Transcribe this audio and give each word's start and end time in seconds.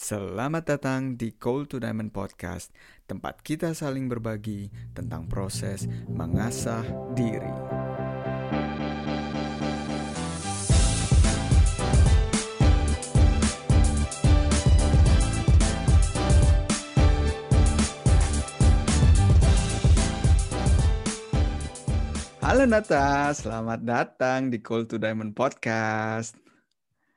Selamat 0.00 0.64
datang 0.64 1.12
di 1.12 1.36
Cold 1.36 1.68
to 1.68 1.76
Diamond 1.76 2.08
Podcast, 2.08 2.72
tempat 3.04 3.44
kita 3.44 3.76
saling 3.76 4.08
berbagi 4.08 4.72
tentang 4.96 5.28
proses 5.28 5.84
mengasah 6.08 6.80
diri. 7.12 7.52
Halo 22.40 22.64
Nata, 22.64 23.36
selamat 23.36 23.84
datang 23.84 24.48
di 24.48 24.64
Cold 24.64 24.88
to 24.88 24.96
Diamond 24.96 25.36
Podcast. 25.36 26.40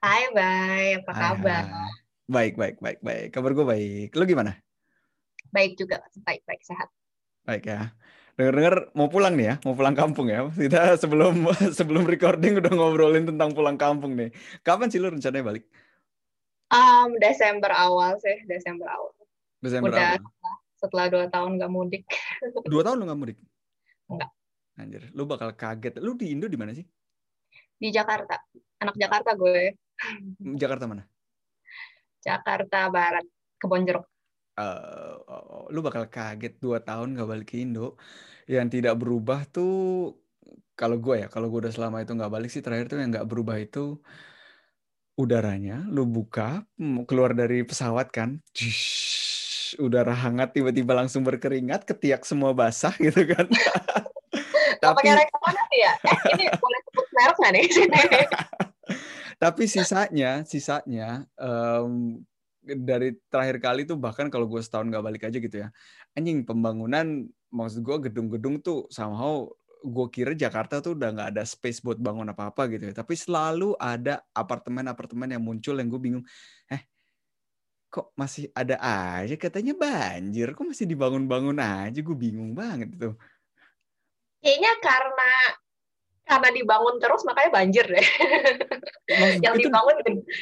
Hai, 0.04 0.28
Bay. 0.36 1.00
Apa 1.00 1.12
Hai, 1.16 1.24
kabar? 1.32 1.64
hai. 1.64 2.03
Baik, 2.24 2.56
baik, 2.56 2.80
baik, 2.80 3.00
baik. 3.04 3.28
Kabar 3.36 3.52
gue 3.52 3.66
baik. 3.68 4.10
Lu 4.16 4.24
gimana? 4.24 4.56
Baik 5.52 5.76
juga. 5.76 6.00
Baik, 6.24 6.42
baik. 6.48 6.62
Sehat. 6.64 6.88
Baik 7.44 7.68
ya. 7.68 7.92
Dengar-dengar 8.34 8.90
mau 8.98 9.12
pulang 9.12 9.38
nih 9.38 9.54
ya, 9.54 9.56
mau 9.62 9.78
pulang 9.78 9.94
kampung 9.94 10.26
ya. 10.32 10.48
Kita 10.50 10.96
sebelum 11.04 11.52
sebelum 11.70 12.08
recording 12.08 12.58
udah 12.58 12.72
ngobrolin 12.74 13.30
tentang 13.30 13.54
pulang 13.54 13.78
kampung 13.78 14.18
nih. 14.18 14.34
Kapan 14.66 14.90
sih 14.90 14.98
lu 14.98 15.14
rencananya 15.14 15.46
balik? 15.46 15.68
Um, 16.74 17.14
Desember 17.22 17.70
awal 17.70 18.18
sih. 18.18 18.42
Desember 18.50 18.90
awal. 18.90 19.14
Desember 19.62 19.94
Udah. 19.94 20.18
awal. 20.18 20.26
Setelah 20.82 21.06
dua 21.12 21.26
tahun 21.30 21.62
nggak 21.62 21.72
mudik. 21.72 22.04
Dua 22.72 22.82
tahun 22.84 23.00
lu 23.00 23.06
nggak 23.08 23.20
mudik? 23.22 23.38
Enggak. 24.10 24.32
Anjir, 24.76 25.04
lu 25.14 25.24
bakal 25.30 25.54
kaget. 25.54 26.02
Lu 26.02 26.18
di 26.18 26.34
Indo 26.34 26.50
di 26.50 26.58
mana 26.58 26.74
sih? 26.74 26.84
Di 27.78 27.94
Jakarta. 27.94 28.36
Anak 28.82 28.98
Jakarta 28.98 29.38
gue. 29.38 29.78
Jakarta 30.58 30.90
mana? 30.90 31.06
Jakarta 32.24 32.88
Barat. 32.88 33.28
Kebon 33.60 33.84
Jeruk. 33.84 34.08
Eh, 34.54 35.16
oh, 35.28 35.68
lu 35.74 35.84
bakal 35.84 36.08
kaget 36.08 36.60
dua 36.62 36.80
tahun 36.80 37.20
gak 37.20 37.30
balik 37.30 37.48
ke 37.52 37.60
Indo. 37.60 38.00
Yang 38.48 38.80
tidak 38.80 38.96
berubah 39.00 39.48
tuh 39.48 40.12
kalau 40.74 40.98
gue 40.98 41.26
ya, 41.26 41.28
kalau 41.30 41.48
gue 41.54 41.70
udah 41.70 41.74
selama 41.74 42.02
itu 42.02 42.18
nggak 42.18 42.34
balik 42.34 42.50
sih 42.50 42.66
terakhir 42.66 42.90
tuh 42.90 42.98
yang 42.98 43.14
nggak 43.14 43.30
berubah 43.30 43.62
itu 43.62 44.02
udaranya. 45.14 45.86
Lu 45.90 46.10
buka, 46.10 46.66
mm, 46.82 47.06
keluar 47.06 47.38
dari 47.38 47.62
pesawat 47.62 48.10
kan, 48.10 48.42
Jish, 48.58 49.78
udara 49.78 50.18
hangat 50.18 50.58
tiba-tiba 50.58 50.98
langsung 50.98 51.22
berkeringat, 51.22 51.86
ketiak 51.86 52.26
semua 52.26 52.58
basah 52.58 52.94
gitu 52.98 53.22
kan. 53.30 53.46
Tapi 54.82 55.00
pakai 55.00 55.16
rekomendasi 55.16 55.78
ya? 55.78 55.94
Eh, 56.10 56.20
ini 56.36 56.44
boleh 56.58 56.80
sebut 56.90 57.08
merek 57.14 57.36
nggak 57.38 57.52
nih? 57.54 57.66
tapi 59.42 59.70
sisanya, 59.70 60.44
sisanya 60.44 61.24
em, 61.38 62.20
dari 62.64 63.16
terakhir 63.28 63.58
kali 63.60 63.84
tuh 63.84 64.00
bahkan 64.00 64.32
kalau 64.32 64.48
gue 64.48 64.64
setahun 64.64 64.88
nggak 64.88 65.04
balik 65.04 65.24
aja 65.28 65.38
gitu 65.38 65.68
ya, 65.68 65.70
anjing 66.16 66.48
pembangunan 66.48 67.28
maksud 67.54 67.84
gue 67.84 68.10
gedung-gedung 68.10 68.64
tuh 68.64 68.88
somehow 68.90 69.46
gue 69.84 70.08
kira 70.16 70.32
Jakarta 70.32 70.80
tuh 70.80 70.96
udah 70.96 71.12
nggak 71.12 71.30
ada 71.36 71.44
space 71.44 71.84
buat 71.84 72.00
bangun 72.00 72.32
apa-apa 72.32 72.72
gitu 72.72 72.88
ya, 72.88 72.94
tapi 72.96 73.20
selalu 73.20 73.76
ada 73.76 74.24
apartemen-apartemen 74.32 75.36
yang 75.36 75.44
muncul 75.44 75.76
yang 75.76 75.92
gue 75.92 76.00
bingung, 76.00 76.26
eh 76.72 76.88
kok 77.94 78.10
masih 78.18 78.50
ada 78.58 78.80
aja? 78.82 79.38
Katanya 79.38 79.78
banjir, 79.78 80.50
kok 80.58 80.66
masih 80.66 80.90
dibangun-bangun 80.90 81.62
aja, 81.62 82.00
gue 82.00 82.18
bingung 82.18 82.58
banget 82.58 82.90
tuh. 82.98 83.14
Kayaknya 84.42 84.74
karena 84.82 85.32
karena 86.24 86.50
dibangun 86.56 86.96
terus 87.04 87.22
makanya 87.28 87.52
banjir 87.52 87.86
deh. 87.86 88.08
Maksud 89.12 89.42
yang 89.46 89.56
itu 89.60 89.68
dibangun 89.68 89.96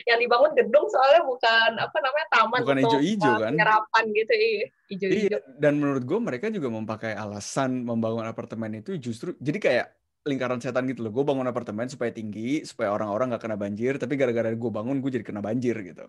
yang 0.06 0.20
dibangun 0.22 0.52
gedung 0.54 0.86
soalnya 0.88 1.22
bukan 1.26 1.72
apa 1.82 1.98
namanya 1.98 2.28
taman 2.30 2.60
Bukan 2.62 2.78
uh, 2.78 3.38
kan? 3.42 3.52
penyerapan 3.58 4.04
gitu 4.14 4.34
iya 4.38 4.66
ijo-ijo. 4.92 5.28
Iya, 5.32 5.38
dan 5.58 5.73
menurut 5.82 6.04
gue 6.06 6.20
mereka 6.22 6.52
juga 6.54 6.68
memakai 6.70 7.18
alasan 7.18 7.82
membangun 7.82 8.28
apartemen 8.28 8.84
itu 8.84 9.00
justru 9.02 9.34
jadi 9.42 9.58
kayak 9.58 9.88
lingkaran 10.22 10.61
setan 10.61 10.86
gitu 10.86 11.02
loh. 11.02 11.11
Gue 11.14 11.26
bangun 11.26 11.50
apartemen 11.50 11.89
supaya 11.89 12.14
tinggi, 12.14 12.61
supaya 12.61 12.94
orang-orang 12.94 13.34
nggak 13.34 13.42
kena 13.42 13.58
banjir. 13.58 13.98
Tapi 13.98 14.14
gara-gara 14.14 14.54
gue 14.54 14.72
bangun, 14.72 15.02
gue 15.02 15.11
jadi 15.17 15.26
kena 15.26 15.42
banjir 15.42 15.73
gitu. 15.82 16.05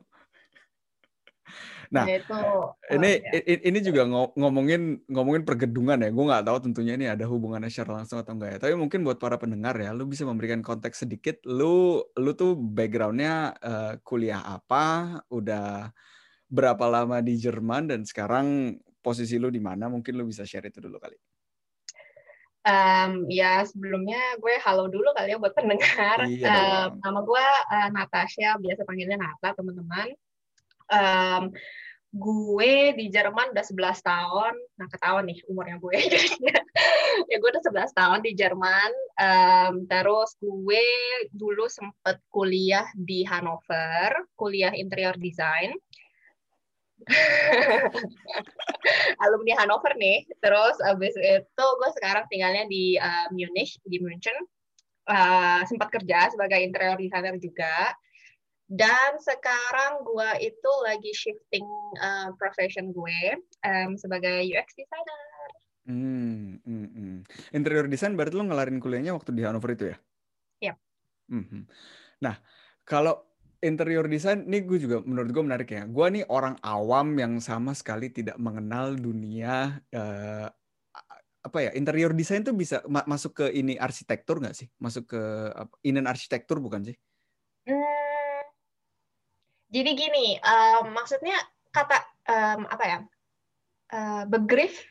Nah, 1.93 2.09
Ya, 2.09 2.25
itu 2.25 2.33
oh, 2.33 2.73
Ini 2.89 3.11
ya. 3.21 3.59
ini 3.69 3.79
juga 3.85 4.09
ngo- 4.09 4.33
ngomongin 4.33 5.05
ngomongin 5.13 5.45
pergedungan 5.45 6.01
ya. 6.01 6.09
Gue 6.09 6.25
nggak 6.25 6.45
tahu 6.49 6.59
tentunya 6.65 6.97
ini 6.97 7.05
ada 7.05 7.29
hubungannya 7.29 7.69
secara 7.69 8.01
langsung 8.01 8.17
atau 8.17 8.33
enggak 8.33 8.57
ya. 8.57 8.59
Tapi 8.65 8.75
mungkin 8.81 9.05
buat 9.05 9.21
para 9.21 9.37
pendengar 9.37 9.77
ya, 9.77 9.93
lu 9.93 10.09
bisa 10.09 10.25
memberikan 10.25 10.65
konteks 10.65 11.05
sedikit. 11.05 11.45
Lu 11.45 12.01
lu 12.17 12.31
tuh 12.33 12.57
backgroundnya 12.57 13.53
eh, 13.61 13.93
kuliah 14.01 14.41
apa? 14.41 15.21
Udah 15.29 15.93
berapa 16.49 16.85
lama 16.89 17.21
di 17.21 17.37
Jerman 17.37 17.93
dan 17.93 18.09
sekarang 18.09 18.77
posisi 19.05 19.37
lu 19.37 19.53
di 19.53 19.61
mana? 19.61 19.93
Mungkin 19.93 20.17
lu 20.17 20.25
bisa 20.25 20.49
share 20.49 20.73
itu 20.73 20.81
dulu 20.81 20.97
kali. 20.97 21.21
Em, 22.63 23.27
ya 23.27 23.67
sebelumnya 23.67 24.39
gue 24.39 24.55
halo 24.63 24.87
dulu 24.87 25.11
kali 25.13 25.35
ya 25.35 25.39
buat 25.43 25.51
pendengar. 25.51 26.25
Iya 26.25 26.47
dong. 26.95 27.05
nama 27.05 27.21
gue 27.21 27.47
eh, 27.75 27.89
Natasha, 27.91 28.57
biasa 28.57 28.87
panggilnya 28.87 29.19
Nata 29.19 29.53
teman-teman. 29.59 30.15
Em, 30.93 31.49
gue 32.13 32.93
di 32.93 33.09
Jerman 33.09 33.57
udah 33.57 33.65
11 33.65 34.05
tahun. 34.05 34.53
Nah, 34.77 34.87
ketahuan 34.93 35.25
nih 35.25 35.41
umurnya 35.49 35.81
gue. 35.81 35.97
ya 37.31 37.37
gue 37.41 37.49
udah 37.49 37.65
11 37.65 37.97
tahun 37.97 38.21
di 38.21 38.37
Jerman. 38.37 38.91
Em, 39.17 39.75
terus 39.89 40.37
gue 40.37 40.85
dulu 41.33 41.65
sempet 41.73 42.21
kuliah 42.29 42.85
di 42.93 43.25
Hannover, 43.25 44.13
kuliah 44.37 44.77
interior 44.77 45.17
design. 45.17 45.73
alumni 49.25 49.65
Hannover 49.65 49.97
nih. 49.97 50.29
Terus 50.39 50.77
abis 50.85 51.17
itu 51.17 51.67
gue 51.81 51.91
sekarang 51.97 52.29
tinggalnya 52.29 52.69
di 52.69 53.01
uh, 53.01 53.33
Munich, 53.33 53.81
di 53.89 53.97
München. 53.99 54.37
Uh, 55.03 55.67
sempat 55.67 55.91
kerja 55.91 56.31
sebagai 56.31 56.63
interior 56.63 57.01
designer 57.01 57.35
juga. 57.41 57.91
Dan 58.73 59.21
sekarang 59.21 60.01
gue 60.01 60.49
itu 60.49 60.71
lagi 60.81 61.13
shifting 61.13 61.69
uh, 62.01 62.33
profession 62.41 62.89
gue 62.89 63.37
um, 63.69 64.01
sebagai 64.01 64.49
UX 64.49 64.73
designer. 64.73 65.49
Hmm, 65.85 66.57
hmm, 66.65 66.89
hmm. 66.89 67.17
Interior 67.53 67.85
design 67.85 68.17
berarti 68.17 68.33
lu 68.33 68.49
ngelarin 68.49 68.81
kuliahnya 68.81 69.13
waktu 69.13 69.37
di 69.37 69.45
Hannover 69.45 69.77
itu 69.77 69.85
ya? 69.93 69.97
Yap. 70.65 70.77
Mhm. 71.29 71.69
Nah, 72.25 72.41
kalau 72.89 73.29
interior 73.61 74.09
design, 74.09 74.49
ini 74.49 74.65
gue 74.65 74.81
juga 74.81 75.05
menurut 75.05 75.29
gue 75.37 75.45
menarik 75.45 75.69
ya. 75.69 75.85
Gue 75.85 76.09
nih 76.09 76.25
orang 76.33 76.57
awam 76.65 77.13
yang 77.21 77.45
sama 77.45 77.77
sekali 77.77 78.09
tidak 78.09 78.41
mengenal 78.41 78.97
dunia 78.97 79.85
eh, 79.93 80.49
apa 81.43 81.59
ya 81.59 81.71
interior 81.75 82.15
design 82.15 82.47
tuh 82.47 82.55
bisa 82.55 82.81
ma- 82.87 83.05
masuk 83.05 83.37
ke 83.43 83.47
ini 83.53 83.77
arsitektur 83.77 84.41
nggak 84.41 84.57
sih? 84.57 84.71
Masuk 84.81 85.13
ke 85.13 85.23
inen 85.85 86.09
arsitektur 86.09 86.57
bukan 86.57 86.89
sih? 86.89 86.97
Hmm, 87.63 87.92
jadi 89.73 89.91
gini, 89.97 90.37
um, 90.45 90.93
maksudnya 90.93 91.35
kata 91.73 91.97
um, 92.29 92.69
apa 92.69 92.85
ya? 92.85 92.99
Uh, 93.93 94.25
begrif 94.25 94.85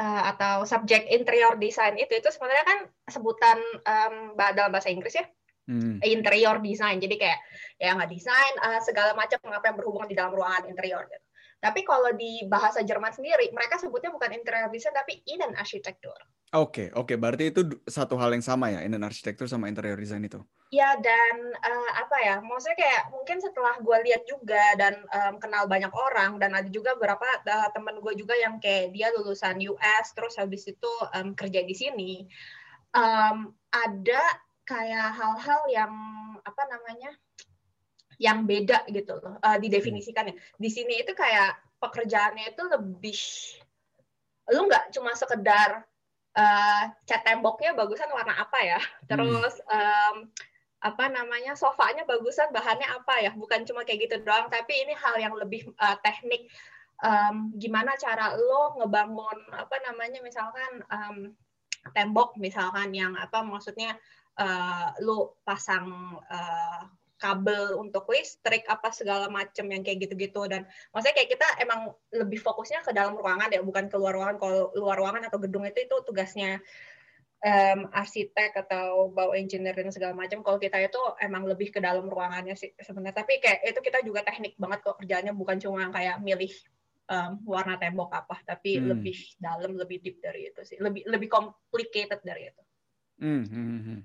uh, 0.00 0.32
atau 0.32 0.64
subjek 0.64 1.08
interior 1.12 1.60
design 1.60 2.00
itu 2.00 2.16
itu 2.16 2.28
sebenarnya 2.32 2.64
kan 2.64 2.78
sebutan 3.08 3.58
um, 3.84 4.14
dalam 4.36 4.72
bahasa 4.72 4.92
Inggris 4.92 5.16
ya. 5.16 5.26
Hmm. 5.66 5.98
interior 6.06 6.62
design. 6.62 7.02
Jadi 7.02 7.18
kayak 7.18 7.42
ya 7.82 7.98
nggak 7.98 8.06
desain 8.14 8.54
uh, 8.62 8.78
segala 8.78 9.18
macam 9.18 9.42
apa 9.50 9.66
yang 9.66 9.76
berhubungan 9.82 10.06
di 10.06 10.14
dalam 10.14 10.30
ruangan 10.30 10.70
interior. 10.70 11.10
Gitu. 11.10 11.25
Tapi 11.66 11.82
kalau 11.82 12.14
di 12.14 12.46
bahasa 12.46 12.86
Jerman 12.86 13.10
sendiri, 13.10 13.50
mereka 13.50 13.74
sebutnya 13.82 14.14
bukan 14.14 14.30
interior 14.30 14.70
design 14.70 14.94
tapi 14.94 15.18
innenarchitektur. 15.26 16.14
Oke, 16.54 16.94
oke. 16.94 17.18
Berarti 17.18 17.50
itu 17.50 17.66
satu 17.90 18.14
hal 18.14 18.30
yang 18.30 18.44
sama 18.44 18.70
ya, 18.70 18.86
inen 18.86 19.02
arsitektur 19.02 19.50
sama 19.50 19.66
interior 19.66 19.98
design 19.98 20.22
itu. 20.22 20.38
Ya 20.70 20.94
dan 20.94 21.34
uh, 21.58 21.90
apa 21.98 22.16
ya, 22.22 22.38
maksudnya 22.38 22.78
kayak 22.78 23.02
mungkin 23.10 23.42
setelah 23.42 23.74
gue 23.82 23.98
lihat 24.06 24.22
juga 24.30 24.62
dan 24.78 25.02
um, 25.10 25.42
kenal 25.42 25.66
banyak 25.66 25.90
orang 25.90 26.38
dan 26.38 26.54
ada 26.54 26.70
juga 26.70 26.94
beberapa 26.94 27.26
uh, 27.26 27.68
temen 27.74 27.98
gue 27.98 28.14
juga 28.14 28.38
yang 28.38 28.62
kayak 28.62 28.94
dia 28.94 29.10
lulusan 29.18 29.58
US 29.74 30.06
terus 30.14 30.38
habis 30.38 30.70
itu 30.70 30.92
um, 31.18 31.34
kerja 31.34 31.66
di 31.66 31.74
sini, 31.74 32.12
um, 32.94 33.50
ada 33.74 34.22
kayak 34.66 35.18
hal-hal 35.18 35.60
yang 35.70 35.92
apa 36.46 36.62
namanya 36.70 37.10
yang 38.16 38.48
beda 38.48 38.88
gitu 38.88 39.16
loh 39.20 39.36
uh, 39.40 39.58
didefinisikannya. 39.60 40.34
Di 40.56 40.68
sini 40.72 41.04
itu 41.04 41.12
kayak 41.12 41.56
pekerjaannya 41.80 42.56
itu 42.56 42.62
lebih 42.64 43.20
lu 44.54 44.70
nggak 44.70 44.94
cuma 44.94 45.12
sekedar 45.18 45.82
uh, 46.38 46.82
cat 47.04 47.22
temboknya 47.26 47.74
bagusan 47.74 48.08
warna 48.14 48.38
apa 48.38 48.58
ya, 48.62 48.80
terus 49.10 49.58
um, 49.66 50.30
apa 50.80 51.04
namanya 51.10 51.58
sofanya 51.58 52.06
bagusan 52.06 52.54
bahannya 52.54 52.86
apa 52.86 53.26
ya, 53.26 53.30
bukan 53.34 53.66
cuma 53.66 53.82
kayak 53.82 54.06
gitu 54.06 54.22
doang, 54.22 54.46
tapi 54.46 54.86
ini 54.86 54.94
hal 54.94 55.18
yang 55.18 55.34
lebih 55.34 55.66
uh, 55.82 55.98
teknik. 56.04 56.46
Um, 56.96 57.52
gimana 57.60 57.92
cara 58.00 58.32
lo 58.40 58.72
ngebangun 58.80 59.52
apa 59.52 59.76
namanya 59.84 60.24
misalkan 60.24 60.80
um, 60.88 61.16
tembok 61.92 62.40
misalkan 62.40 62.88
yang 62.96 63.12
apa 63.20 63.44
maksudnya 63.44 63.92
uh, 64.40 64.96
lu 65.04 65.28
pasang 65.44 66.16
uh, 66.24 66.80
kabel 67.16 67.80
untuk 67.80 68.04
listrik 68.12 68.64
apa 68.68 68.92
segala 68.92 69.32
macam 69.32 69.64
yang 69.72 69.80
kayak 69.80 70.04
gitu-gitu 70.04 70.44
dan 70.48 70.68
maksudnya 70.92 71.16
kayak 71.16 71.30
kita 71.32 71.48
emang 71.64 71.92
lebih 72.12 72.40
fokusnya 72.44 72.84
ke 72.84 72.92
dalam 72.92 73.16
ruangan 73.16 73.48
ya 73.48 73.64
bukan 73.64 73.88
keluar 73.88 74.12
ruangan 74.12 74.36
kalau 74.36 74.68
luar 74.76 75.00
ruangan 75.00 75.24
atau 75.24 75.40
gedung 75.40 75.64
itu 75.64 75.88
itu 75.88 75.96
tugasnya 76.04 76.60
um, 77.42 77.80
arsitek 77.92 78.52
atau 78.66 79.12
bau 79.12 79.32
engineer 79.36 79.76
dan 79.76 79.92
segala 79.92 80.16
macam. 80.16 80.40
Kalau 80.40 80.58
kita 80.58 80.80
itu 80.80 81.00
emang 81.20 81.44
lebih 81.44 81.74
ke 81.74 81.80
dalam 81.82 82.06
ruangannya 82.08 82.56
sih 82.56 82.72
sebenarnya. 82.80 83.22
Tapi 83.22 83.42
kayak 83.42 83.60
itu 83.66 83.80
kita 83.82 83.98
juga 84.06 84.24
teknik 84.24 84.56
banget 84.56 84.82
kok 84.82 84.96
kerjanya 84.98 85.32
bukan 85.36 85.60
cuma 85.60 85.88
kayak 85.92 86.22
milih 86.22 86.52
um, 87.10 87.42
warna 87.44 87.76
tembok 87.76 88.10
apa, 88.14 88.36
tapi 88.46 88.80
hmm. 88.80 88.86
lebih 88.94 89.18
dalam, 89.36 89.72
lebih 89.76 89.98
deep 90.00 90.18
dari 90.22 90.50
itu 90.50 90.60
sih. 90.64 90.78
Lebih 90.80 91.06
lebih 91.06 91.28
complicated 91.28 92.20
dari 92.24 92.50
itu. 92.50 92.62
Hmm, 93.20 93.44
hmm, 93.44 93.66
hmm. 93.66 93.82
hmm. 93.82 94.00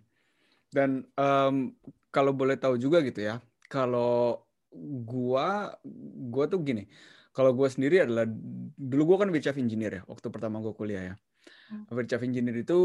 Dan 0.71 0.89
um, 1.19 1.75
kalau 2.11 2.31
boleh 2.35 2.55
tahu 2.59 2.75
juga 2.77 3.01
gitu 3.01 3.23
ya, 3.23 3.39
kalau 3.71 4.43
gua 5.07 5.75
gua 6.31 6.45
tuh 6.51 6.59
gini, 6.63 6.87
kalau 7.35 7.51
gua 7.55 7.67
sendiri 7.71 8.03
adalah 8.05 8.27
dulu 8.77 9.15
gua 9.15 9.25
kan 9.25 9.29
VCF 9.31 9.57
engineer 9.59 9.93
ya 9.99 10.03
waktu 10.07 10.27
pertama 10.31 10.59
gua 10.63 10.75
kuliah 10.75 11.03
ya 11.13 11.15
Virtual 11.87 12.19
engineer 12.27 12.67
itu 12.67 12.79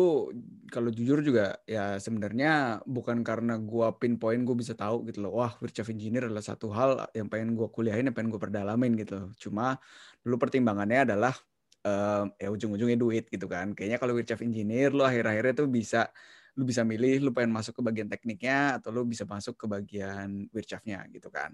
kalau 0.71 0.91
jujur 0.95 1.19
juga 1.23 1.59
ya 1.67 1.99
sebenarnya 1.99 2.83
bukan 2.87 3.27
karena 3.27 3.59
gua 3.59 3.99
pinpoint 3.99 4.47
gue 4.47 4.57
bisa 4.59 4.79
tahu 4.79 5.07
gitu 5.11 5.27
loh. 5.27 5.35
Wah, 5.43 5.53
virtual 5.59 5.91
engineer 5.91 6.31
adalah 6.31 6.43
satu 6.43 6.71
hal 6.71 7.11
yang 7.11 7.27
pengen 7.27 7.59
gua 7.59 7.67
kuliahin, 7.71 8.07
yang 8.07 8.15
pengen 8.15 8.31
gue 8.31 8.39
perdalamin 8.39 8.95
gitu. 8.99 9.31
Cuma 9.43 9.79
dulu 10.23 10.39
pertimbangannya 10.39 11.07
adalah 11.07 11.35
um, 11.83 12.31
ya 12.39 12.49
ujung-ujungnya 12.51 12.99
duit 12.99 13.27
gitu 13.27 13.47
kan. 13.51 13.75
Kayaknya 13.75 13.99
kalau 13.99 14.15
virtual 14.15 14.41
engineer 14.43 14.91
lo 14.95 15.03
akhir-akhirnya 15.03 15.55
tuh 15.55 15.67
bisa 15.71 16.11
lu 16.57 16.65
bisa 16.65 16.83
milih 16.83 17.29
lu 17.29 17.31
pengen 17.37 17.53
masuk 17.53 17.77
ke 17.79 17.83
bagian 17.85 18.09
tekniknya 18.09 18.81
atau 18.81 18.89
lu 18.89 19.05
bisa 19.05 19.29
masuk 19.29 19.55
ke 19.61 19.67
bagian 19.69 20.49
wirchavnya 20.51 21.05
gitu 21.13 21.29
kan. 21.29 21.53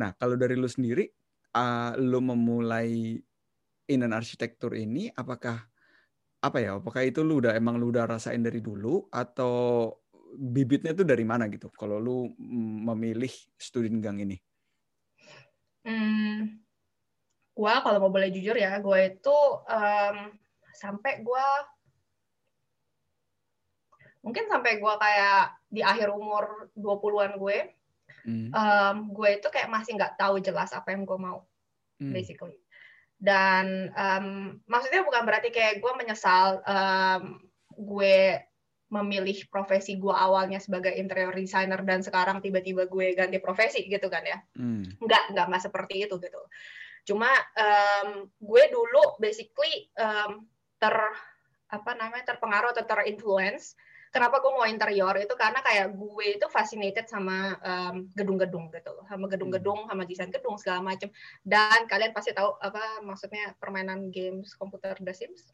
Nah, 0.00 0.16
kalau 0.16 0.34
dari 0.40 0.56
lu 0.56 0.64
sendiri 0.66 1.04
uh, 1.56 1.92
lu 2.00 2.24
memulai 2.24 3.20
in 3.90 4.00
arsitektur 4.08 4.72
ini 4.72 5.12
apakah 5.12 5.60
apa 6.40 6.56
ya? 6.56 6.80
Apakah 6.80 7.04
itu 7.04 7.20
lu 7.20 7.44
udah 7.44 7.52
emang 7.52 7.76
lu 7.76 7.92
udah 7.92 8.08
rasain 8.08 8.40
dari 8.40 8.64
dulu 8.64 9.12
atau 9.12 9.92
bibitnya 10.40 10.96
tuh 10.96 11.04
dari 11.04 11.26
mana 11.26 11.50
gitu? 11.52 11.68
Kalau 11.74 12.00
lu 12.00 12.32
memilih 12.86 13.30
studi 13.60 13.92
gang 14.00 14.24
ini? 14.24 14.40
Hmm, 15.84 16.60
gua 17.56 17.80
kalau 17.84 18.08
mau 18.08 18.12
boleh 18.12 18.32
jujur 18.32 18.56
ya, 18.56 18.80
gue 18.80 18.98
itu 19.04 19.38
um, 19.64 20.16
sampai 20.76 21.24
gue 21.24 21.46
mungkin 24.20 24.44
sampai 24.48 24.80
gue 24.80 24.94
kayak 25.00 25.42
di 25.72 25.80
akhir 25.80 26.12
umur 26.12 26.68
20-an 26.76 27.40
gue, 27.40 27.58
hmm. 28.28 28.48
um, 28.52 28.96
gue 29.16 29.40
itu 29.40 29.48
kayak 29.48 29.72
masih 29.72 29.96
nggak 29.96 30.20
tahu 30.20 30.40
jelas 30.44 30.72
apa 30.76 30.92
yang 30.92 31.08
gue 31.08 31.18
mau, 31.18 31.44
hmm. 32.00 32.12
basically 32.12 32.60
dan 33.20 33.92
um, 33.92 34.56
maksudnya 34.64 35.04
bukan 35.04 35.28
berarti 35.28 35.52
kayak 35.52 35.84
gue 35.84 35.92
menyesal 35.92 36.64
um, 36.64 37.36
gue 37.76 38.40
memilih 38.90 39.36
profesi 39.52 40.00
gue 40.00 40.10
awalnya 40.10 40.58
sebagai 40.58 40.90
interior 40.96 41.36
designer 41.36 41.84
dan 41.84 42.00
sekarang 42.02 42.40
tiba-tiba 42.40 42.88
gue 42.88 43.12
ganti 43.14 43.38
profesi 43.38 43.86
gitu 43.86 44.08
kan 44.08 44.24
ya 44.24 44.40
hmm. 44.56 44.98
nggak 44.98 45.36
nggak 45.36 45.46
nggak 45.52 45.62
seperti 45.62 46.08
itu 46.08 46.16
gitu 46.16 46.42
cuma 47.06 47.28
um, 47.60 48.24
gue 48.40 48.62
dulu 48.72 49.20
basically 49.20 49.92
um, 50.00 50.48
ter 50.80 50.96
apa 51.70 51.90
namanya 51.94 52.34
terpengaruh 52.34 52.72
atau 52.72 52.88
terinfluence 52.88 53.76
kenapa 54.10 54.42
gue 54.42 54.52
mau 54.52 54.66
interior? 54.66 55.14
Itu 55.18 55.34
karena 55.38 55.62
kayak 55.62 55.94
gue 55.94 56.26
itu 56.36 56.46
fascinated 56.50 57.06
sama 57.06 57.56
gedung-gedung 58.14 58.68
um, 58.68 58.74
gitu. 58.74 58.94
Sama 59.06 59.26
gedung-gedung 59.30 59.86
sama 59.86 60.02
desain 60.04 60.30
gedung 60.34 60.58
segala 60.58 60.82
macam 60.82 61.08
dan 61.46 61.86
kalian 61.86 62.12
pasti 62.14 62.34
tahu 62.34 62.58
apa 62.60 63.02
maksudnya 63.06 63.54
permainan 63.62 64.10
games 64.10 64.52
komputer 64.58 64.98
The 64.98 65.14
Sims. 65.14 65.48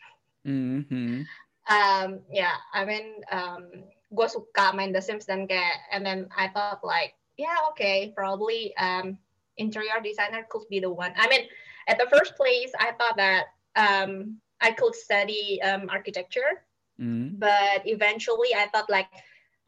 Mm-hmm. 0.47 1.27
um, 1.67 2.11
ya 2.31 2.55
yeah, 2.55 2.57
I 2.71 2.87
mean 2.87 3.27
um, 3.35 3.85
gue 4.15 4.29
suka 4.31 4.71
main 4.73 4.95
The 4.95 5.03
Sims 5.03 5.27
dan 5.27 5.51
kayak 5.51 5.91
and 5.91 6.07
then 6.07 6.31
I 6.31 6.49
thought 6.55 6.81
like 6.87 7.19
yeah 7.37 7.67
okay 7.75 8.15
probably 8.15 8.71
um, 8.79 9.19
interior 9.59 9.99
designer 10.01 10.47
could 10.49 10.65
be 10.71 10.81
the 10.81 10.91
one. 10.91 11.13
I 11.19 11.29
mean 11.29 11.51
at 11.91 11.99
the 11.99 12.09
first 12.09 12.39
place 12.39 12.73
I 12.79 12.95
thought 12.95 13.19
that 13.19 13.53
um, 13.75 14.41
I 14.63 14.73
could 14.73 14.95
study 14.95 15.61
um, 15.61 15.91
architecture 15.93 16.65
Mm. 17.01 17.39
But 17.39 17.85
eventually 17.85 18.55
I 18.55 18.69
thought 18.73 18.89
like, 18.89 19.09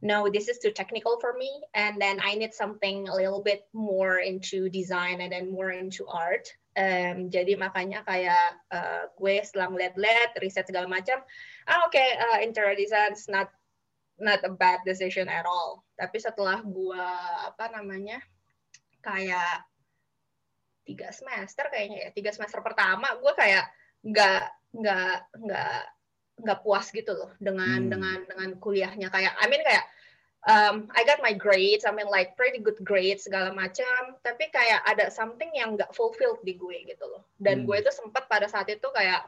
no, 0.00 0.30
this 0.30 0.48
is 0.48 0.58
too 0.58 0.70
technical 0.70 1.19
for 1.20 1.34
me. 1.34 1.50
And 1.75 2.00
then 2.00 2.20
I 2.22 2.34
need 2.34 2.54
something 2.54 3.08
a 3.08 3.14
little 3.14 3.42
bit 3.42 3.66
more 3.72 4.19
into 4.19 4.69
design 4.70 5.20
and 5.20 5.32
then 5.32 5.50
more 5.50 5.70
into 5.70 6.06
art. 6.06 6.48
Um, 6.78 7.26
jadi 7.26 7.58
makanya 7.58 8.06
kayak 8.06 8.62
uh, 8.70 9.10
gue 9.19 9.42
setelah 9.42 9.66
ngeliat-liat, 9.75 10.38
riset 10.38 10.70
segala 10.70 10.86
macam, 10.86 11.19
ah 11.66 11.82
oke, 11.82 11.90
okay, 11.90 12.14
uh, 12.14 12.38
interior 12.38 12.78
design 12.78 13.19
is 13.19 13.26
not 13.26 13.50
not 14.22 14.38
a 14.46 14.52
bad 14.54 14.78
decision 14.86 15.26
at 15.26 15.42
all. 15.42 15.82
Tapi 15.98 16.22
setelah 16.22 16.62
gue 16.62 17.06
apa 17.50 17.75
namanya 17.75 18.22
kayak 19.02 19.66
tiga 20.86 21.10
semester 21.10 21.66
kayaknya 21.66 22.06
ya, 22.06 22.10
tiga 22.14 22.30
semester 22.30 22.62
pertama 22.62 23.10
gue 23.19 23.32
kayak 23.34 23.66
nggak 24.06 24.46
nggak 24.78 25.19
nggak 25.34 25.82
nggak 26.38 26.62
puas 26.62 26.88
gitu 26.94 27.12
loh 27.14 27.31
dengan 27.43 27.87
hmm. 27.87 27.90
dengan 27.90 28.19
dengan 28.26 28.49
kuliahnya 28.62 29.08
kayak 29.11 29.35
I 29.38 29.46
mean 29.50 29.62
kayak 29.67 29.85
um, 30.46 30.87
I 30.94 31.02
got 31.02 31.19
my 31.19 31.35
grades, 31.35 31.82
I 31.82 31.93
mean 31.93 32.06
like 32.08 32.38
pretty 32.38 32.62
good 32.62 32.79
grades 32.87 33.26
segala 33.26 33.50
macam, 33.50 34.17
tapi 34.23 34.49
kayak 34.55 34.87
ada 34.87 35.11
something 35.11 35.50
yang 35.52 35.75
nggak 35.75 35.90
fulfilled 35.96 36.40
di 36.46 36.55
gue 36.55 36.87
gitu 36.87 37.05
loh. 37.05 37.26
Dan 37.37 37.62
hmm. 37.62 37.67
gue 37.67 37.76
itu 37.82 37.90
sempat 37.90 38.31
pada 38.31 38.46
saat 38.46 38.70
itu 38.70 38.87
kayak 38.94 39.26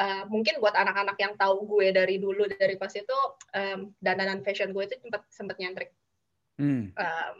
uh, 0.00 0.24
mungkin 0.32 0.58
buat 0.58 0.72
anak-anak 0.72 1.16
yang 1.20 1.36
tahu 1.36 1.68
gue 1.68 1.92
dari 1.92 2.16
dulu 2.16 2.48
dari 2.48 2.80
pas 2.80 2.92
itu 2.92 3.18
um, 3.52 3.92
dandanan 4.00 4.40
fashion 4.40 4.72
gue 4.72 4.84
itu 4.88 4.96
sempat 5.04 5.22
sempat 5.28 5.56
nyentrik. 5.60 5.90
Hmm. 6.56 6.92
Um, 6.96 7.34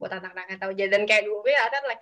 buat 0.00 0.16
anak-anak 0.16 0.56
yang 0.56 0.60
tahu 0.64 0.72
dan 0.80 1.02
kayak 1.04 1.28
gue 1.28 1.52
ada 1.52 1.76
like 1.84 2.00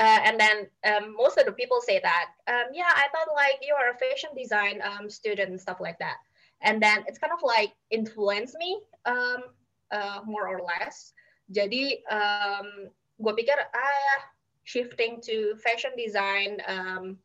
uh, 0.00 0.20
and 0.24 0.40
then 0.40 0.56
um, 0.88 1.12
most 1.12 1.36
of 1.36 1.44
the 1.44 1.52
people 1.52 1.80
say 1.84 2.00
that 2.00 2.32
um, 2.48 2.72
yeah 2.72 2.90
i 2.96 3.06
thought 3.12 3.28
like 3.36 3.60
you're 3.60 3.92
a 3.92 4.00
fashion 4.00 4.32
design 4.32 4.80
um, 4.80 5.12
student 5.12 5.52
and 5.52 5.60
stuff 5.60 5.80
like 5.80 5.98
that. 6.00 6.16
And 6.62 6.82
then 6.82 7.04
it's 7.06 7.18
kind 7.18 7.32
of 7.32 7.40
like 7.42 7.72
influence 7.90 8.54
me 8.58 8.80
um, 9.06 9.42
uh, 9.90 10.20
more 10.26 10.48
or 10.48 10.60
less. 10.60 11.12
Jadi 11.50 12.04
um, 12.12 12.92
gue 13.16 13.32
pikir 13.32 13.56
ah 13.56 14.20
shifting 14.64 15.18
to 15.24 15.56
fashion 15.58 15.90
design 15.96 16.60
um, 16.68 17.16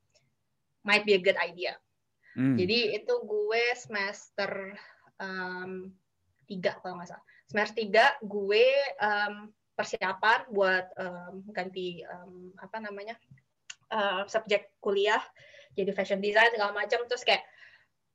might 0.88 1.06
be 1.06 1.14
a 1.14 1.22
good 1.22 1.38
idea. 1.38 1.76
Mm. 2.36 2.60
jadi 2.60 3.00
itu 3.00 3.16
gue 3.24 3.64
semester 3.80 4.76
um, 5.24 5.88
tiga 6.52 6.76
kalau 6.84 7.00
nggak 7.00 7.16
salah. 7.16 7.26
Semester 7.48 7.76
tiga 7.80 8.06
gue 8.28 8.68
um, 9.00 9.56
persiapan 9.76 10.48
buat 10.50 10.86
um, 10.98 11.44
ganti 11.52 12.02
um, 12.08 12.56
apa 12.58 12.80
namanya 12.80 13.20
uh, 13.92 14.24
subjek 14.26 14.72
kuliah 14.80 15.22
jadi 15.76 15.92
fashion 15.92 16.24
design 16.24 16.50
segala 16.56 16.72
macam. 16.72 17.04
Terus 17.06 17.24
kayak 17.28 17.44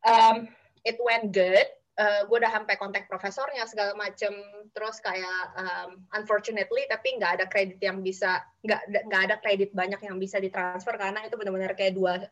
um, 0.08 0.48
it 0.82 0.96
went 0.98 1.30
good. 1.30 1.68
Uh, 2.00 2.24
gue 2.24 2.40
udah 2.40 2.48
sampai 2.48 2.80
kontak 2.80 3.04
profesornya 3.12 3.68
segala 3.68 3.92
macam 3.92 4.32
terus 4.72 5.04
kayak 5.04 5.52
um, 5.52 6.00
unfortunately 6.16 6.88
tapi 6.88 7.20
nggak 7.20 7.32
ada 7.36 7.44
kredit 7.44 7.76
yang 7.76 8.00
bisa 8.00 8.40
nggak 8.64 9.04
nggak 9.04 9.22
ada 9.28 9.36
kredit 9.44 9.76
banyak 9.76 10.00
yang 10.08 10.16
bisa 10.16 10.40
ditransfer 10.40 10.96
karena 10.96 11.20
itu 11.28 11.36
benar-benar 11.36 11.76
kayak 11.76 11.92
dua 11.92 12.24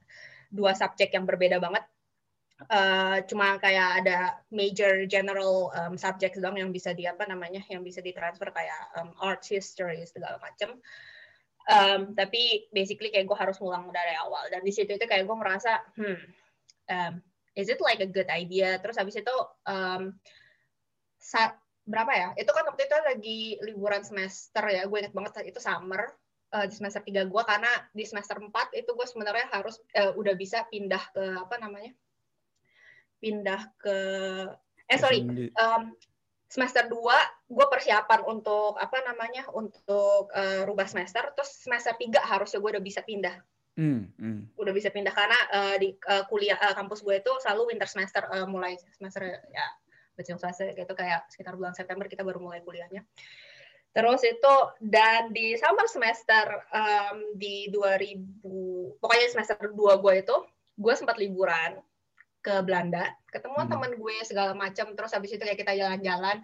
dua 0.49 0.73
subjek 0.73 1.13
yang 1.13 1.29
berbeda 1.29 1.61
banget 1.61 1.85
uh, 2.67 3.23
cuma 3.31 3.61
kayak 3.63 4.03
ada 4.03 4.19
major 4.51 5.07
general 5.07 5.71
um, 5.79 5.95
subject 5.95 6.35
dong 6.43 6.59
yang 6.59 6.75
bisa 6.75 6.91
di 6.91 7.07
apa 7.07 7.23
namanya 7.31 7.63
yang 7.71 7.87
bisa 7.87 8.03
ditransfer 8.03 8.51
kayak 8.51 8.83
um, 8.99 9.15
art 9.23 9.47
history 9.47 10.03
segala 10.03 10.43
macam 10.43 10.83
um, 11.69 12.17
tapi 12.17 12.67
basically 12.73 13.13
kayak 13.13 13.29
gue 13.29 13.39
harus 13.39 13.61
ngulang 13.61 13.93
dari 13.93 14.17
awal. 14.17 14.49
Dan 14.49 14.65
di 14.65 14.73
situ 14.73 14.97
itu 14.97 15.05
kayak 15.05 15.29
gue 15.29 15.37
merasa 15.37 15.79
hmm 15.95 16.21
um, 16.89 17.13
is 17.55 17.69
it 17.69 17.79
like 17.85 18.01
a 18.01 18.09
good 18.09 18.29
idea? 18.33 18.81
Terus 18.81 18.97
habis 18.97 19.15
itu 19.21 19.37
um, 19.69 20.17
saat 21.21 21.61
berapa 21.85 22.13
ya? 22.13 22.29
Itu 22.41 22.51
kan 22.57 22.65
waktu 22.67 22.89
itu 22.89 22.97
lagi 23.05 23.41
liburan 23.63 24.03
semester 24.03 24.65
ya 24.73 24.89
gue 24.89 24.99
inget 24.99 25.15
banget 25.15 25.45
itu 25.45 25.61
summer 25.61 26.09
uh, 26.57 26.65
di 26.65 26.75
semester 26.75 27.05
3 27.05 27.29
gue 27.29 27.43
karena 27.45 27.73
di 27.93 28.05
semester 28.09 28.41
4 28.41 28.49
itu 28.77 28.91
gue 28.93 29.07
sebenarnya 29.07 29.47
harus 29.53 29.81
uh, 29.97 30.13
udah 30.17 30.35
bisa 30.37 30.65
pindah 30.69 31.01
ke 31.13 31.25
apa 31.45 31.57
namanya 31.61 31.93
pindah 33.19 33.61
ke 33.79 33.99
eh 34.89 34.99
sorry 34.99 35.21
um, 35.59 35.93
semester 36.49 36.89
2 36.89 36.97
gue 37.53 37.67
persiapan 37.69 38.25
untuk 38.25 38.81
apa 38.81 39.05
namanya 39.05 39.45
untuk 39.53 40.33
uh, 40.33 40.65
rubah 40.65 40.89
semester 40.89 41.29
terus 41.37 41.53
semester 41.53 41.93
3 41.93 42.25
harusnya 42.25 42.59
gue 42.59 42.71
udah 42.79 42.85
bisa 42.85 43.05
pindah. 43.05 43.37
Mm, 43.79 44.11
mm. 44.19 44.59
udah 44.59 44.75
bisa 44.75 44.91
pindah 44.91 45.15
karena 45.15 45.39
uh, 45.55 45.77
di 45.79 45.95
uh, 46.11 46.27
kuliah 46.27 46.59
uh, 46.59 46.75
kampus 46.75 46.99
gue 46.99 47.23
itu 47.23 47.31
selalu 47.39 47.71
winter 47.71 47.87
semester 47.87 48.27
uh, 48.27 48.43
mulai 48.43 48.75
semester 48.75 49.23
ya 49.23 49.67
berjam 50.19 50.35
semester 50.35 50.75
gitu 50.75 50.99
kayak 50.99 51.31
sekitar 51.31 51.55
bulan 51.55 51.79
September 51.79 52.11
kita 52.11 52.27
baru 52.27 52.43
mulai 52.43 52.59
kuliahnya. 52.67 53.07
Terus 53.95 54.27
itu 54.27 54.55
dan 54.83 55.31
di 55.31 55.55
summer 55.55 55.87
semester 55.87 56.67
um, 56.75 57.39
di 57.39 57.71
2000 57.71 58.99
pokoknya 58.99 59.27
semester 59.31 59.71
2 59.71 60.03
gue 60.03 60.15
itu 60.27 60.37
gue 60.75 60.95
sempat 60.99 61.15
liburan 61.23 61.79
ke 62.49 62.65
Belanda, 62.65 63.13
ketemu 63.29 63.61
hmm. 63.61 63.69
teman 63.69 63.93
gue 64.01 64.17
segala 64.25 64.57
macam 64.57 64.97
terus 64.97 65.13
habis 65.13 65.37
itu 65.37 65.45
kayak 65.45 65.61
kita 65.61 65.77
jalan-jalan 65.77 66.41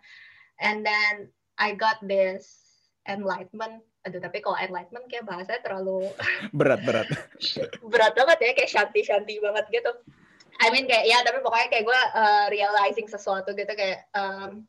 and 0.60 0.84
then 0.84 1.32
I 1.56 1.72
got 1.72 2.04
this 2.04 2.60
enlightenment. 3.08 3.80
Aduh 4.04 4.20
tapi 4.20 4.44
kalau 4.44 4.60
enlightenment 4.60 5.08
kayak 5.08 5.24
bahasanya 5.24 5.64
terlalu 5.64 6.12
berat 6.60 6.84
berat. 6.84 7.08
Berat 7.92 8.12
banget 8.12 8.38
ya 8.44 8.52
kayak 8.52 8.68
shanti 8.68 9.00
shanti 9.00 9.40
banget 9.40 9.64
gitu. 9.72 9.90
I 10.60 10.68
mean 10.68 10.84
kayak 10.84 11.08
ya 11.08 11.24
tapi 11.24 11.40
pokoknya 11.40 11.72
kayak 11.72 11.84
gue 11.88 12.00
uh, 12.12 12.46
realizing 12.52 13.08
sesuatu 13.08 13.56
gitu 13.56 13.72
kayak 13.72 14.04
um, 14.12 14.68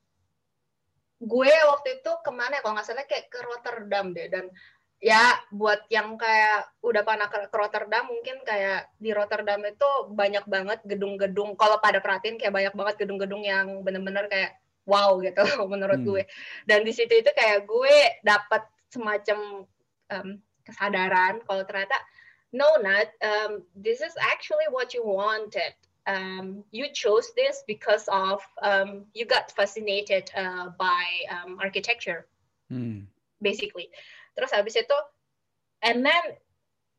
gue 1.19 1.51
waktu 1.51 1.99
itu 1.99 2.11
ke 2.23 2.31
mana 2.31 2.59
ya? 2.59 2.61
Kalau 2.63 2.79
nggak 2.79 2.87
salah 2.87 3.07
kayak 3.11 3.27
ke 3.27 3.39
Rotterdam 3.43 4.15
deh 4.15 4.31
dan 4.31 4.47
ya 5.03 5.37
buat 5.51 5.85
yang 5.91 6.15
kayak 6.15 6.71
udah 6.81 7.03
pernah 7.03 7.27
ke, 7.27 7.51
Rotterdam 7.51 8.07
mungkin 8.09 8.41
kayak 8.47 8.89
di 8.97 9.11
Rotterdam 9.11 9.61
itu 9.67 9.89
banyak 10.15 10.45
banget 10.47 10.79
gedung-gedung 10.87 11.53
kalau 11.59 11.77
pada 11.83 11.99
perhatiin 11.99 12.39
kayak 12.39 12.55
banyak 12.55 12.73
banget 12.73 12.95
gedung-gedung 13.03 13.43
yang 13.43 13.83
bener-bener 13.83 14.25
kayak 14.31 14.57
wow 14.87 15.19
gitu 15.19 15.43
menurut 15.71 15.99
hmm. 16.01 16.07
gue 16.07 16.23
dan 16.65 16.81
di 16.87 16.95
situ 16.95 17.11
itu 17.11 17.29
kayak 17.35 17.67
gue 17.67 17.95
dapat 18.23 18.63
semacam 18.89 19.67
um, 20.15 20.29
kesadaran 20.63 21.43
kalau 21.45 21.61
ternyata 21.67 21.97
no 22.55 22.79
not 22.79 23.11
um, 23.21 23.61
this 23.75 23.99
is 23.99 24.15
actually 24.17 24.65
what 24.71 24.95
you 24.95 25.03
wanted 25.03 25.75
um, 26.07 26.63
you 26.71 26.87
chose 26.93 27.31
this 27.35 27.63
because 27.67 28.07
of 28.11 28.41
um, 28.61 29.05
you 29.13 29.25
got 29.25 29.51
fascinated 29.51 30.29
uh, 30.37 30.69
by 30.77 31.05
um, 31.31 31.57
architecture, 31.61 32.27
hmm. 32.69 33.01
basically. 33.41 33.89
Terus 34.35 34.51
habis 34.51 34.75
itu, 34.75 34.97
and 35.81 36.03
then 36.03 36.23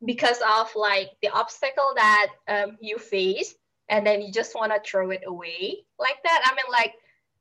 because 0.05 0.41
of 0.45 0.73
like 0.77 1.15
the 1.21 1.31
obstacle 1.33 1.93
that 1.97 2.33
um, 2.49 2.81
you 2.81 2.97
faced, 2.97 3.57
and 3.89 4.03
then 4.05 4.21
you 4.25 4.33
just 4.33 4.57
wanna 4.57 4.81
throw 4.83 5.13
it 5.13 5.23
away 5.29 5.85
like 6.01 6.21
that. 6.25 6.41
I 6.45 6.51
mean 6.57 6.71
like 6.73 6.95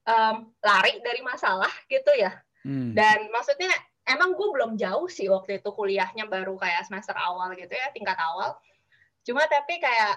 um, 0.05 0.51
lari 0.61 1.01
dari 1.01 1.21
masalah 1.25 1.71
gitu 1.89 2.11
ya. 2.15 2.35
Hmm. 2.65 2.93
Dan 2.93 3.29
maksudnya 3.29 3.69
emang 4.05 4.37
gue 4.37 4.49
belum 4.53 4.77
jauh 4.77 5.09
sih 5.09 5.29
waktu 5.29 5.61
itu 5.61 5.69
kuliahnya 5.73 6.29
baru 6.29 6.57
kayak 6.57 6.85
semester 6.85 7.17
awal 7.17 7.53
gitu 7.57 7.73
ya 7.73 7.89
tingkat 7.93 8.17
awal. 8.17 8.57
Cuma 9.25 9.41
tapi 9.49 9.81
kayak 9.81 10.15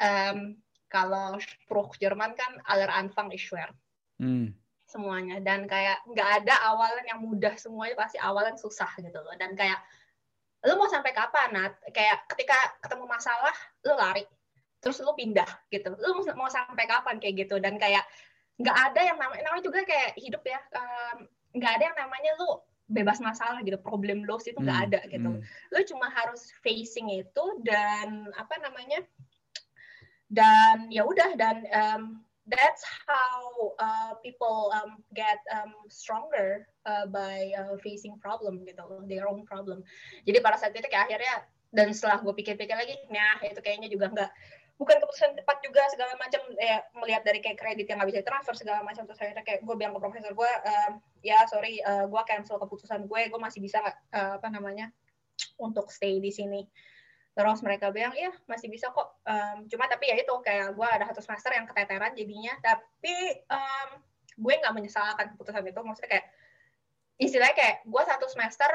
um, 0.00 0.56
kalau 0.88 1.36
Spruch 1.40 2.00
Jerman 2.00 2.32
kan 2.32 2.60
aller 2.64 2.88
Anfang 2.88 3.28
ist 3.32 3.44
schwer. 3.44 3.68
Hmm. 4.16 4.56
Semuanya 4.96 5.36
dan 5.44 5.68
kayak 5.68 6.00
nggak 6.08 6.28
ada 6.42 6.54
awalan 6.72 7.04
yang 7.04 7.20
mudah 7.20 7.52
semuanya 7.60 8.00
pasti 8.00 8.16
awalan 8.16 8.56
susah 8.56 8.88
gitu 8.96 9.20
loh 9.20 9.36
dan 9.36 9.52
kayak 9.52 9.76
lu 10.64 10.80
mau 10.80 10.88
sampai 10.88 11.12
kapan 11.12 11.52
Nat? 11.52 11.76
Kayak 11.92 12.24
ketika 12.32 12.56
ketemu 12.80 13.04
masalah 13.04 13.52
lu 13.84 13.92
lari 13.92 14.24
terus 14.80 15.04
lu 15.04 15.12
pindah 15.12 15.48
gitu. 15.68 15.92
Lu 15.92 16.24
mau 16.32 16.48
sampai 16.48 16.88
kapan 16.88 17.20
kayak 17.20 17.44
gitu 17.44 17.60
dan 17.60 17.76
kayak 17.76 18.08
nggak 18.56 18.76
ada 18.92 19.00
yang 19.04 19.18
namanya 19.20 19.42
namanya 19.44 19.64
juga 19.68 19.84
kayak 19.84 20.16
hidup 20.16 20.40
ya 20.48 20.56
nggak 21.52 21.70
um, 21.72 21.76
ada 21.76 21.84
yang 21.92 21.96
namanya 22.00 22.30
lu 22.40 22.48
bebas 22.88 23.20
masalah 23.20 23.60
gitu 23.60 23.76
problem 23.76 24.24
loss 24.24 24.48
itu 24.48 24.56
nggak 24.56 24.80
hmm. 24.80 24.86
ada 24.88 25.00
gitu 25.12 25.28
hmm. 25.28 25.42
lu 25.44 25.80
cuma 25.92 26.06
harus 26.08 26.48
facing 26.64 27.12
itu 27.12 27.44
dan 27.66 28.32
apa 28.32 28.56
namanya 28.64 29.04
dan 30.32 30.88
ya 30.88 31.04
udah 31.04 31.36
dan 31.36 31.56
um, 31.68 32.02
that's 32.46 32.82
how 33.06 33.74
uh, 33.82 34.14
people 34.22 34.70
um, 34.74 35.02
get 35.14 35.42
um, 35.50 35.74
stronger 35.90 36.66
uh, 36.86 37.06
by 37.10 37.50
uh, 37.58 37.74
facing 37.82 38.18
problem 38.22 38.62
gitu 38.62 38.82
their 39.10 39.26
own 39.26 39.42
problem. 39.42 39.82
Jadi 40.22 40.38
pada 40.38 40.56
saat 40.56 40.74
itu 40.74 40.86
kayak 40.86 41.10
akhirnya 41.10 41.46
dan 41.74 41.90
setelah 41.90 42.22
gue 42.22 42.34
pikir-pikir 42.34 42.72
lagi 42.72 42.96
nah 43.10 43.36
itu 43.42 43.60
kayaknya 43.60 43.90
juga 43.90 44.08
nggak 44.08 44.30
bukan 44.76 44.96
keputusan 45.00 45.32
tepat 45.40 45.56
juga 45.64 45.82
segala 45.88 46.12
macam 46.20 46.40
ya 46.60 46.84
melihat 47.00 47.24
dari 47.24 47.40
kayak 47.40 47.56
kredit 47.56 47.88
yang 47.88 47.96
nggak 48.00 48.12
bisa 48.12 48.22
transfer 48.24 48.54
segala 48.56 48.84
macam 48.84 49.08
terus 49.08 49.20
akhirnya 49.20 49.44
kayak 49.44 49.64
gue 49.64 49.74
bilang 49.76 49.96
ke 49.96 50.00
profesor 50.00 50.32
gue 50.36 50.52
um, 50.68 50.92
ya 51.24 51.44
sorry 51.48 51.80
uh, 51.84 52.04
gue 52.04 52.22
cancel 52.28 52.60
keputusan 52.60 53.08
gue 53.08 53.20
gue 53.32 53.40
masih 53.40 53.64
bisa 53.64 53.80
nggak 53.80 53.96
uh, 54.12 54.32
apa 54.36 54.48
namanya 54.52 54.92
untuk 55.56 55.88
stay 55.88 56.20
di 56.20 56.28
sini 56.28 56.68
terus 57.36 57.60
mereka 57.60 57.92
bilang 57.92 58.16
iya 58.16 58.32
masih 58.48 58.72
bisa 58.72 58.88
kok. 58.88 59.20
Um, 59.28 59.68
cuma 59.68 59.84
tapi 59.92 60.08
ya 60.08 60.16
itu 60.16 60.32
kayak 60.40 60.72
gue 60.72 60.88
ada 60.88 61.04
satu 61.12 61.20
semester 61.20 61.52
yang 61.52 61.68
keteteran 61.68 62.16
jadinya. 62.16 62.56
Tapi 62.64 63.44
um, 63.52 63.88
gue 64.40 64.54
nggak 64.56 64.72
menyesalkan 64.72 65.36
keputusan 65.36 65.68
itu. 65.68 65.80
Maksudnya 65.84 66.10
kayak 66.16 66.26
istilahnya 67.20 67.52
kayak 67.52 67.76
gue 67.84 68.02
satu 68.08 68.26
semester 68.32 68.72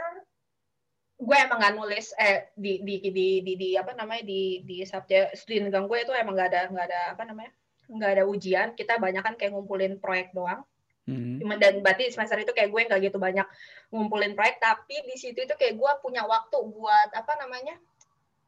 gue 1.21 1.37
emang 1.37 1.57
nggak 1.61 1.75
nulis 1.77 2.13
eh 2.17 2.49
di 2.57 2.81
di 2.81 2.97
di 3.01 3.27
di, 3.45 3.53
di 3.57 3.69
apa 3.77 3.93
namanya 3.93 4.25
di 4.25 4.65
di 4.65 4.81
subjek 4.85 5.37
studi 5.37 5.61
negang 5.61 5.85
gue 5.85 6.01
itu 6.01 6.13
emang 6.13 6.33
nggak 6.33 6.49
ada 6.49 6.61
nggak 6.69 6.85
ada 6.85 7.01
apa 7.17 7.23
namanya 7.25 7.51
nggak 7.89 8.11
ada 8.13 8.23
ujian. 8.29 8.67
Kita 8.77 9.01
banyak 9.01 9.25
kan 9.25 9.33
kayak 9.41 9.57
ngumpulin 9.57 9.97
proyek 9.97 10.37
doang. 10.37 10.61
Hmm. 11.09 11.41
dan 11.57 11.81
berarti 11.81 12.13
semester 12.13 12.37
itu 12.37 12.53
kayak 12.53 12.69
gue 12.69 12.81
nggak 12.85 13.01
gitu 13.09 13.17
banyak 13.17 13.49
ngumpulin 13.89 14.37
proyek. 14.37 14.61
Tapi 14.61 15.01
di 15.09 15.17
situ 15.17 15.41
itu 15.41 15.53
kayak 15.57 15.81
gue 15.81 15.91
punya 16.05 16.21
waktu 16.29 16.61
buat 16.61 17.09
apa 17.17 17.41
namanya 17.41 17.73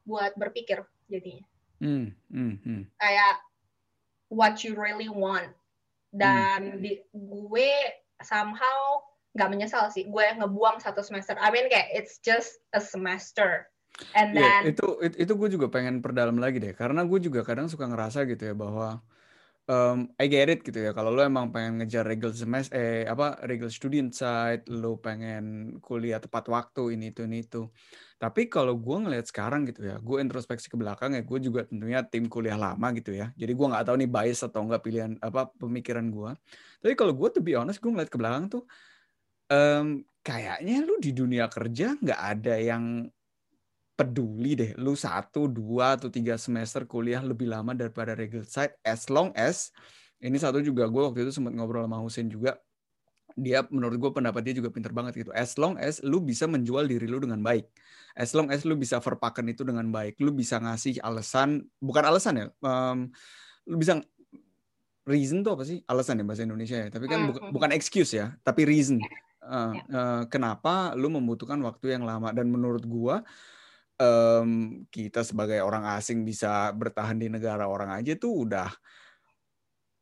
buat 0.04 0.36
berpikir 0.36 0.84
jadinya. 1.10 1.44
Hmm, 1.80 2.14
hmm, 2.30 2.54
hmm. 2.62 2.82
Kayak 3.00 3.34
what 4.30 4.62
you 4.62 4.76
really 4.76 5.10
want. 5.10 5.50
Dan 6.14 6.78
hmm. 6.78 6.80
di, 6.80 7.02
gue 7.10 7.72
somehow 8.22 9.02
nggak 9.34 9.50
menyesal 9.50 9.90
sih. 9.90 10.06
Gue 10.06 10.24
ngebuang 10.38 10.78
satu 10.78 11.02
semester. 11.02 11.34
I 11.40 11.50
mean 11.50 11.66
kayak 11.66 11.90
it's 11.92 12.22
just 12.22 12.62
a 12.72 12.80
semester. 12.80 13.66
And 14.14 14.34
iya, 14.34 14.38
then 14.38 14.60
yeah, 14.66 14.72
itu, 14.74 14.86
itu 15.06 15.16
itu 15.22 15.32
gue 15.38 15.48
juga 15.58 15.66
pengen 15.70 16.02
perdalam 16.02 16.38
lagi 16.38 16.62
deh. 16.62 16.74
Karena 16.74 17.02
gue 17.02 17.18
juga 17.18 17.42
kadang 17.42 17.66
suka 17.66 17.86
ngerasa 17.90 18.26
gitu 18.26 18.50
ya 18.50 18.54
bahwa 18.54 19.02
um, 19.70 20.10
I 20.18 20.26
get 20.26 20.50
it 20.50 20.60
gitu 20.66 20.78
ya. 20.82 20.90
Kalau 20.92 21.14
lo 21.14 21.22
emang 21.22 21.50
pengen 21.54 21.82
ngejar 21.82 22.04
regal 22.06 22.34
semester, 22.34 22.74
eh 22.74 23.04
apa 23.06 23.38
regal 23.46 23.70
student 23.70 24.12
side, 24.12 24.66
lo 24.70 24.98
pengen 24.98 25.76
kuliah 25.80 26.18
tepat 26.18 26.48
waktu 26.50 26.98
ini 26.98 27.14
itu 27.14 27.24
ini 27.26 27.44
itu. 27.44 27.70
Tapi 28.24 28.48
kalau 28.48 28.72
gue 28.80 28.96
ngelihat 29.04 29.28
sekarang 29.28 29.68
gitu 29.68 29.84
ya, 29.84 30.00
gue 30.00 30.16
introspeksi 30.16 30.72
ke 30.72 30.80
belakang 30.80 31.12
ya, 31.12 31.20
gue 31.20 31.38
juga 31.44 31.68
tentunya 31.68 32.00
tim 32.00 32.24
kuliah 32.24 32.56
lama 32.56 32.88
gitu 32.96 33.12
ya. 33.12 33.28
Jadi 33.36 33.52
gue 33.52 33.66
nggak 33.68 33.84
tahu 33.84 34.00
nih 34.00 34.08
bias 34.08 34.40
atau 34.48 34.64
enggak 34.64 34.80
pilihan 34.80 35.12
apa 35.20 35.52
pemikiran 35.60 36.08
gue. 36.08 36.32
Tapi 36.80 36.96
kalau 36.96 37.12
gue 37.12 37.28
tuh 37.28 37.44
be 37.44 37.52
honest, 37.52 37.84
gue 37.84 37.92
ngeliat 37.92 38.08
ke 38.08 38.16
belakang 38.16 38.48
tuh 38.48 38.64
um, 39.52 40.00
kayaknya 40.24 40.80
lu 40.80 40.96
di 40.96 41.12
dunia 41.12 41.52
kerja 41.52 42.00
nggak 42.00 42.20
ada 42.40 42.54
yang 42.56 43.12
peduli 43.94 44.56
deh 44.56 44.72
lu 44.80 44.96
satu 44.96 45.46
dua 45.46 46.00
atau 46.00 46.08
tiga 46.08 46.34
semester 46.34 46.82
kuliah 46.88 47.20
lebih 47.22 47.46
lama 47.46 47.76
daripada 47.76 48.16
regal 48.16 48.42
side 48.42 48.74
as 48.82 49.06
long 49.06 49.30
as 49.36 49.70
ini 50.18 50.34
satu 50.40 50.64
juga 50.64 50.88
gue 50.88 51.02
waktu 51.04 51.28
itu 51.28 51.32
sempat 51.36 51.52
ngobrol 51.52 51.84
sama 51.84 52.00
Husin 52.00 52.26
juga 52.26 52.56
dia 53.34 53.66
menurut 53.68 53.98
gue 53.98 54.10
pendapat 54.14 54.46
dia 54.46 54.54
juga 54.62 54.70
pinter 54.70 54.94
banget 54.94 55.26
gitu. 55.26 55.30
As 55.34 55.58
long 55.58 55.74
as 55.76 55.98
lu 56.06 56.22
bisa 56.22 56.46
menjual 56.46 56.86
diri 56.86 57.10
lu 57.10 57.18
dengan 57.18 57.42
baik. 57.42 57.66
As 58.14 58.30
long 58.30 58.48
as 58.54 58.62
lu 58.62 58.78
bisa 58.78 59.02
verpaken 59.02 59.50
itu 59.50 59.66
dengan 59.66 59.90
baik 59.90 60.22
lu 60.22 60.30
bisa 60.30 60.62
ngasih 60.62 61.02
alasan 61.02 61.66
bukan 61.82 62.02
alasan 62.06 62.34
ya 62.38 62.46
um, 62.62 63.10
lu 63.66 63.74
bisa 63.74 63.98
reason 65.04 65.42
tuh 65.42 65.58
apa 65.58 65.66
sih? 65.66 65.82
Alasan 65.90 66.22
ya 66.22 66.24
bahasa 66.24 66.46
Indonesia 66.46 66.78
ya 66.78 66.88
tapi 66.88 67.10
kan 67.10 67.26
bu 67.28 67.32
bukan 67.50 67.70
excuse 67.74 68.14
ya 68.14 68.32
tapi 68.46 68.62
reason. 68.64 69.02
Uh, 69.44 69.76
uh, 69.92 70.22
kenapa 70.32 70.96
lu 70.96 71.12
membutuhkan 71.12 71.60
waktu 71.60 71.98
yang 71.98 72.06
lama? 72.06 72.32
Dan 72.32 72.48
menurut 72.48 72.86
gue 72.86 73.16
um, 73.98 74.50
kita 74.88 75.22
sebagai 75.22 75.60
orang 75.62 75.86
asing 75.98 76.22
bisa 76.26 76.72
bertahan 76.74 77.18
di 77.18 77.28
negara 77.30 77.66
orang 77.66 77.94
aja 77.94 78.14
tuh 78.18 78.46
udah 78.46 78.70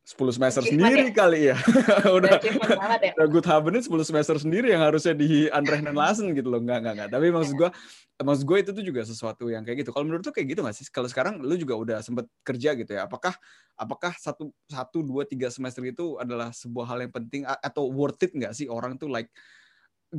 10 0.03 0.35
semester 0.35 0.67
sendiri 0.67 1.09
ya? 1.09 1.15
kali 1.15 1.41
ya. 1.55 1.57
udah 2.19 2.35
ya? 2.43 3.15
udah 3.15 3.27
good 3.31 3.47
haven 3.47 3.79
10 3.79 3.87
semester 4.03 4.35
sendiri 4.35 4.75
yang 4.75 4.83
harusnya 4.83 5.15
di 5.15 5.47
unrehnen 5.47 5.95
lassen 5.95 6.35
gitu 6.35 6.51
loh. 6.51 6.59
Enggak, 6.59 6.83
enggak, 6.83 6.95
enggak. 6.99 7.11
Tapi 7.15 7.27
maksud 7.31 7.55
gue 7.55 7.71
maksud 8.19 8.45
gue 8.47 8.59
itu 8.67 8.71
tuh 8.75 8.85
juga 8.85 9.03
sesuatu 9.07 9.47
yang 9.47 9.63
kayak 9.63 9.87
gitu. 9.87 9.95
Kalau 9.95 10.03
menurut 10.03 10.27
tuh 10.27 10.35
kayak 10.35 10.59
gitu 10.59 10.61
nggak 10.67 10.75
sih? 10.75 10.87
Kalau 10.91 11.07
sekarang 11.07 11.39
lu 11.39 11.55
juga 11.55 11.79
udah 11.79 11.99
sempet 12.03 12.27
kerja 12.43 12.75
gitu 12.75 12.91
ya. 12.99 13.07
Apakah 13.07 13.31
apakah 13.79 14.11
satu 14.19 14.51
satu 14.67 15.07
dua 15.07 15.23
tiga 15.23 15.47
semester 15.55 15.87
itu 15.87 16.19
adalah 16.19 16.51
sebuah 16.51 16.87
hal 16.91 16.99
yang 17.07 17.13
penting 17.15 17.47
atau 17.47 17.87
worth 17.87 18.27
it 18.27 18.35
nggak 18.35 18.59
sih 18.59 18.67
orang 18.67 18.99
tuh 18.99 19.07
like 19.07 19.31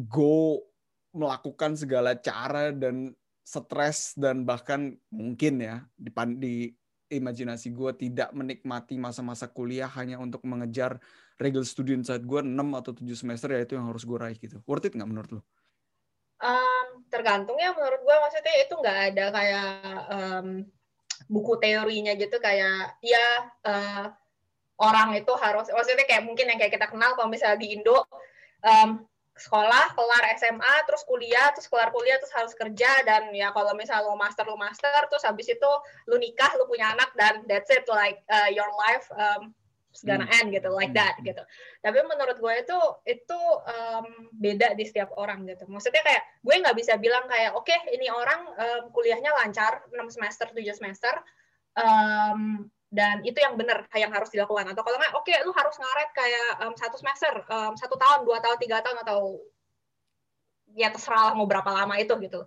go 0.07 0.63
melakukan 1.11 1.75
segala 1.75 2.15
cara 2.17 2.71
dan 2.71 3.11
stres 3.43 4.15
dan 4.15 4.47
bahkan 4.47 4.95
mungkin 5.11 5.59
ya 5.59 5.83
di, 5.99 6.09
di 6.39 6.55
imajinasi 7.15 7.69
gue 7.71 7.91
tidak 7.95 8.33
menikmati 8.33 8.97
masa-masa 8.97 9.45
kuliah 9.49 9.89
hanya 9.93 10.17
untuk 10.17 10.41
mengejar 10.43 10.97
regular 11.37 11.65
student 11.65 12.05
saat 12.05 12.25
gue 12.25 12.39
6 12.41 12.53
atau 12.53 12.91
7 12.93 13.05
semester 13.13 13.49
ya 13.53 13.61
itu 13.61 13.73
yang 13.77 13.89
harus 13.89 14.03
gue 14.05 14.17
raih 14.17 14.37
gitu. 14.37 14.61
Worth 14.65 14.89
it 14.89 14.93
nggak 14.97 15.09
menurut 15.09 15.31
lo? 15.37 15.41
Um, 16.43 17.07
tergantung 17.07 17.55
ya 17.55 17.71
menurut 17.71 18.01
gue 18.03 18.15
maksudnya 18.19 18.55
itu 18.59 18.73
nggak 18.75 18.99
ada 19.13 19.25
kayak 19.31 19.69
um, 20.11 20.47
buku 21.31 21.53
teorinya 21.61 22.13
gitu 22.19 22.35
kayak 22.41 22.99
ya 22.99 23.25
uh, 23.63 24.11
orang 24.81 25.15
itu 25.15 25.31
harus 25.39 25.71
maksudnya 25.71 26.03
kayak 26.03 26.27
mungkin 26.27 26.51
yang 26.51 26.59
kayak 26.59 26.75
kita 26.75 26.91
kenal 26.91 27.15
kalau 27.15 27.31
misalnya 27.31 27.61
di 27.61 27.79
Indo 27.79 28.03
um, 28.65 29.07
sekolah, 29.33 29.97
kelar 29.97 30.23
SMA, 30.37 30.73
terus 30.85 31.01
kuliah, 31.09 31.49
terus 31.57 31.65
kelar 31.65 31.89
kuliah, 31.89 32.21
terus 32.21 32.33
harus 32.37 32.53
kerja, 32.53 33.01
dan 33.01 33.33
ya 33.33 33.49
kalau 33.49 33.73
misalnya 33.73 34.05
lo 34.05 34.13
master, 34.13 34.45
lo 34.45 34.57
master, 34.57 35.09
terus 35.09 35.25
habis 35.25 35.49
itu 35.49 35.71
lo 36.05 36.15
nikah, 36.21 36.53
lo 36.53 36.69
punya 36.69 36.93
anak, 36.93 37.09
dan 37.17 37.41
that's 37.49 37.73
it, 37.73 37.81
like 37.89 38.21
uh, 38.29 38.49
your 38.53 38.69
life 38.77 39.09
um, 39.17 39.49
gonna 40.01 40.25
hmm. 40.25 40.37
end 40.41 40.47
gitu, 40.53 40.69
like 40.69 40.93
hmm. 40.93 41.01
that 41.01 41.17
gitu. 41.21 41.41
Tapi 41.81 41.97
menurut 42.05 42.37
gue 42.37 42.53
itu 42.61 42.79
itu 43.05 43.41
um, 43.69 44.05
beda 44.33 44.77
di 44.77 44.85
setiap 44.85 45.13
orang 45.17 45.45
gitu. 45.45 45.69
Maksudnya 45.69 46.01
kayak 46.01 46.23
gue 46.41 46.55
nggak 46.65 46.77
bisa 46.77 46.97
bilang 46.97 47.25
kayak 47.29 47.53
oke 47.53 47.65
okay, 47.65 47.77
ini 47.93 48.09
orang 48.09 48.53
um, 48.57 48.83
kuliahnya 48.93 49.33
lancar 49.37 49.85
6 49.93 49.97
semester, 50.13 50.49
7 50.49 50.61
semester, 50.77 51.13
um, 51.77 52.69
dan 52.93 53.25
itu 53.25 53.41
yang 53.41 53.57
benar 53.57 53.89
yang 53.97 54.13
harus 54.13 54.29
dilakukan 54.29 54.69
atau 54.69 54.85
kalau 54.85 55.01
nggak 55.01 55.17
oke 55.17 55.25
okay, 55.25 55.41
lu 55.41 55.49
harus 55.49 55.73
ngaret 55.81 56.09
kayak 56.13 56.49
um, 56.61 56.73
satu 56.77 56.95
semester 57.01 57.33
um, 57.49 57.73
satu 57.73 57.97
tahun 57.97 58.21
dua 58.21 58.37
tahun 58.37 58.61
tiga 58.61 58.85
tahun 58.85 59.01
atau 59.01 59.41
ya 60.77 60.93
terserah 60.93 61.33
mau 61.33 61.49
berapa 61.49 61.65
lama 61.65 61.97
itu 61.97 62.13
gitu 62.21 62.45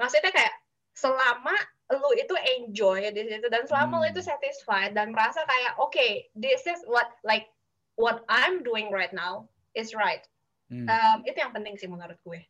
maksudnya 0.00 0.32
kayak 0.32 0.56
selama 0.96 1.52
lu 1.92 2.10
itu 2.16 2.32
enjoy 2.56 3.04
di 3.12 3.28
situ 3.28 3.52
dan 3.52 3.68
selama 3.68 4.00
hmm. 4.00 4.02
lu 4.02 4.06
itu 4.16 4.20
satisfied 4.24 4.96
dan 4.96 5.12
merasa 5.12 5.44
kayak 5.44 5.76
oke 5.76 5.92
okay, 5.92 6.32
this 6.32 6.64
is 6.64 6.80
what 6.88 7.12
like 7.20 7.52
what 8.00 8.24
I'm 8.32 8.64
doing 8.64 8.88
right 8.88 9.12
now 9.12 9.52
is 9.76 9.92
right 9.92 10.24
hmm. 10.72 10.88
um, 10.88 11.20
itu 11.28 11.36
yang 11.36 11.52
penting 11.52 11.76
sih 11.76 11.84
menurut 11.84 12.16
gue 12.24 12.40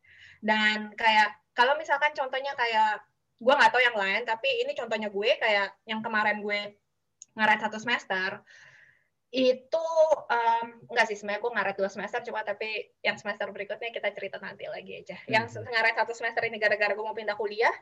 dan 0.46 0.94
kayak 0.94 1.34
kalau 1.58 1.74
misalkan 1.74 2.14
contohnya 2.14 2.54
kayak 2.54 3.02
gue 3.42 3.50
nggak 3.50 3.74
tahu 3.74 3.82
yang 3.82 3.98
lain 3.98 4.22
tapi 4.22 4.62
ini 4.62 4.78
contohnya 4.78 5.10
gue 5.10 5.30
kayak 5.42 5.74
yang 5.90 5.98
kemarin 6.06 6.38
gue 6.38 6.78
ngaret 7.36 7.60
satu 7.62 7.78
semester. 7.80 8.40
Itu 9.32 9.88
um, 10.28 10.66
enggak 10.92 11.08
sih 11.08 11.16
sebenarnya 11.16 11.40
gue 11.40 11.52
ngaret 11.56 11.76
dua 11.80 11.88
semester 11.88 12.20
cuma 12.20 12.44
tapi 12.44 12.92
yang 13.00 13.16
semester 13.16 13.48
berikutnya 13.48 13.88
kita 13.88 14.12
cerita 14.12 14.36
nanti 14.40 14.68
lagi 14.68 15.00
aja. 15.00 15.16
Hmm. 15.24 15.32
yang 15.32 15.44
ngaret 15.48 15.96
satu 15.96 16.12
semester 16.12 16.44
ini 16.44 16.60
gara-gara 16.60 16.92
gue 16.92 17.04
mau 17.04 17.16
pindah 17.16 17.36
kuliah 17.36 17.72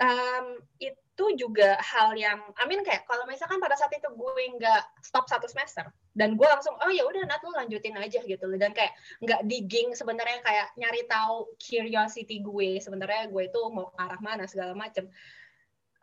um, 0.00 0.58
itu 0.80 1.24
juga 1.36 1.76
hal 1.78 2.16
yang 2.16 2.40
I 2.56 2.64
mean 2.64 2.80
kayak 2.80 3.04
kalau 3.04 3.28
misalkan 3.28 3.60
pada 3.60 3.76
saat 3.76 3.92
itu 3.92 4.08
gue 4.08 4.44
nggak 4.56 5.04
stop 5.04 5.28
satu 5.28 5.44
semester 5.46 5.84
dan 6.16 6.34
gue 6.34 6.48
langsung 6.48 6.74
oh 6.80 6.90
ya 6.90 7.04
udah 7.04 7.22
Nat 7.28 7.44
lu 7.44 7.52
lanjutin 7.54 7.94
aja 8.00 8.24
gitu 8.24 8.44
loh. 8.48 8.58
Dan 8.58 8.72
kayak 8.72 8.96
nggak 9.20 9.44
digging 9.46 9.92
sebenarnya 9.92 10.40
kayak 10.42 10.72
nyari 10.80 11.04
tahu 11.06 11.52
curiosity 11.60 12.40
gue 12.40 12.80
sebenarnya 12.80 13.28
gue 13.28 13.42
itu 13.46 13.60
mau 13.70 13.92
arah 14.00 14.18
mana 14.24 14.48
segala 14.48 14.72
macem 14.72 15.06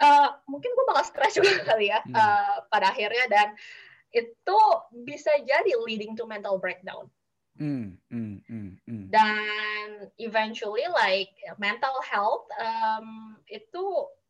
uh, 0.02 0.30
mungkin 0.46 0.70
gue 0.74 0.86
bakal 0.90 1.06
stres 1.06 1.38
juga 1.38 1.64
kali 1.74 1.90
ya 1.90 2.00
hmm. 2.06 2.14
uh, 2.14 2.56
pada 2.70 2.94
akhirnya 2.94 3.26
dan 3.30 3.48
itu 4.16 4.60
bisa 5.04 5.30
jadi 5.44 5.72
leading 5.84 6.16
to 6.16 6.24
mental 6.24 6.58
breakdown. 6.58 7.12
Mm, 7.58 7.98
mm, 8.14 8.38
mm, 8.46 8.72
mm. 8.86 9.06
Dan 9.10 10.14
eventually 10.22 10.86
like 10.94 11.34
mental 11.58 11.98
health 12.06 12.46
um, 12.62 13.34
itu 13.50 13.84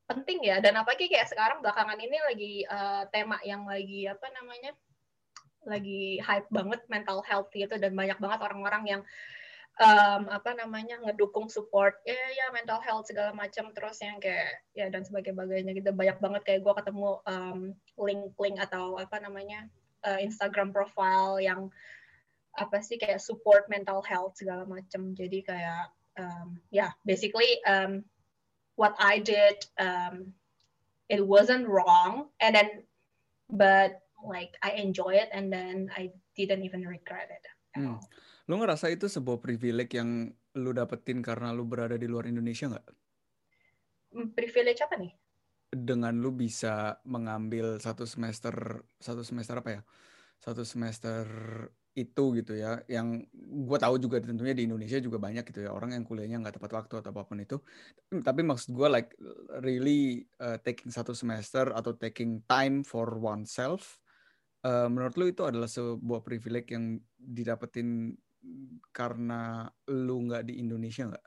penting 0.07 0.39
ya 0.47 0.63
dan 0.63 0.79
apalagi 0.79 1.11
kayak 1.11 1.27
sekarang 1.27 1.59
belakangan 1.59 1.99
ini 1.99 2.17
lagi 2.23 2.53
uh, 2.71 3.03
tema 3.11 3.35
yang 3.43 3.67
lagi 3.67 4.07
apa 4.07 4.23
namanya 4.31 4.71
lagi 5.67 6.23
hype 6.23 6.47
banget 6.47 6.79
mental 6.87 7.19
health 7.27 7.51
gitu 7.51 7.75
dan 7.75 7.91
banyak 7.91 8.15
banget 8.15 8.39
orang-orang 8.39 8.83
yang 8.87 9.01
um, 9.77 10.21
apa 10.29 10.57
namanya 10.57 10.97
ngedukung 11.05 11.49
support 11.49 12.01
ya 12.03 12.13
ya 12.13 12.49
mental 12.53 12.81
health 12.81 13.09
segala 13.09 13.33
macam 13.33 13.69
terus 13.73 14.01
yang 14.01 14.17
kayak 14.17 14.65
ya 14.73 14.89
dan 14.89 15.05
sebagainya 15.05 15.73
gitu 15.77 15.93
banyak 15.93 16.17
banget 16.17 16.41
kayak 16.45 16.61
gue 16.65 16.73
ketemu 16.73 17.09
um, 17.29 17.59
link-link 17.97 18.57
atau 18.57 18.97
apa 18.97 19.21
namanya 19.21 19.69
uh, 20.05 20.17
Instagram 20.17 20.73
profile 20.73 21.37
yang 21.37 21.69
apa 22.57 22.81
sih 22.81 22.97
kayak 22.97 23.21
support 23.21 23.69
mental 23.69 24.01
health 24.01 24.33
segala 24.41 24.65
macam 24.65 25.13
jadi 25.13 25.39
kayak 25.45 25.83
um, 26.17 26.57
ya 26.73 26.89
yeah, 26.89 26.91
basically 27.05 27.61
um, 27.69 28.01
what 28.75 28.97
I 28.97 29.21
did 29.21 29.61
um, 29.77 30.33
it 31.05 31.21
wasn't 31.21 31.69
wrong 31.69 32.33
and 32.41 32.57
then 32.57 32.81
but 33.53 34.01
like 34.25 34.57
I 34.65 34.71
enjoy 34.81 35.21
it 35.21 35.29
and 35.31 35.53
then 35.53 35.93
I 35.93 36.11
didn't 36.35 36.63
even 36.65 36.81
regret 36.81 37.29
it. 37.29 37.45
Hmm. 37.77 38.01
Lu 38.47 38.55
ngerasa 38.55 38.87
itu 38.87 39.11
sebuah 39.11 39.43
privilege 39.43 39.99
yang 39.99 40.31
lu 40.55 40.71
dapetin 40.71 41.19
karena 41.19 41.51
lu 41.51 41.67
berada 41.67 41.99
di 41.99 42.07
luar 42.07 42.31
Indonesia 42.31 42.71
nggak? 42.71 42.87
Hmm, 44.15 44.31
privilege 44.31 44.79
apa 44.79 44.95
nih? 44.95 45.11
Dengan 45.67 46.15
lu 46.15 46.31
bisa 46.31 47.03
mengambil 47.03 47.75
satu 47.83 48.07
semester 48.07 48.55
satu 49.03 49.21
semester 49.27 49.59
apa 49.59 49.69
ya? 49.69 49.81
Satu 50.39 50.63
semester 50.63 51.27
itu 51.97 52.37
gitu 52.37 52.53
ya 52.53 52.77
yang 52.85 53.25
gue 53.33 53.77
tahu 53.81 53.97
juga 53.97 54.21
tentunya 54.21 54.53
di 54.53 54.69
Indonesia 54.69 55.01
juga 55.01 55.17
banyak 55.17 55.41
gitu 55.49 55.65
ya 55.65 55.73
orang 55.73 55.97
yang 55.97 56.05
kuliahnya 56.05 56.45
nggak 56.45 56.61
tepat 56.61 56.71
waktu 56.77 56.93
atau 57.01 57.09
apa 57.09 57.25
pun 57.25 57.41
itu 57.41 57.57
tapi 58.21 58.45
maksud 58.45 58.77
gue 58.77 58.85
like 58.85 59.17
really 59.65 60.21
uh, 60.37 60.61
taking 60.61 60.93
satu 60.93 61.17
semester 61.17 61.73
atau 61.73 61.97
taking 61.97 62.45
time 62.45 62.85
for 62.85 63.17
oneself 63.17 63.97
uh, 64.61 64.85
menurut 64.85 65.17
lu 65.17 65.25
itu 65.33 65.41
adalah 65.41 65.65
sebuah 65.65 66.21
privilege 66.21 66.69
yang 66.69 67.01
didapetin 67.17 68.13
karena 68.91 69.67
lu 69.93 70.25
nggak 70.27 70.43
di 70.47 70.59
Indonesia 70.61 71.07
nggak? 71.07 71.25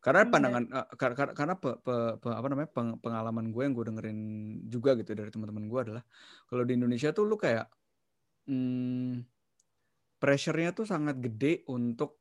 Karena 0.00 0.20
pandangan 0.32 0.64
uh, 0.72 0.88
karena 0.96 1.32
karena 1.36 1.54
pe, 1.60 1.70
pe, 1.84 1.94
pe, 2.16 2.28
apa 2.32 2.46
namanya 2.48 2.70
peng, 2.72 2.96
pengalaman 3.04 3.52
gue 3.52 3.62
yang 3.68 3.74
gue 3.76 3.84
dengerin 3.92 4.20
juga 4.64 4.96
gitu 4.96 5.12
dari 5.12 5.28
teman-teman 5.28 5.68
gue 5.68 5.80
adalah 5.84 6.02
kalau 6.48 6.64
di 6.64 6.72
Indonesia 6.72 7.12
tuh 7.12 7.28
lu 7.28 7.36
kayak 7.36 7.68
hmm, 8.48 9.20
pressure-nya 10.16 10.72
tuh 10.72 10.88
sangat 10.88 11.20
gede 11.20 11.68
untuk 11.68 12.16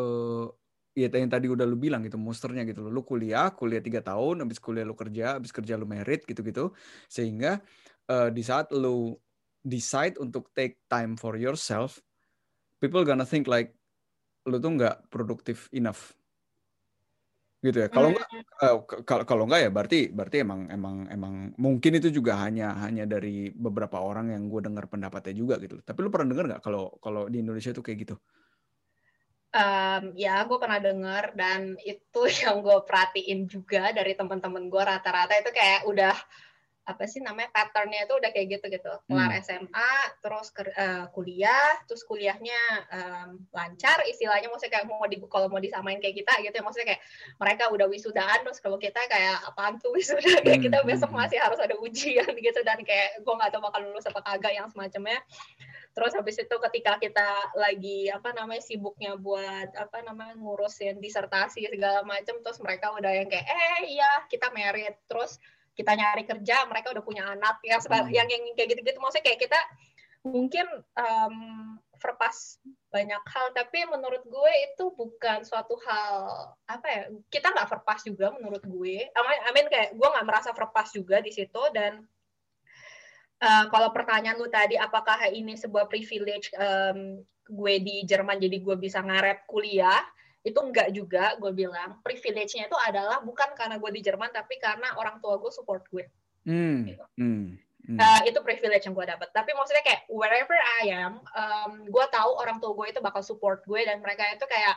uh, 0.00 0.48
ya 0.94 1.10
yang 1.10 1.28
tadi 1.28 1.50
udah 1.50 1.66
lu 1.66 1.74
bilang 1.74 2.06
gitu 2.06 2.14
monsternya 2.16 2.62
gitu 2.64 2.86
lu 2.86 3.02
kuliah 3.02 3.50
kuliah 3.50 3.82
tiga 3.82 3.98
tahun 3.98 4.46
habis 4.46 4.62
kuliah 4.62 4.86
lu 4.86 4.94
kerja 4.94 5.42
habis 5.42 5.50
kerja 5.50 5.74
lu 5.74 5.90
merit 5.90 6.22
gitu 6.22 6.40
gitu 6.46 6.70
sehingga 7.10 7.58
uh, 8.08 8.30
di 8.30 8.42
saat 8.46 8.70
lu 8.70 9.18
decide 9.64 10.14
untuk 10.22 10.54
take 10.54 10.86
time 10.86 11.18
for 11.18 11.34
yourself 11.34 11.98
people 12.84 13.00
gonna 13.00 13.24
think 13.24 13.48
like 13.48 13.72
lu 14.44 14.60
tuh 14.60 14.76
nggak 14.76 15.08
produktif 15.08 15.72
enough. 15.72 16.12
Gitu 17.64 17.80
ya. 17.80 17.88
Kalau 17.88 18.12
nggak 18.12 18.28
uh, 18.60 18.76
kalau 19.08 19.24
kalau 19.24 19.44
nggak 19.48 19.60
ya 19.64 19.70
berarti 19.72 20.12
berarti 20.12 20.44
emang 20.44 20.68
emang 20.68 21.08
emang 21.08 21.34
mungkin 21.56 21.96
itu 21.96 22.12
juga 22.12 22.36
hanya 22.44 22.76
hanya 22.84 23.08
dari 23.08 23.48
beberapa 23.56 24.04
orang 24.04 24.36
yang 24.36 24.52
gue 24.52 24.60
dengar 24.68 24.84
pendapatnya 24.84 25.32
juga 25.32 25.56
gitu. 25.64 25.80
Tapi 25.80 25.98
lu 26.04 26.12
pernah 26.12 26.28
dengar 26.36 26.44
nggak 26.52 26.62
kalau 26.62 26.92
kalau 27.00 27.24
di 27.32 27.40
Indonesia 27.40 27.72
tuh 27.72 27.80
kayak 27.80 27.98
gitu? 28.04 28.16
Um, 29.54 30.18
ya 30.18 30.42
gue 30.44 30.58
pernah 30.60 30.82
dengar 30.82 31.32
dan 31.32 31.80
itu 31.80 32.20
yang 32.44 32.60
gue 32.60 32.78
perhatiin 32.84 33.48
juga 33.48 33.96
dari 33.96 34.12
teman-teman 34.12 34.68
gue 34.68 34.82
rata-rata 34.84 35.32
itu 35.40 35.48
kayak 35.56 35.88
udah 35.88 36.12
apa 36.84 37.04
sih 37.08 37.24
namanya 37.24 37.48
patternnya 37.52 38.04
itu 38.04 38.14
udah 38.16 38.30
kayak 38.30 38.60
gitu 38.60 38.66
gitu 38.68 38.92
kelar 39.08 39.30
hmm. 39.32 39.40
SMA 39.40 39.94
terus 40.20 40.48
ke, 40.52 40.62
uh, 40.68 41.08
kuliah 41.16 41.80
terus 41.88 42.04
kuliahnya 42.04 42.60
um, 42.92 43.28
lancar 43.52 44.04
istilahnya 44.04 44.52
maksudnya 44.52 44.80
kayak 44.80 44.86
mau 44.88 45.04
di 45.08 45.16
kalau 45.28 45.48
mau 45.48 45.60
disamain 45.60 45.96
kayak 45.98 46.20
kita 46.20 46.32
gitu 46.44 46.54
ya 46.60 46.62
maksudnya 46.64 46.88
kayak 46.96 47.02
mereka 47.40 47.64
udah 47.72 47.86
wisudaan 47.88 48.44
terus 48.44 48.60
kalau 48.60 48.76
kita 48.76 49.00
kayak 49.08 49.40
apaan 49.48 49.80
tuh 49.80 49.94
wisuda? 49.94 50.42
Kayak 50.44 50.60
kita 50.66 50.78
hmm, 50.82 50.88
besok 50.88 51.10
masih 51.14 51.38
harus 51.38 51.60
ada 51.60 51.74
ujian 51.78 52.32
gitu 52.46 52.60
dan 52.66 52.80
kayak 52.82 53.22
gue 53.22 53.34
nggak 53.34 53.50
tahu 53.54 53.62
bakal 53.62 53.80
lulus 53.84 54.08
apa 54.08 54.20
kagak 54.24 54.52
yang 54.56 54.66
semacamnya. 54.68 55.20
Terus 55.94 56.12
habis 56.18 56.36
itu 56.42 56.56
ketika 56.70 56.98
kita 56.98 57.28
lagi 57.54 58.10
apa 58.10 58.34
namanya 58.34 58.62
sibuknya 58.66 59.14
buat 59.14 59.70
apa 59.78 60.02
namanya 60.02 60.34
ngurusin 60.34 60.98
disertasi 60.98 61.70
segala 61.70 62.02
macam 62.02 62.42
terus 62.42 62.58
mereka 62.58 62.90
udah 62.98 63.12
yang 63.14 63.30
kayak 63.30 63.46
eh 63.46 63.94
iya 63.94 64.10
kita 64.26 64.50
merit. 64.50 64.98
Terus 65.06 65.38
kita 65.74 65.92
nyari 65.94 66.24
kerja 66.24 66.64
mereka 66.70 66.94
udah 66.94 67.04
punya 67.04 67.26
anak 67.26 67.58
yang 67.66 67.82
hmm. 67.82 68.10
yang 68.14 68.26
yang 68.30 68.42
kayak 68.54 68.74
gitu-gitu. 68.74 68.98
Maksudnya 69.02 69.24
kayak 69.26 69.40
kita 69.42 69.60
mungkin 70.24 70.66
um, 70.96 71.36
verpas 72.00 72.58
banyak 72.88 73.20
hal 73.28 73.46
tapi 73.52 73.84
menurut 73.84 74.24
gue 74.24 74.52
itu 74.72 74.88
bukan 74.96 75.44
suatu 75.44 75.76
hal 75.84 76.16
apa 76.64 76.86
ya 76.88 77.02
kita 77.28 77.52
nggak 77.52 77.68
verpas 77.68 78.00
juga 78.06 78.32
menurut 78.32 78.62
gue. 78.64 79.04
I 79.04 79.50
mean 79.52 79.68
kayak 79.68 79.98
gue 79.98 80.08
nggak 80.08 80.26
merasa 80.26 80.50
verpas 80.56 80.94
juga 80.94 81.20
di 81.20 81.34
situ 81.34 81.60
dan 81.76 82.06
uh, 83.42 83.64
kalau 83.68 83.90
pertanyaan 83.90 84.38
lu 84.40 84.48
tadi 84.48 84.78
apakah 84.80 85.28
ini 85.28 85.58
sebuah 85.58 85.90
privilege 85.90 86.48
um, 86.56 87.20
gue 87.44 87.74
di 87.84 88.08
Jerman 88.08 88.40
jadi 88.40 88.56
gue 88.62 88.76
bisa 88.80 89.04
ngaret 89.04 89.44
kuliah 89.44 90.00
itu 90.44 90.58
enggak 90.60 90.92
juga 90.92 91.34
gue 91.40 91.52
bilang 91.56 91.98
privilege-nya 92.04 92.68
itu 92.68 92.76
adalah 92.84 93.24
bukan 93.24 93.56
karena 93.56 93.80
gue 93.80 93.90
di 93.96 94.04
Jerman 94.04 94.28
tapi 94.28 94.60
karena 94.60 94.92
orang 95.00 95.16
tua 95.24 95.40
gue 95.40 95.48
support 95.48 95.88
gue 95.88 96.04
hmm. 96.44 96.78
gitu. 96.92 97.04
hmm. 97.16 97.44
Hmm. 97.84 98.00
Uh, 98.00 98.20
itu 98.24 98.40
privilege 98.40 98.84
yang 98.88 98.96
gue 98.96 99.04
dapat 99.08 99.28
tapi 99.32 99.52
maksudnya 99.52 99.84
kayak 99.84 100.08
wherever 100.08 100.56
I 100.84 100.88
am 100.92 101.20
um, 101.36 101.72
gue 101.88 102.04
tahu 102.12 102.32
orang 102.40 102.56
tua 102.60 102.72
gue 102.76 102.96
itu 102.96 103.00
bakal 103.00 103.20
support 103.20 103.64
gue 103.64 103.80
dan 103.84 104.00
mereka 104.00 104.24
itu 104.32 104.44
kayak 104.48 104.76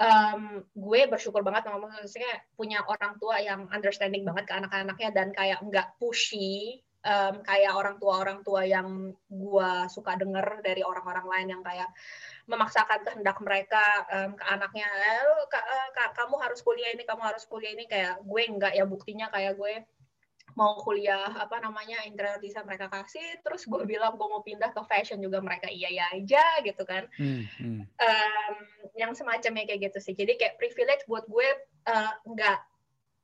um, 0.00 0.64
gue 0.72 1.00
bersyukur 1.08 1.44
banget 1.44 1.68
sama 1.68 1.88
maksudnya 1.88 2.32
punya 2.56 2.80
orang 2.88 3.20
tua 3.20 3.40
yang 3.40 3.68
understanding 3.68 4.24
banget 4.24 4.48
ke 4.48 4.54
anak-anaknya 4.56 5.08
dan 5.12 5.28
kayak 5.36 5.60
enggak 5.60 5.92
pushy 6.00 6.80
um, 7.02 7.34
kayak 7.42 7.72
orang 7.74 7.96
tua 7.98 8.22
orang 8.22 8.40
tua 8.46 8.62
yang 8.66 9.10
gue 9.28 9.72
suka 9.90 10.14
denger 10.18 10.62
dari 10.62 10.82
orang-orang 10.86 11.26
lain 11.26 11.48
yang 11.58 11.62
kayak 11.62 11.90
memaksakan 12.50 13.06
kehendak 13.06 13.38
mereka 13.38 13.82
um, 14.10 14.34
ke 14.34 14.44
anaknya 14.46 14.86
eh, 14.86 15.46
ka, 15.46 15.60
ka, 15.94 16.04
kamu 16.22 16.34
harus 16.42 16.60
kuliah 16.62 16.90
ini 16.90 17.06
kamu 17.06 17.22
harus 17.22 17.46
kuliah 17.46 17.74
ini. 17.74 17.86
Kayak 17.86 18.22
gue 18.22 18.42
enggak 18.42 18.72
ya 18.74 18.84
buktinya 18.86 19.30
kayak 19.30 19.58
gue 19.58 19.86
mau 20.52 20.76
kuliah 20.84 21.32
apa 21.32 21.64
namanya 21.64 22.04
interior 22.04 22.36
design 22.36 22.68
mereka 22.68 22.92
kasih 22.92 23.40
terus 23.40 23.64
gue 23.64 23.88
bilang 23.88 24.20
gue 24.20 24.28
mau 24.28 24.44
pindah 24.44 24.68
ke 24.68 24.84
fashion 24.84 25.16
juga 25.16 25.40
mereka 25.40 25.70
iya 25.72 25.88
iya 25.88 26.06
aja 26.12 26.44
gitu 26.66 26.82
kan. 26.84 27.08
Hmm, 27.16 27.46
hmm. 27.56 27.80
Um, 27.88 28.54
yang 28.98 29.16
semacamnya 29.16 29.64
kayak 29.64 29.92
gitu 29.92 29.98
sih. 30.02 30.14
Jadi 30.14 30.36
kayak 30.36 30.58
privilege 30.60 31.06
buat 31.08 31.24
gue 31.24 31.48
uh, 31.88 32.12
nggak 32.26 32.58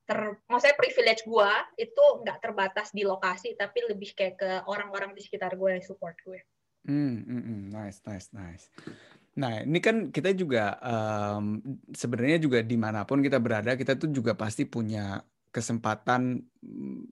ter 0.09 0.41
maksudnya 0.49 0.77
privilege 0.81 1.29
gue 1.29 1.53
itu 1.85 2.05
nggak 2.25 2.41
terbatas 2.41 2.97
di 2.97 3.05
lokasi 3.05 3.53
tapi 3.61 3.85
lebih 3.85 4.17
kayak 4.17 4.35
ke 4.41 4.51
orang-orang 4.65 5.13
di 5.13 5.21
sekitar 5.21 5.53
gue 5.53 5.77
yang 5.77 5.85
support 5.85 6.17
gue 6.25 6.41
Hmm, 6.89 7.21
hmm, 7.21 7.43
hmm, 7.45 7.63
nice, 7.69 8.01
nice, 8.09 8.33
nice. 8.33 8.65
Nah, 9.37 9.61
ini 9.61 9.77
kan 9.77 10.09
kita 10.09 10.33
juga 10.33 10.81
um, 10.81 11.61
sebenarnya 11.93 12.41
juga 12.41 12.65
di 12.65 12.81
mana 12.81 13.05
pun 13.05 13.21
kita 13.21 13.37
berada, 13.37 13.77
kita 13.77 13.99
tuh 14.01 14.09
juga 14.09 14.33
pasti 14.33 14.65
punya 14.65 15.21
kesempatan 15.53 16.41
mm, 16.65 17.03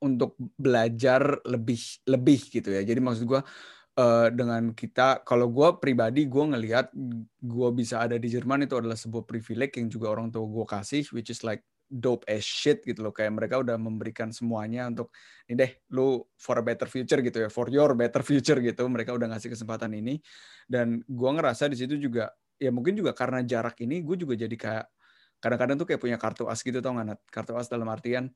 untuk 0.00 0.32
belajar 0.56 1.44
lebih 1.44 1.78
lebih 2.08 2.40
gitu 2.48 2.72
ya. 2.72 2.80
Jadi 2.80 2.98
maksud 3.04 3.28
gue 3.28 3.40
uh, 4.00 4.28
dengan 4.32 4.72
kita, 4.72 5.22
kalau 5.28 5.52
gue 5.52 5.76
pribadi 5.76 6.24
gue 6.24 6.44
ngelihat 6.48 6.88
gue 7.42 7.68
bisa 7.76 8.00
ada 8.00 8.16
di 8.16 8.32
Jerman 8.32 8.64
itu 8.64 8.80
adalah 8.80 8.96
sebuah 8.96 9.28
privilege 9.28 9.76
yang 9.76 9.92
juga 9.92 10.08
orang 10.08 10.32
tua 10.32 10.48
gue 10.48 10.66
kasih, 10.66 11.04
which 11.12 11.28
is 11.28 11.44
like 11.44 11.62
dope 11.88 12.28
as 12.28 12.44
shit 12.44 12.84
gitu 12.84 13.00
loh. 13.00 13.12
Kayak 13.16 13.32
mereka 13.34 13.58
udah 13.58 13.80
memberikan 13.80 14.28
semuanya 14.30 14.86
untuk 14.86 15.10
ini 15.48 15.56
deh 15.56 15.72
lu 15.96 16.20
for 16.36 16.60
a 16.60 16.64
better 16.64 16.86
future 16.86 17.18
gitu 17.24 17.44
ya. 17.44 17.48
For 17.48 17.72
your 17.72 17.96
better 17.96 18.20
future 18.20 18.60
gitu. 18.60 18.84
Mereka 18.86 19.16
udah 19.16 19.32
ngasih 19.32 19.56
kesempatan 19.56 19.96
ini. 19.96 20.20
Dan 20.68 21.00
gua 21.08 21.34
ngerasa 21.34 21.66
di 21.72 21.80
situ 21.80 21.96
juga 21.96 22.28
ya 22.58 22.74
mungkin 22.74 22.98
juga 22.98 23.14
karena 23.14 23.40
jarak 23.46 23.78
ini 23.86 24.02
gue 24.02 24.18
juga 24.18 24.34
jadi 24.34 24.56
kayak 24.58 24.86
kadang-kadang 25.38 25.78
tuh 25.78 25.86
kayak 25.86 26.02
punya 26.02 26.18
kartu 26.18 26.50
as 26.50 26.58
gitu 26.60 26.82
tau 26.82 26.98
nggak 26.98 27.22
kartu 27.30 27.54
as 27.54 27.70
dalam 27.70 27.86
artian 27.86 28.26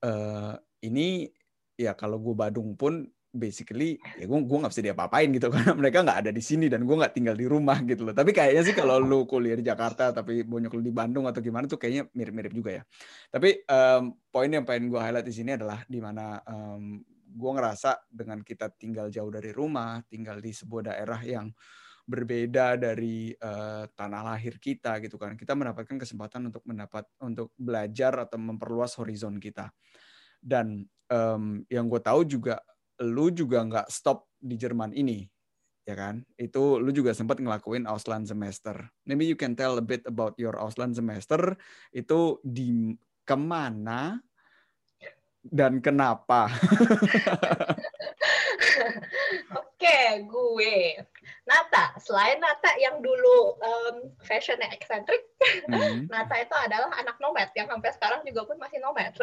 uh, 0.00 0.56
ini 0.80 1.28
ya 1.76 1.92
kalau 1.92 2.16
gue 2.16 2.32
Badung 2.32 2.74
pun 2.74 3.04
basically 3.38 3.96
ya 4.18 4.26
gue 4.26 4.38
gue 4.42 4.58
nggak 4.58 4.72
bisa 4.74 4.84
diapa-apain 4.84 5.30
gitu 5.30 5.48
karena 5.54 5.72
mereka 5.78 6.02
nggak 6.02 6.18
ada 6.26 6.30
di 6.34 6.42
sini 6.42 6.66
dan 6.66 6.82
gue 6.84 6.96
nggak 6.98 7.14
tinggal 7.14 7.38
di 7.38 7.46
rumah 7.46 7.78
gitu 7.86 8.04
loh. 8.04 8.14
Tapi 8.14 8.34
kayaknya 8.34 8.62
sih 8.66 8.74
kalau 8.74 8.98
lu 8.98 9.24
kuliah 9.24 9.54
di 9.54 9.64
Jakarta 9.64 10.10
tapi 10.10 10.42
bonyok 10.42 10.72
lu 10.74 10.82
di 10.82 10.92
Bandung 10.92 11.24
atau 11.30 11.38
gimana 11.38 11.70
tuh 11.70 11.78
kayaknya 11.78 12.10
mirip-mirip 12.12 12.52
juga 12.52 12.70
ya. 12.78 12.82
Tapi 13.30 13.64
um, 13.70 14.18
poin 14.28 14.50
yang 14.50 14.66
pengen 14.66 14.90
gue 14.90 15.00
highlight 15.00 15.26
di 15.26 15.34
sini 15.34 15.54
adalah 15.54 15.80
di 15.86 16.02
mana 16.02 16.42
um, 16.44 16.98
gue 17.28 17.50
ngerasa 17.54 18.10
dengan 18.10 18.42
kita 18.42 18.74
tinggal 18.74 19.08
jauh 19.08 19.30
dari 19.30 19.54
rumah 19.54 20.02
tinggal 20.10 20.42
di 20.42 20.50
sebuah 20.50 20.92
daerah 20.92 21.20
yang 21.22 21.46
berbeda 22.08 22.80
dari 22.80 23.36
uh, 23.36 23.84
tanah 23.92 24.32
lahir 24.32 24.56
kita 24.56 24.96
gitu 25.04 25.20
kan 25.20 25.36
kita 25.36 25.52
mendapatkan 25.52 26.00
kesempatan 26.00 26.48
untuk 26.48 26.64
mendapat 26.64 27.04
untuk 27.20 27.52
belajar 27.60 28.24
atau 28.24 28.40
memperluas 28.40 28.96
horizon 28.96 29.36
kita. 29.36 29.68
Dan 30.40 30.88
um, 31.12 31.60
yang 31.68 31.84
gue 31.90 32.00
tahu 32.00 32.24
juga 32.24 32.56
lu 33.02 33.30
juga 33.30 33.62
nggak 33.62 33.86
stop 33.90 34.26
di 34.38 34.58
Jerman 34.58 34.94
ini, 34.94 35.26
ya 35.86 35.94
kan? 35.94 36.22
Itu 36.34 36.82
lu 36.82 36.90
juga 36.90 37.14
sempat 37.14 37.38
ngelakuin 37.38 37.86
Ausland 37.86 38.26
semester. 38.26 38.74
Maybe 39.06 39.26
you 39.26 39.38
can 39.38 39.54
tell 39.54 39.78
a 39.78 39.84
bit 39.84 40.02
about 40.06 40.34
your 40.38 40.58
Ausland 40.58 40.98
semester. 40.98 41.54
Itu 41.94 42.42
di 42.42 42.94
ke 43.28 43.36
mana 43.36 44.18
dan 45.44 45.78
kenapa? 45.78 46.48
Oke, 49.58 49.98
gue 50.26 50.74
Nata. 51.48 51.96
Selain 51.96 52.36
Nata 52.36 52.76
yang 52.76 53.00
dulu 53.00 53.56
um, 53.56 54.12
fashionnya 54.20 54.68
eksentrik, 54.76 55.24
hmm. 55.66 56.06
Nata 56.12 56.36
itu 56.36 56.52
adalah 56.52 56.92
anak 57.00 57.16
nomad 57.18 57.48
yang 57.56 57.72
sampai 57.72 57.90
sekarang 57.96 58.20
juga 58.28 58.44
pun 58.44 58.60
masih 58.60 58.78
nomad. 58.84 59.16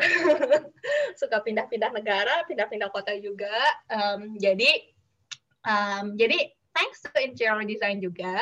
Suka 1.22 1.46
pindah-pindah 1.46 1.94
negara, 1.94 2.42
pindah-pindah 2.50 2.90
kota 2.90 3.14
juga. 3.22 3.54
Um, 3.94 4.42
jadi, 4.42 4.90
um, 5.70 6.18
jadi 6.18 6.50
thanks 6.74 7.06
to 7.06 7.14
interior 7.22 7.62
design 7.62 8.02
juga, 8.02 8.42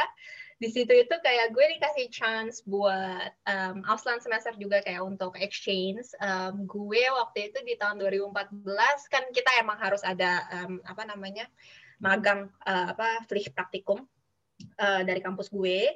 di 0.63 0.71
situ 0.71 0.95
itu 0.95 1.11
kayak 1.19 1.51
gue 1.51 1.65
dikasih 1.75 2.07
chance 2.07 2.63
buat 2.63 3.35
um, 3.51 3.83
Ausland 3.83 4.23
semester 4.23 4.55
juga 4.55 4.79
kayak 4.79 5.03
untuk 5.03 5.35
exchange. 5.35 6.07
Um, 6.23 6.63
gue 6.63 7.03
waktu 7.11 7.51
itu 7.51 7.59
di 7.67 7.75
tahun 7.75 7.99
2014 7.99 8.63
kan 9.11 9.27
kita 9.35 9.59
emang 9.59 9.75
harus 9.75 9.99
ada 10.07 10.47
um, 10.63 10.79
apa 10.87 11.03
namanya 11.03 11.51
magang 12.03 12.51
uh, 12.67 12.91
apa 12.91 13.23
free 13.31 13.47
praktikum 13.47 14.03
uh, 14.83 15.01
dari 15.07 15.23
kampus 15.23 15.47
gue. 15.47 15.87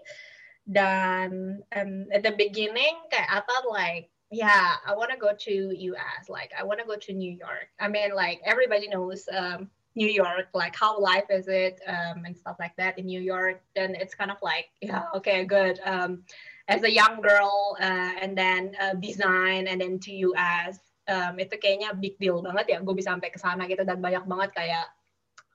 Dan 0.67 1.63
at 2.11 2.23
the 2.23 2.35
beginning 2.35 2.95
kayak 3.07 3.27
I 3.27 3.39
thought 3.43 3.67
like 3.71 4.11
yeah 4.31 4.75
I 4.83 4.91
want 4.91 5.15
to 5.15 5.19
go 5.19 5.31
to 5.31 5.53
US 5.71 6.27
like 6.27 6.51
I 6.51 6.63
want 6.63 6.83
to 6.83 6.87
go 6.87 6.99
to 6.99 7.11
New 7.11 7.31
York. 7.31 7.71
I 7.79 7.87
mean 7.87 8.11
like 8.11 8.43
everybody 8.43 8.91
knows 8.91 9.23
um, 9.31 9.71
New 9.95 10.11
York 10.11 10.51
like 10.51 10.75
how 10.75 10.99
life 10.99 11.31
is 11.31 11.47
it 11.47 11.79
um, 11.87 12.27
and 12.27 12.35
stuff 12.35 12.59
like 12.59 12.75
that 12.75 12.99
in 12.99 13.07
New 13.07 13.23
York. 13.23 13.63
Then 13.79 13.95
it's 13.95 14.11
kind 14.11 14.31
of 14.31 14.43
like 14.43 14.67
yeah 14.83 15.07
okay 15.15 15.47
good. 15.47 15.79
Um, 15.87 16.27
as 16.67 16.83
a 16.83 16.91
young 16.91 17.23
girl 17.23 17.79
uh, 17.79 18.19
and 18.19 18.35
then 18.35 18.75
uh, 18.75 18.99
design 18.99 19.71
and 19.71 19.79
then 19.79 20.03
to 20.03 20.11
US 20.35 20.83
um, 21.07 21.39
itu 21.39 21.55
kayaknya 21.55 21.95
big 21.95 22.19
deal 22.19 22.43
banget 22.43 22.75
ya. 22.75 22.77
Gue 22.83 22.91
bisa 22.91 23.15
sampai 23.15 23.31
ke 23.31 23.39
sana 23.39 23.63
gitu 23.71 23.87
dan 23.87 24.03
banyak 24.03 24.27
banget 24.27 24.51
kayak 24.51 24.96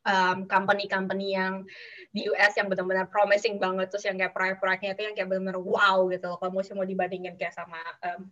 um, 0.06 0.44
company-company 0.46 1.36
yang 1.36 1.66
di 2.12 2.28
US 2.30 2.52
yang 2.58 2.68
benar-benar 2.68 3.08
promising 3.08 3.56
banget 3.56 3.88
terus 3.88 4.04
yang 4.04 4.18
kayak 4.20 4.36
proyek-proyeknya 4.36 4.94
itu 4.94 5.02
yang 5.08 5.14
kayak 5.16 5.28
benar-benar 5.30 5.58
wow 5.60 6.06
gitu 6.10 6.26
loh. 6.28 6.36
Kalau 6.38 6.52
mau 6.52 6.86
dibandingin 6.86 7.34
kayak 7.38 7.54
sama 7.54 7.80
um, 8.04 8.28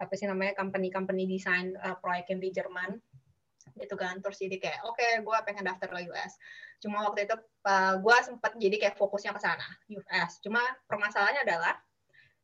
apa 0.00 0.12
sih 0.16 0.26
namanya 0.26 0.56
company-company 0.56 1.28
desain 1.28 1.76
uh, 1.82 1.96
proyek 2.00 2.32
yang 2.32 2.40
di 2.40 2.50
Jerman 2.54 2.90
gitu 3.78 3.94
kan. 3.96 4.20
Terus 4.20 4.38
jadi 4.40 4.56
kayak 4.60 4.80
oke 4.86 4.98
okay, 4.98 5.20
gue 5.20 5.36
pengen 5.48 5.64
daftar 5.66 5.88
ke 5.90 6.08
US 6.12 6.34
cuma 6.82 7.06
waktu 7.06 7.30
itu 7.30 7.38
uh, 7.62 7.94
gue 8.02 8.16
sempat 8.26 8.58
jadi 8.58 8.74
kayak 8.74 8.98
fokusnya 8.98 9.38
ke 9.38 9.40
sana 9.46 9.62
US 9.94 10.42
cuma 10.42 10.58
permasalahannya 10.90 11.46
adalah 11.46 11.78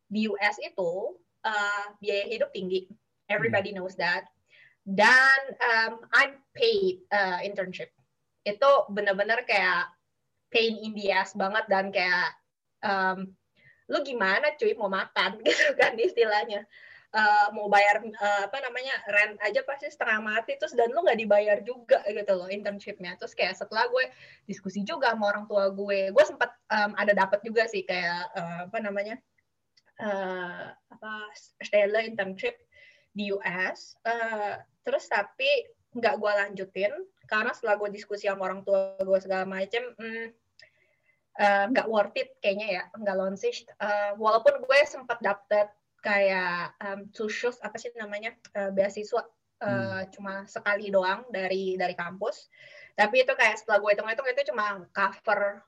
di 0.06 0.30
US 0.30 0.56
itu 0.62 1.18
uh, 1.44 1.86
biaya 2.00 2.24
hidup 2.26 2.50
tinggi. 2.50 2.88
Everybody 3.28 3.76
hmm. 3.76 3.84
knows 3.84 3.94
that. 4.00 4.26
Dan 4.88 5.38
um, 5.60 6.00
I'm 6.16 6.40
paid 6.56 7.04
uh, 7.12 7.44
internship 7.44 7.92
itu 8.54 8.70
bener-bener 8.88 9.44
kayak 9.44 9.92
pain 10.48 10.80
in 10.80 10.96
the 10.96 11.12
ass 11.12 11.36
banget 11.36 11.64
dan 11.68 11.92
kayak 11.92 12.32
um, 12.84 13.28
lu 13.88 14.04
gimana 14.04 14.52
cuy 14.56 14.76
mau 14.76 14.92
makan 14.92 15.40
gitu 15.46 15.74
kan 15.76 15.96
istilahnya. 15.96 16.64
Uh, 17.08 17.48
mau 17.56 17.72
bayar 17.72 18.04
uh, 18.04 18.52
apa 18.52 18.60
namanya 18.60 18.92
rent 19.08 19.40
aja 19.40 19.64
pasti 19.64 19.88
setengah 19.88 20.20
mati 20.20 20.60
terus 20.60 20.76
dan 20.76 20.92
lu 20.92 21.00
nggak 21.00 21.16
dibayar 21.16 21.56
juga 21.64 22.04
gitu 22.04 22.36
loh 22.36 22.52
internshipnya. 22.52 23.16
Terus 23.16 23.32
kayak 23.32 23.56
setelah 23.56 23.88
gue 23.88 24.12
diskusi 24.44 24.84
juga 24.84 25.16
sama 25.16 25.32
orang 25.32 25.48
tua 25.48 25.72
gue 25.72 26.12
gue 26.12 26.24
sempat 26.28 26.52
um, 26.68 26.92
ada 27.00 27.16
dapat 27.16 27.40
juga 27.40 27.64
sih 27.64 27.80
kayak 27.88 28.28
uh, 28.36 28.60
apa 28.68 28.78
namanya 28.84 29.16
uh, 30.04 30.68
apa 30.92 31.12
Stella 31.64 32.04
internship 32.04 32.60
di 33.16 33.32
US 33.32 33.96
uh, 34.04 34.60
terus 34.84 35.08
tapi 35.08 35.48
nggak 35.96 36.14
gue 36.20 36.32
lanjutin 36.44 36.92
karena 37.28 37.52
setelah 37.52 37.76
gue 37.76 37.88
diskusi 37.92 38.26
sama 38.26 38.48
orang 38.48 38.64
tua 38.64 38.96
gue 38.98 39.18
segala 39.20 39.44
macem 39.44 39.84
hmm, 39.94 40.26
nggak 41.70 41.86
uh, 41.86 41.90
worth 41.92 42.16
it 42.18 42.34
kayaknya 42.42 42.82
ya 42.82 42.84
nggak 42.96 43.14
launch 43.14 43.62
uh, 43.78 44.16
walaupun 44.18 44.58
gue 44.58 44.78
sempat 44.88 45.22
dapet 45.22 45.70
kayak 46.02 46.74
um, 46.82 47.06
apa 47.62 47.76
sih 47.78 47.92
namanya 47.94 48.34
uh, 48.58 48.70
beasiswa 48.74 49.22
uh, 49.62 49.68
hmm. 49.68 50.02
cuma 50.14 50.34
sekali 50.50 50.90
doang 50.90 51.26
dari 51.30 51.78
dari 51.78 51.94
kampus 51.94 52.50
tapi 52.98 53.22
itu 53.22 53.32
kayak 53.38 53.62
setelah 53.62 53.78
gue 53.78 53.90
hitung-hitung 53.94 54.26
itu 54.26 54.50
cuma 54.50 54.82
cover 54.90 55.62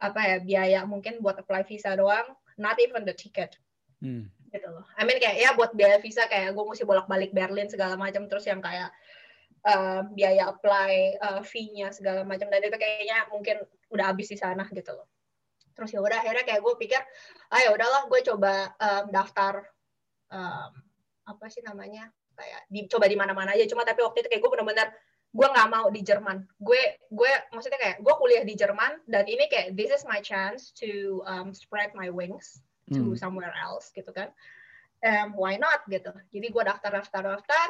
apa 0.00 0.20
ya 0.24 0.36
biaya 0.40 0.80
mungkin 0.84 1.20
buat 1.20 1.40
apply 1.40 1.64
visa 1.64 1.96
doang 1.96 2.24
not 2.56 2.76
even 2.80 3.04
the 3.04 3.12
ticket 3.12 3.56
hmm. 4.00 4.28
gitu 4.52 4.68
loh 4.68 4.84
I 4.96 5.04
mean 5.04 5.20
kayak 5.20 5.36
ya 5.40 5.50
buat 5.56 5.72
biaya 5.76 6.00
visa 6.00 6.28
kayak 6.28 6.56
gue 6.56 6.64
mesti 6.64 6.84
bolak-balik 6.84 7.32
Berlin 7.32 7.68
segala 7.68 7.96
macam 7.96 8.28
terus 8.28 8.44
yang 8.48 8.60
kayak 8.60 8.92
uh, 9.66 10.00
biaya 10.14 10.54
apply 10.54 11.18
uh, 11.18 11.42
fee-nya 11.42 11.90
segala 11.90 12.22
macam. 12.22 12.46
Dan 12.48 12.62
itu 12.62 12.78
kayaknya 12.78 13.26
mungkin 13.28 13.60
udah 13.90 14.14
habis 14.14 14.30
di 14.30 14.38
sana 14.38 14.64
gitu 14.70 14.94
loh. 14.94 15.10
Terus 15.76 15.92
ya 15.92 16.00
udah 16.00 16.24
akhirnya 16.24 16.44
kayak 16.46 16.64
gue 16.64 16.74
pikir 16.80 17.00
ah 17.52 17.60
ya 17.60 17.70
udahlah 17.76 18.08
gue 18.08 18.20
coba 18.32 18.72
um, 18.80 19.04
daftar 19.12 19.60
um, 20.32 20.72
apa 21.28 21.44
sih 21.52 21.60
namanya 21.60 22.08
kayak 22.32 22.64
dicoba 22.72 23.04
di 23.10 23.16
mana-mana 23.18 23.52
aja. 23.52 23.68
Cuma 23.68 23.84
tapi 23.84 24.00
waktu 24.00 24.24
itu 24.24 24.28
kayak 24.32 24.42
gue 24.42 24.52
benar-benar 24.56 24.88
gue 25.36 25.46
nggak 25.52 25.68
mau 25.68 25.86
di 25.92 26.00
Jerman. 26.00 26.48
Gue 26.56 26.80
gue 27.12 27.32
maksudnya 27.52 27.76
kayak 27.76 28.00
gue 28.00 28.14
kuliah 28.16 28.44
di 28.46 28.56
Jerman 28.56 29.04
dan 29.04 29.28
ini 29.28 29.44
kayak 29.52 29.76
this 29.76 29.92
is 29.92 30.08
my 30.08 30.24
chance 30.24 30.72
to 30.72 31.20
um, 31.28 31.52
spread 31.52 31.92
my 31.92 32.08
wings 32.08 32.64
to 32.88 33.12
hmm. 33.12 33.18
somewhere 33.18 33.52
else 33.52 33.92
gitu 33.92 34.08
kan. 34.16 34.32
Um, 35.04 35.36
why 35.36 35.60
not? 35.60 35.84
gitu. 35.92 36.08
Jadi 36.32 36.46
gue 36.48 36.62
daftar 36.64 36.88
daftar 36.88 37.36
daftar. 37.36 37.68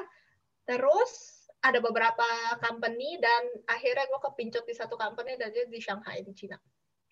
Terus 0.66 1.35
ada 1.72 1.80
beberapa 1.82 2.26
company 2.62 3.18
dan 3.18 3.42
akhirnya 3.66 4.06
gue 4.06 4.20
kepincut 4.30 4.64
di 4.64 4.74
satu 4.74 4.94
company 4.94 5.34
dan 5.34 5.50
itu 5.50 5.66
di 5.66 5.80
Shanghai 5.82 6.22
di 6.22 6.32
Cina. 6.32 6.56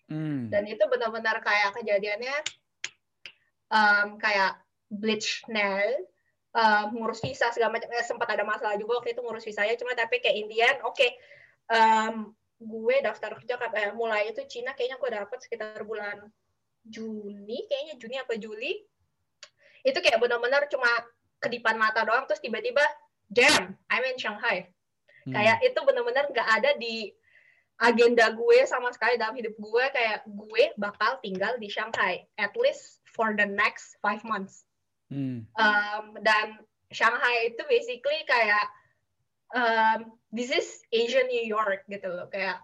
Hmm. 0.05 0.53
Dan 0.53 0.69
itu 0.69 0.85
benar-benar 0.85 1.41
kayak 1.41 1.75
kejadiannya 1.81 2.37
um, 3.73 4.21
kayak 4.21 4.61
bleach 4.87 5.41
nail, 5.49 6.05
um, 6.53 6.93
ngurus 6.93 7.21
visa 7.25 7.49
segala 7.49 7.77
macam. 7.77 7.89
Eh, 7.89 8.05
sempat 8.05 8.29
ada 8.29 8.45
masalah 8.45 8.77
juga 8.77 9.01
waktu 9.01 9.17
itu 9.17 9.21
ngurus 9.25 9.45
visanya, 9.45 9.73
cuma 9.75 9.97
tapi 9.97 10.21
kayak 10.21 10.37
Indian, 10.37 10.75
oke, 10.85 10.93
okay, 10.93 11.17
um, 11.73 12.31
gue 12.61 12.95
daftar 13.03 13.35
kerja 13.35 13.59
eh, 13.59 13.91
mulai 13.91 14.31
itu 14.31 14.41
Cina 14.47 14.71
kayaknya 14.77 14.95
gue 15.01 15.09
dapat 15.11 15.37
sekitar 15.43 15.83
bulan 15.83 16.23
Juni, 16.85 17.65
kayaknya 17.65 17.95
Juni 17.97 18.15
apa 18.21 18.37
Juli. 18.37 18.77
Itu 19.85 20.01
kayak 20.01 20.21
benar-benar 20.21 20.69
cuma 20.69 20.89
kedipan 21.41 21.77
mata 21.77 22.05
doang, 22.05 22.25
terus 22.29 22.41
tiba-tiba 22.41 22.81
damn, 23.31 23.77
I'm 23.89 24.05
in 24.05 24.17
Shanghai. 24.17 24.69
Hmm. 25.25 25.33
Kayak 25.33 25.57
itu 25.65 25.79
benar-benar 25.81 26.29
nggak 26.29 26.49
ada 26.61 26.71
di 26.77 27.09
agenda 27.75 28.31
gue 28.31 28.63
sama 28.63 28.87
sekali 28.95 29.19
dalam 29.19 29.35
hidup 29.35 29.51
gue 29.59 29.85
kayak 29.91 30.23
gue 30.23 30.63
bakal 30.79 31.19
tinggal 31.19 31.59
di 31.59 31.67
Shanghai 31.67 32.23
at 32.39 32.55
least 32.55 33.03
for 33.03 33.35
the 33.35 33.43
next 33.43 33.99
five 33.99 34.23
months. 34.23 34.63
Hmm. 35.11 35.43
Um, 35.59 36.15
dan 36.23 36.63
Shanghai 36.93 37.51
itu 37.51 37.61
basically 37.67 38.23
kayak 38.29 38.65
um, 39.51 40.15
this 40.31 40.53
is 40.53 40.67
Asian 40.95 41.27
New 41.27 41.43
York 41.43 41.83
gitu 41.91 42.07
loh 42.07 42.31
kayak 42.31 42.61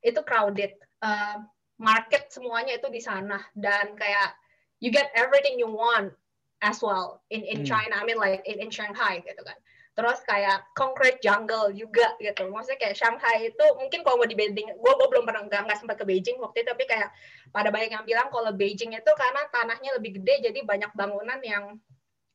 itu 0.00 0.20
crowded. 0.24 0.72
Um, 1.04 1.50
market 1.76 2.30
semuanya 2.30 2.78
itu 2.78 2.88
di 2.88 3.02
sana 3.02 3.42
dan 3.58 3.98
kayak 3.98 4.32
you 4.78 4.94
get 4.94 5.10
everything 5.18 5.58
you 5.58 5.66
want 5.68 6.14
as 6.62 6.80
well 6.80 7.20
in 7.28 7.44
in 7.44 7.66
hmm. 7.66 7.68
China. 7.68 8.00
I 8.00 8.06
mean 8.06 8.16
like 8.16 8.46
in 8.48 8.62
in 8.62 8.70
Shanghai 8.72 9.20
gitu 9.20 9.42
kan 9.44 9.58
terus 9.94 10.18
kayak 10.26 10.66
concrete 10.74 11.22
jungle 11.22 11.70
juga 11.70 12.18
gitu. 12.18 12.50
Maksudnya 12.50 12.78
kayak 12.82 12.98
Shanghai 12.98 13.46
itu 13.46 13.64
mungkin 13.78 14.02
kalau 14.02 14.18
mau 14.18 14.26
di 14.26 14.34
Beijing 14.34 14.74
gue 14.74 14.92
gue 14.98 15.08
belum 15.08 15.22
pernah 15.22 15.46
nggak 15.46 15.70
nggak 15.70 15.78
sempat 15.78 15.96
ke 16.02 16.04
Beijing 16.04 16.42
waktu 16.42 16.66
itu 16.66 16.68
tapi 16.74 16.84
kayak 16.90 17.14
pada 17.54 17.70
banyak 17.70 17.94
yang 17.94 18.02
bilang 18.02 18.26
kalau 18.34 18.50
Beijing 18.50 18.90
itu 18.90 19.10
karena 19.14 19.46
tanahnya 19.54 19.94
lebih 19.94 20.18
gede 20.18 20.50
jadi 20.50 20.58
banyak 20.66 20.90
bangunan 20.98 21.38
yang 21.46 21.78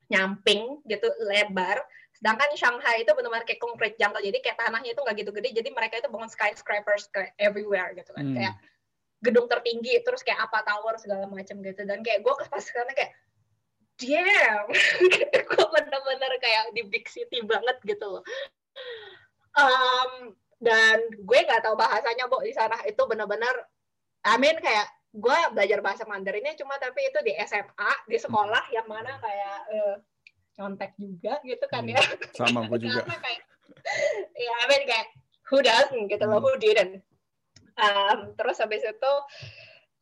nyamping 0.07 0.79
gitu 0.87 1.11
lebar. 1.27 1.83
Sedangkan 2.15 2.47
Shanghai 2.55 3.03
itu 3.03 3.11
benar-benar 3.11 3.43
kayak 3.43 3.59
concrete 3.59 3.99
jungle 3.99 4.23
jadi 4.23 4.39
kayak 4.39 4.57
tanahnya 4.57 4.95
itu 4.95 5.01
nggak 5.03 5.17
gitu 5.19 5.31
gede 5.35 5.49
jadi 5.59 5.69
mereka 5.75 5.99
itu 5.99 6.07
bangun 6.07 6.31
skyscrapers 6.31 7.11
kayak 7.11 7.35
everywhere 7.35 7.91
gitu 7.91 8.15
kan. 8.15 8.23
Hmm. 8.23 8.35
kayak 8.39 8.55
gedung 9.19 9.51
tertinggi 9.51 9.99
terus 9.99 10.23
kayak 10.23 10.47
apa 10.47 10.63
tower 10.63 10.95
segala 10.95 11.27
macam 11.27 11.59
gitu. 11.59 11.83
Dan 11.83 12.07
kayak 12.07 12.23
gue 12.23 12.33
pas 12.47 12.63
karena 12.63 12.95
kayak 12.95 13.11
damn. 13.99 14.65
Gue 15.49 15.65
bener-bener 15.75 16.33
kayak 16.39 16.65
di 16.73 16.81
big 16.87 17.05
city 17.11 17.43
banget 17.43 17.77
gitu 17.83 18.19
loh. 18.19 18.23
Um, 19.59 20.33
dan 20.59 20.99
gue 21.23 21.39
nggak 21.39 21.63
tahu 21.63 21.75
bahasanya 21.75 22.27
bu 22.27 22.43
di 22.43 22.55
sana. 22.55 22.79
Itu 22.87 23.07
bener-bener 23.07 23.51
I 24.27 24.35
mean 24.35 24.59
kayak 24.59 24.87
gue 25.15 25.37
belajar 25.55 25.79
bahasa 25.79 26.03
Mandarinnya 26.05 26.53
cuma 26.59 26.75
tapi 26.77 27.01
itu 27.07 27.19
di 27.25 27.33
SMA 27.47 27.91
di 28.05 28.17
sekolah 28.19 28.67
yang 28.75 28.85
mana 28.85 29.17
kayak 29.23 29.57
uh, 29.73 29.95
nyontek 30.59 30.93
juga 30.99 31.39
gitu 31.41 31.65
kan 31.71 31.87
hmm, 31.87 31.95
ya 31.95 32.03
sama 32.35 32.67
gue 32.67 32.87
juga. 32.87 33.07
Kayak 33.07 33.41
ya 34.35 34.53
I 34.53 34.65
mean 34.67 34.83
kayak 34.83 35.07
who 35.47 35.63
doesn't 35.63 36.11
gitu 36.11 36.23
loh 36.27 36.43
who 36.43 36.53
didn't. 36.59 37.01
Um, 37.79 38.35
terus 38.35 38.59
habis 38.59 38.83
itu 38.83 39.13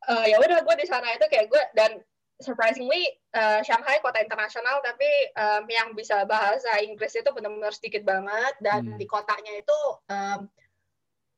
uh, 0.09 0.25
ya 0.25 0.41
udah 0.41 0.65
gue 0.65 0.75
di 0.81 0.87
sana 0.89 1.13
itu 1.13 1.25
kayak 1.29 1.47
gue 1.53 1.63
dan 1.77 2.01
surprisingly 2.37 3.09
uh, 3.33 3.65
Shanghai 3.65 3.97
kota 4.01 4.21
internasional 4.21 4.81
tapi 4.85 5.09
um, 5.33 5.63
yang 5.69 5.93
bisa 5.97 6.21
bahasa 6.29 6.77
Inggris 6.81 7.17
itu 7.17 7.29
benar-benar 7.33 7.73
sedikit 7.73 8.05
banget 8.05 8.53
dan 8.61 8.93
hmm. 8.93 8.97
di 9.01 9.05
kotanya 9.09 9.53
itu 9.57 9.79
um, 10.09 10.45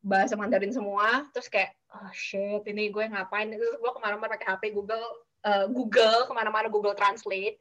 bahasa 0.04 0.36
Mandarin 0.36 0.76
semua 0.76 1.28
terus 1.32 1.48
kayak 1.48 1.80
oh 1.96 2.12
shit 2.14 2.64
ini 2.70 2.94
gue 2.94 3.06
ngapain? 3.10 3.50
Terus 3.50 3.78
gue 3.78 3.92
ke 3.92 4.00
mana-mana 4.02 4.30
pakai 4.30 4.48
HP 4.56 4.64
Google 4.76 5.06
uh, 5.46 5.66
Google 5.70 6.30
ke 6.30 6.34
mana-mana 6.34 6.68
Google 6.70 6.94
Translate. 6.94 7.58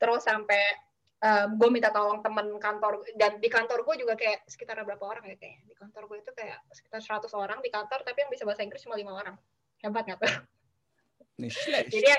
Terus 0.00 0.24
sampai 0.24 0.62
um, 1.22 1.48
gue 1.60 1.68
minta 1.70 1.92
tolong 1.94 2.24
temen 2.24 2.56
kantor 2.58 3.04
dan 3.14 3.38
di 3.38 3.48
kantor 3.52 3.84
gue 3.86 3.96
juga 4.02 4.14
kayak 4.16 4.48
sekitar 4.48 4.82
berapa 4.82 5.04
orang 5.04 5.24
ya 5.28 5.36
kayak 5.38 5.58
di 5.68 5.74
kantor 5.76 6.02
gue 6.10 6.18
itu 6.24 6.32
kayak 6.34 6.58
sekitar 6.72 7.00
100 7.22 7.30
orang 7.36 7.58
di 7.62 7.70
kantor 7.70 8.00
tapi 8.02 8.18
yang 8.24 8.30
bisa 8.32 8.42
bahasa 8.48 8.64
Inggris 8.64 8.82
cuma 8.82 8.98
lima 8.98 9.14
orang. 9.14 9.36
Hebat 9.80 10.04
nggak 10.08 10.18
tuh? 10.20 10.34
Jadi 11.88 12.10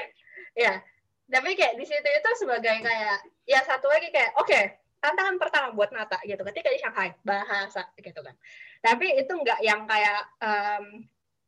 ya 0.56 0.84
tapi 1.32 1.56
kayak 1.56 1.80
di 1.80 1.86
situ 1.88 2.04
itu 2.04 2.30
sebagai 2.36 2.84
kayak 2.84 3.18
ya 3.48 3.64
satu 3.64 3.88
lagi 3.88 4.12
kayak 4.12 4.36
oke 4.36 4.52
okay, 4.52 4.82
tantangan 5.02 5.36
pertama 5.42 5.68
buat 5.74 5.90
Nata 5.90 6.22
gitu. 6.24 6.40
Ketika 6.46 6.70
di 6.70 6.80
Shanghai 6.80 7.18
bahasa 7.26 7.90
gitu 7.98 8.22
kan. 8.22 8.38
Tapi 8.86 9.18
itu 9.18 9.34
nggak 9.34 9.60
yang 9.66 9.90
kayak 9.90 10.22
um, 10.44 10.86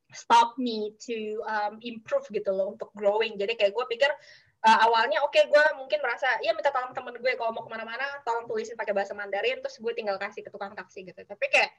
stop 0.09 0.57
me 0.57 0.97
to 0.97 1.43
um, 1.45 1.77
improve 1.85 2.25
gitu 2.33 2.49
loh 2.49 2.73
untuk 2.73 2.89
growing. 2.97 3.37
Jadi 3.37 3.53
kayak 3.53 3.77
gue 3.77 3.85
pikir 3.93 4.09
uh, 4.65 4.79
awalnya 4.89 5.21
oke 5.21 5.35
okay, 5.35 5.45
gue 5.45 5.63
mungkin 5.77 6.01
merasa 6.01 6.25
ya 6.41 6.55
minta 6.57 6.73
tolong 6.73 6.97
temen 6.97 7.13
gue 7.21 7.33
kalau 7.37 7.53
mau 7.53 7.61
ke 7.61 7.71
mana-mana 7.71 8.05
tolong 8.25 8.49
tulisin 8.49 8.73
pakai 8.73 8.95
bahasa 8.97 9.13
Mandarin 9.13 9.61
terus 9.61 9.77
gue 9.77 9.93
tinggal 9.93 10.17
kasih 10.17 10.41
ke 10.41 10.49
tukang 10.49 10.73
taksi 10.73 11.05
gitu. 11.05 11.21
Tapi 11.21 11.45
kayak 11.53 11.69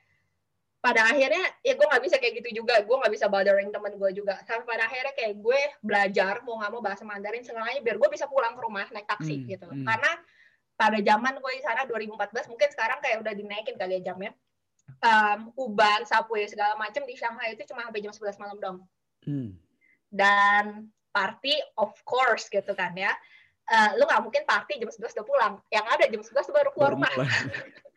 pada 0.85 1.01
akhirnya 1.09 1.41
ya 1.65 1.73
gue 1.73 1.87
nggak 1.89 2.05
bisa 2.05 2.21
kayak 2.21 2.45
gitu 2.45 2.61
juga. 2.61 2.77
Gue 2.85 3.01
nggak 3.01 3.13
bisa 3.17 3.27
bothering 3.33 3.73
temen 3.73 3.97
gue 3.97 4.11
juga. 4.13 4.37
Sampai 4.45 4.77
pada 4.77 4.85
akhirnya 4.85 5.17
kayak 5.17 5.41
gue 5.41 5.61
belajar 5.81 6.45
mau 6.45 6.61
nggak 6.61 6.71
mau 6.77 6.83
bahasa 6.85 7.09
Mandarin 7.09 7.41
sengaja 7.41 7.81
biar 7.81 7.97
gue 7.97 8.11
bisa 8.13 8.29
pulang 8.29 8.53
ke 8.53 8.61
rumah 8.61 8.85
naik 8.93 9.09
taksi 9.09 9.41
hmm, 9.41 9.47
gitu. 9.49 9.65
hmm. 9.65 9.89
karena 9.89 10.13
pada 10.77 10.99
zaman 11.01 11.41
gue 11.41 11.53
di 11.57 11.63
sana 11.65 11.89
2014 11.89 12.51
mungkin 12.53 12.69
sekarang 12.69 12.99
kayak 13.01 13.23
udah 13.23 13.33
dinaikin 13.33 13.79
kali 13.79 14.03
ya 14.03 14.11
jamnya 14.13 14.35
um, 15.01 15.41
Uban, 15.57 16.05
Subway 16.05 16.45
segala 16.51 16.77
macam 16.77 17.03
di 17.09 17.15
Shanghai 17.17 17.57
itu 17.57 17.65
cuma 17.71 17.87
sampai 17.89 18.05
jam 18.05 18.13
11 18.13 18.41
malam 18.43 18.59
dong. 18.61 18.79
Hmm. 19.25 19.57
dan 20.13 20.93
party 21.09 21.57
of 21.81 21.97
course 22.05 22.53
gitu 22.53 22.77
kan 22.77 22.93
ya. 22.93 23.11
Uh, 23.65 23.97
lu 23.97 24.05
nggak 24.05 24.21
mungkin 24.21 24.45
party 24.45 24.77
jam 24.77 24.93
11 24.93 25.17
udah 25.17 25.27
pulang. 25.27 25.55
Yang 25.73 25.87
ada 25.97 26.05
jam 26.13 26.23
11 26.23 26.53
baru 26.53 26.71
keluar 26.77 26.91
rumah 26.93 27.11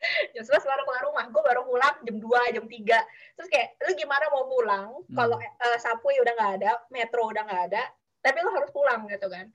jam 0.34 0.42
sebelas 0.46 0.64
baru 0.64 0.82
keluar 0.86 1.02
rumah 1.10 1.24
gue 1.26 1.42
baru 1.42 1.62
pulang 1.66 1.96
jam 2.06 2.16
2, 2.16 2.54
jam 2.54 2.64
3 2.64 3.36
terus 3.38 3.48
kayak 3.50 3.68
lu 3.86 3.92
gimana 3.98 4.24
mau 4.30 4.44
pulang? 4.46 4.88
Hmm. 5.10 5.16
kalau 5.16 5.36
uh, 5.38 5.78
sapu 5.78 6.10
udah 6.14 6.34
nggak 6.38 6.52
ada 6.62 6.70
metro 6.94 7.26
udah 7.26 7.42
nggak 7.42 7.62
ada 7.72 7.82
tapi 8.22 8.38
lu 8.42 8.50
harus 8.50 8.70
pulang 8.74 9.06
gitu 9.06 9.30
kan. 9.30 9.46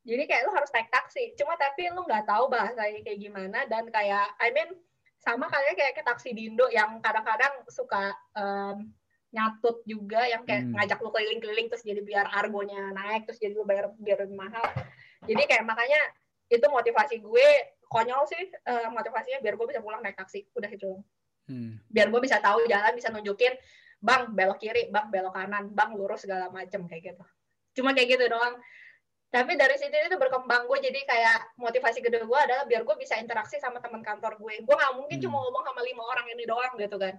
Jadi 0.00 0.22
kayak 0.24 0.48
lu 0.48 0.52
harus 0.52 0.70
naik 0.72 0.88
taksi. 0.88 1.36
Cuma 1.36 1.56
tapi 1.60 1.92
lu 1.92 2.04
nggak 2.04 2.24
tahu 2.24 2.48
bahasanya 2.48 3.00
kayak 3.04 3.20
gimana 3.20 3.58
dan 3.68 3.88
kayak 3.88 4.32
I 4.40 4.52
mean 4.52 4.76
sama 5.20 5.48
kayak 5.52 5.76
kayak 5.76 5.94
ke 6.00 6.02
taksi 6.04 6.32
di 6.32 6.48
Indo 6.48 6.64
yang 6.72 7.00
kadang-kadang 7.04 7.64
suka 7.68 8.16
um, 8.32 8.88
nyatut 9.30 9.84
juga 9.84 10.24
yang 10.26 10.42
kayak 10.48 10.66
hmm. 10.66 10.74
ngajak 10.74 10.98
lu 11.04 11.12
keliling-keliling 11.12 11.68
terus 11.70 11.84
jadi 11.84 12.00
biar 12.02 12.26
argonya 12.32 12.90
naik 12.90 13.28
terus 13.28 13.38
jadi 13.38 13.52
lu 13.52 13.68
bayar 13.68 13.92
biar 14.00 14.24
lebih 14.24 14.36
mahal. 14.36 14.64
Jadi 15.28 15.42
kayak 15.44 15.64
makanya 15.68 16.00
itu 16.50 16.66
motivasi 16.66 17.20
gue 17.20 17.48
konyol 17.90 18.22
sih 18.30 18.38
uh, 18.70 18.88
motivasinya 18.94 19.42
biar 19.42 19.58
gue 19.58 19.66
bisa 19.66 19.82
pulang 19.82 19.98
naik 19.98 20.14
taksi. 20.14 20.46
Udah 20.54 20.70
itu 20.70 21.02
hmm. 21.50 21.90
biar 21.90 22.06
gue 22.06 22.20
bisa 22.22 22.38
tahu 22.38 22.62
jalan 22.70 22.94
bisa 22.94 23.10
nunjukin 23.10 23.58
bang 24.00 24.32
belok 24.32 24.62
kiri 24.62 24.88
bang 24.88 25.10
belok 25.10 25.34
kanan 25.34 25.74
bang 25.74 25.90
lurus 25.98 26.22
segala 26.22 26.46
macem 26.54 26.86
kayak 26.86 27.12
gitu. 27.12 27.24
Cuma 27.82 27.90
kayak 27.92 28.14
gitu 28.14 28.30
doang. 28.30 28.54
Tapi 29.30 29.54
dari 29.54 29.78
situ 29.78 29.94
itu 29.94 30.18
berkembang 30.18 30.66
gue 30.66 30.78
jadi 30.82 31.06
kayak 31.06 31.58
motivasi 31.58 32.02
kedua 32.02 32.26
gue 32.26 32.40
adalah 32.50 32.64
biar 32.66 32.82
gue 32.86 32.96
bisa 32.98 33.18
interaksi 33.18 33.58
sama 33.62 33.78
teman 33.82 34.02
kantor 34.02 34.38
gue 34.38 34.62
gue 34.62 34.74
nggak 34.74 34.94
mungkin 34.94 35.18
hmm. 35.18 35.24
cuma 35.26 35.36
ngomong 35.42 35.62
sama 35.66 35.80
lima 35.82 36.02
orang 36.06 36.26
ini 36.30 36.44
doang 36.46 36.72
gitu 36.78 36.94
kan. 36.94 37.18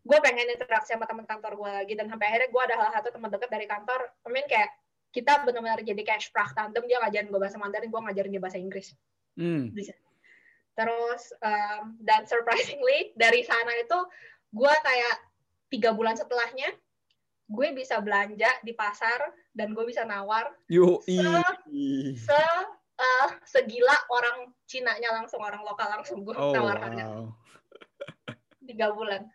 Gue 0.00 0.16
pengen 0.24 0.48
interaksi 0.48 0.96
sama 0.96 1.04
teman 1.04 1.28
kantor 1.28 1.60
gue 1.60 1.70
lagi 1.84 1.92
dan 1.92 2.08
sampai 2.08 2.24
akhirnya 2.32 2.48
gue 2.48 2.62
ada 2.72 2.74
salah 2.80 2.92
satu 2.96 3.08
teman 3.12 3.28
dekat 3.28 3.52
dari 3.52 3.68
kantor. 3.68 4.00
I 4.24 4.28
mean 4.32 4.48
kayak 4.48 4.72
kita 5.10 5.42
benar-benar 5.44 5.82
jadi 5.82 6.02
kayak 6.06 6.22
tandem 6.56 6.84
dia 6.86 7.02
ngajarin 7.02 7.28
gue 7.28 7.40
bahasa 7.42 7.58
Mandarin 7.58 7.90
gue 7.90 8.00
ngajarin 8.00 8.30
dia 8.30 8.42
bahasa 8.42 8.58
Inggris 8.62 8.94
Hmm. 9.40 9.72
Terus 10.76 11.22
um, 11.40 11.96
dan 12.04 12.28
surprisingly 12.28 13.16
dari 13.16 13.40
sana 13.40 13.72
itu 13.80 13.98
gue 14.52 14.74
kayak 14.84 15.16
tiga 15.72 15.96
bulan 15.96 16.18
setelahnya 16.18 16.68
gue 17.50 17.68
bisa 17.74 17.98
belanja 17.98 18.50
di 18.62 18.76
pasar 18.76 19.18
dan 19.50 19.74
gue 19.74 19.82
bisa 19.82 20.06
nawar 20.06 20.54
Yo, 20.70 21.02
se, 21.02 21.18
se 22.14 22.40
uh, 23.00 23.28
segila 23.42 23.96
orang 24.12 24.54
Cina-nya 24.70 25.10
langsung 25.10 25.42
orang 25.42 25.66
lokal 25.66 25.90
langsung 25.98 26.22
gue 26.22 26.36
oh, 26.36 26.54
nawarkannya. 26.54 27.06
wow. 27.10 27.26
tiga 28.70 28.94
bulan. 28.94 29.26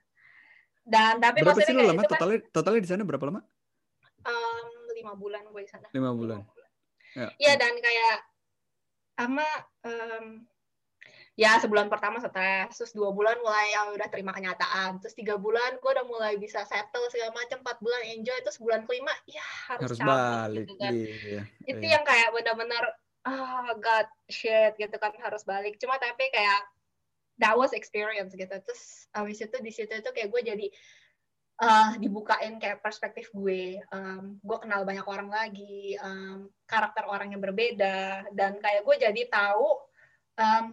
Dan 0.86 1.20
tapi 1.20 1.44
berapa 1.44 1.60
sih 1.60 1.76
lama? 1.76 2.06
kan 2.06 2.12
totalnya 2.13 2.39
totalnya 2.54 2.82
di 2.86 2.89
sana 2.89 3.04
berapa 3.04 3.26
lama? 3.28 3.41
Um, 4.24 4.68
lima 4.96 5.13
bulan 5.18 5.44
gue 5.50 5.62
di 5.65 5.70
sana. 5.70 5.91
Lima 5.91 6.15
bulan. 6.15 6.39
Ya, 7.20 7.28
ya 7.36 7.54
dan 7.60 7.74
kayak 7.76 8.15
sama 9.15 9.47
um, 9.88 10.43
ya 11.36 11.60
sebulan 11.60 11.91
pertama 11.91 12.23
stres 12.23 12.80
terus 12.80 12.95
dua 12.95 13.12
bulan 13.12 13.36
mulai 13.43 13.75
yang 13.75 13.91
udah 13.91 14.08
terima 14.08 14.32
kenyataan 14.32 15.04
terus 15.04 15.15
tiga 15.19 15.36
bulan 15.36 15.75
gue 15.84 15.91
udah 15.91 16.08
mulai 16.08 16.39
bisa 16.39 16.63
settle 16.63 17.04
segala 17.12 17.36
macam 17.36 17.60
empat 17.60 17.78
bulan 17.84 18.01
enjoy 18.15 18.39
terus 18.39 18.56
bulan 18.56 18.88
kelima 18.88 19.12
ya 19.28 19.43
harus, 19.67 19.95
harus 19.95 19.99
balik 19.99 20.63
gitu 20.63 20.75
kan. 20.80 20.93
iya, 20.95 21.43
itu 21.67 21.84
iya. 21.84 21.99
yang 21.99 22.04
kayak 22.08 22.32
benar-benar 22.32 22.84
ah 23.28 23.67
oh, 23.67 23.69
god 23.84 24.08
shit 24.32 24.80
gitu 24.80 24.95
kan 24.95 25.12
harus 25.19 25.43
balik 25.43 25.75
cuma 25.75 25.99
tapi 25.99 26.32
kayak 26.32 26.62
that 27.36 27.56
was 27.60 27.75
experience 27.75 28.32
gitu 28.32 28.56
terus 28.56 29.12
abis 29.12 29.43
itu 29.43 29.58
di 29.60 29.71
situ 29.75 29.91
itu 29.91 30.10
kayak 30.15 30.32
gue 30.32 30.41
jadi 30.56 30.67
uh, 31.62 31.91
dibukain 32.00 32.60
kayak 32.60 32.84
perspektif 32.84 33.32
gue. 33.32 33.80
Um, 33.91 34.39
gue 34.44 34.58
kenal 34.60 34.84
banyak 34.84 35.06
orang 35.08 35.30
lagi 35.32 35.96
um, 36.04 36.52
karakter 36.68 37.08
orang 37.08 37.32
yang 37.32 37.41
berbeda 37.44 38.28
dan 38.36 38.60
kayak 38.60 38.84
gue 38.84 38.96
jadi 39.00 39.22
tahu 39.32 39.68
um, 40.39 40.65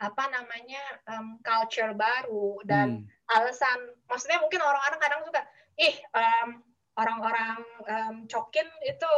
apa 0.00 0.24
namanya 0.28 0.82
um, 1.08 1.38
culture 1.40 1.92
baru 1.96 2.60
dan 2.64 3.04
hmm. 3.04 3.34
alasan. 3.36 3.78
Maksudnya 4.08 4.40
mungkin 4.40 4.60
orang-orang 4.60 5.00
kadang 5.00 5.20
suka 5.24 5.42
ih 5.80 5.96
um, 6.14 6.48
orang-orang 6.94 7.60
um, 7.88 8.16
cokin 8.30 8.68
itu 8.86 9.12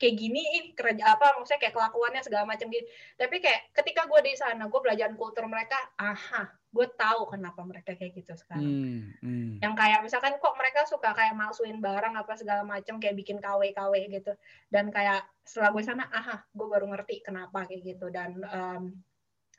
kayak 0.00 0.16
gini 0.16 0.72
kerja 0.72 1.12
apa 1.12 1.36
maksudnya 1.36 1.60
kayak 1.60 1.76
kelakuannya 1.76 2.22
segala 2.24 2.48
macam 2.48 2.72
gitu. 2.72 2.88
Tapi 3.20 3.36
kayak 3.38 3.72
ketika 3.76 4.08
gue 4.08 4.20
di 4.24 4.34
sana 4.36 4.66
gue 4.66 4.80
belajar 4.80 5.12
kultur 5.14 5.44
mereka 5.44 5.76
aha 6.00 6.59
gue 6.70 6.86
tahu 6.94 7.26
kenapa 7.26 7.66
mereka 7.66 7.98
kayak 7.98 8.14
gitu 8.14 8.30
sekarang 8.38 8.62
hmm, 8.62 9.02
hmm. 9.18 9.50
yang 9.58 9.74
kayak 9.74 10.06
misalkan 10.06 10.38
kok 10.38 10.54
mereka 10.54 10.86
suka 10.86 11.10
kayak 11.18 11.34
malsuin 11.34 11.82
barang 11.82 12.14
apa 12.14 12.38
segala 12.38 12.62
macam 12.62 13.02
kayak 13.02 13.18
bikin 13.18 13.42
KW 13.42 13.74
KW 13.74 13.94
gitu 14.06 14.32
dan 14.70 14.94
kayak 14.94 15.26
setelah 15.42 15.74
gue 15.74 15.82
sana 15.82 16.06
aha 16.14 16.46
gue 16.54 16.66
baru 16.70 16.86
ngerti 16.94 17.26
kenapa 17.26 17.66
kayak 17.66 17.82
gitu 17.82 18.06
dan 18.14 18.38
um, 18.46 18.94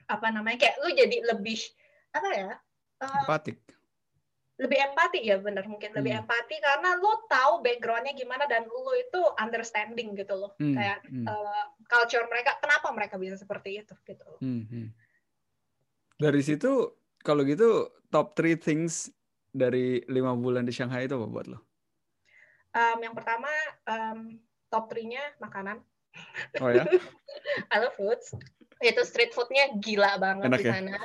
apa 0.07 0.27
namanya 0.31 0.63
kayak 0.63 0.79
lu 0.87 0.95
jadi 0.95 1.17
lebih 1.35 1.59
apa 2.15 2.29
ya 2.31 2.51
um, 3.03 3.15
empatik 3.27 3.59
lebih 4.61 4.77
empati 4.77 5.19
ya 5.25 5.41
bener 5.41 5.65
mungkin 5.65 5.89
lebih 5.97 6.13
hmm. 6.15 6.21
empati 6.21 6.55
karena 6.61 6.93
lo 7.01 7.25
tahu 7.25 7.65
backgroundnya 7.65 8.13
gimana 8.13 8.45
dan 8.45 8.69
lo 8.69 8.93
itu 8.93 9.19
understanding 9.41 10.13
gitu 10.13 10.37
loh 10.37 10.53
hmm. 10.61 10.77
kayak 10.77 11.01
hmm. 11.09 11.25
Uh, 11.25 11.65
culture 11.89 12.23
mereka 12.29 12.55
kenapa 12.61 12.87
mereka 12.93 13.15
bisa 13.17 13.35
seperti 13.35 13.81
itu 13.81 13.97
gitu. 14.05 14.23
Hmm. 14.37 14.63
Hmm. 14.69 14.87
dari 16.21 16.45
situ 16.45 17.00
kalau 17.21 17.45
gitu 17.45 17.89
top 18.09 18.33
three 18.37 18.57
things 18.57 19.09
dari 19.51 20.01
lima 20.07 20.33
bulan 20.33 20.65
di 20.65 20.73
Shanghai 20.73 21.05
itu 21.05 21.15
apa 21.17 21.27
buat 21.27 21.47
lo? 21.47 21.59
Um, 22.71 22.97
yang 23.03 23.15
pertama 23.15 23.51
um, 23.87 24.39
top 24.71 24.87
three-nya 24.87 25.21
makanan. 25.43 25.83
Oh 26.63 26.71
ya? 26.71 26.87
I 27.73 27.83
love 27.83 27.95
foods 27.99 28.31
itu 28.81 29.01
street 29.05 29.31
foodnya 29.37 29.69
gila 29.77 30.17
banget 30.17 30.49
Enak 30.49 30.59
di 30.59 30.65
ya? 30.65 30.73
sana. 30.73 30.89
Ya? 30.97 31.01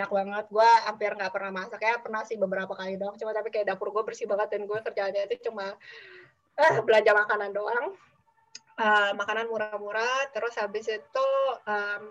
Enak 0.00 0.10
banget. 0.10 0.44
Gue 0.48 0.70
hampir 0.88 1.10
nggak 1.12 1.32
pernah 1.32 1.52
masak 1.52 1.80
ya, 1.84 2.00
pernah 2.00 2.24
sih 2.24 2.40
beberapa 2.40 2.72
kali 2.72 2.96
dong. 2.96 3.14
Cuma 3.20 3.36
tapi 3.36 3.52
kayak 3.52 3.68
dapur 3.68 3.92
gue 3.92 4.02
bersih 4.04 4.24
banget 4.24 4.56
dan 4.56 4.64
gue 4.64 4.78
kerjaannya 4.80 5.22
itu 5.28 5.52
cuma 5.52 5.76
uh, 6.56 6.78
belanja 6.80 7.12
makanan 7.12 7.52
doang. 7.52 7.92
Uh, 8.78 9.12
makanan 9.20 9.52
murah-murah. 9.52 10.32
Terus 10.32 10.56
habis 10.56 10.88
itu 10.88 11.28
um, 11.68 12.02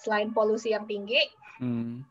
selain 0.00 0.32
polusi 0.32 0.72
yang 0.72 0.88
tinggi, 0.88 1.20
hmm. 1.60 2.04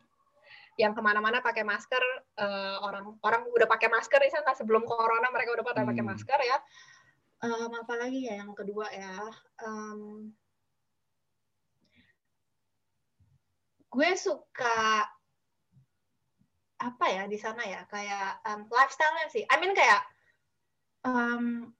Yang 0.77 0.93
ke 0.97 1.01
mana-mana 1.01 1.39
pakai 1.39 1.62
masker. 1.65 2.01
Uh, 2.38 2.81
orang 2.81 3.17
orang 3.21 3.41
udah 3.49 3.67
pakai 3.69 3.89
masker 3.89 4.19
di 4.21 4.31
sana 4.33 4.53
sebelum 4.57 4.86
corona 4.86 5.29
mereka 5.29 5.53
udah 5.53 5.65
pada 5.65 5.81
hmm. 5.83 5.89
pakai 5.93 6.03
masker 6.03 6.39
ya. 6.41 6.57
Um, 7.43 7.71
apa 7.75 7.93
lagi 7.99 8.29
ya 8.29 8.39
yang 8.39 8.55
kedua 8.55 8.88
ya? 8.89 9.17
Um, 9.62 10.31
gue 13.93 14.09
suka 14.17 15.05
apa 16.83 17.05
ya 17.07 17.23
di 17.29 17.38
sana 17.39 17.63
ya 17.63 17.86
kayak 17.88 18.41
um, 18.47 18.65
lifestyle-nya 18.67 19.27
sih. 19.29 19.43
I 19.47 19.55
mean 19.62 19.75
kayak 19.77 20.01
um, 21.05 21.71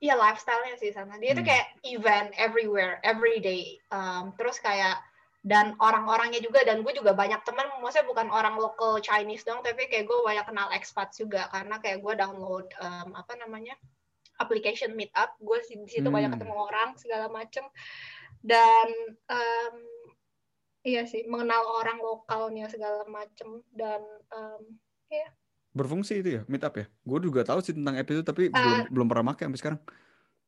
Iya 0.00 0.16
lifestyle-nya 0.16 0.80
sih 0.80 0.96
sana. 0.96 1.20
Dia 1.20 1.36
hmm. 1.36 1.38
tuh 1.38 1.44
kayak 1.44 1.66
event 1.84 2.30
everywhere, 2.40 3.04
every 3.04 3.36
day. 3.36 3.76
Um, 3.92 4.32
terus 4.32 4.56
kayak 4.56 4.96
dan 5.40 5.72
orang-orangnya 5.80 6.44
juga 6.44 6.60
dan 6.68 6.84
gue 6.84 6.92
juga 6.92 7.16
banyak 7.16 7.40
teman, 7.48 7.64
maksudnya 7.80 8.04
bukan 8.04 8.28
orang 8.28 8.60
local 8.60 9.00
Chinese 9.00 9.40
dong, 9.48 9.64
tapi 9.64 9.88
kayak 9.88 10.04
gue 10.04 10.18
banyak 10.20 10.44
kenal 10.44 10.68
expat 10.68 11.16
juga 11.16 11.48
karena 11.48 11.80
kayak 11.80 12.04
gue 12.04 12.12
download 12.12 12.68
um, 12.76 13.16
apa 13.16 13.40
namanya 13.40 13.72
application 14.36 14.92
Meetup. 14.92 15.32
Gue 15.40 15.64
di 15.64 15.88
situ 15.88 16.04
hmm. 16.04 16.12
banyak 16.12 16.30
ketemu 16.36 16.54
orang 16.60 16.92
segala 17.00 17.32
macem. 17.32 17.64
Dan 18.40 18.88
um, 19.32 19.74
iya 20.84 21.08
sih 21.08 21.24
mengenal 21.24 21.64
orang 21.80 22.00
lokalnya 22.04 22.68
segala 22.68 23.04
macem 23.08 23.64
dan 23.72 24.00
um, 24.32 24.64
ya 25.08 25.28
berfungsi 25.70 26.20
itu 26.20 26.40
ya 26.40 26.42
meetup 26.48 26.76
ya? 26.76 26.86
Gue 27.04 27.20
juga 27.20 27.44
tahu 27.48 27.64
sih 27.64 27.72
tentang 27.72 27.96
episode 27.96 28.28
tapi 28.28 28.52
uh, 28.52 28.56
belum 28.56 28.78
belum 28.92 29.06
pernah 29.08 29.32
make 29.32 29.40
sampai 29.40 29.60
sekarang. 29.60 29.80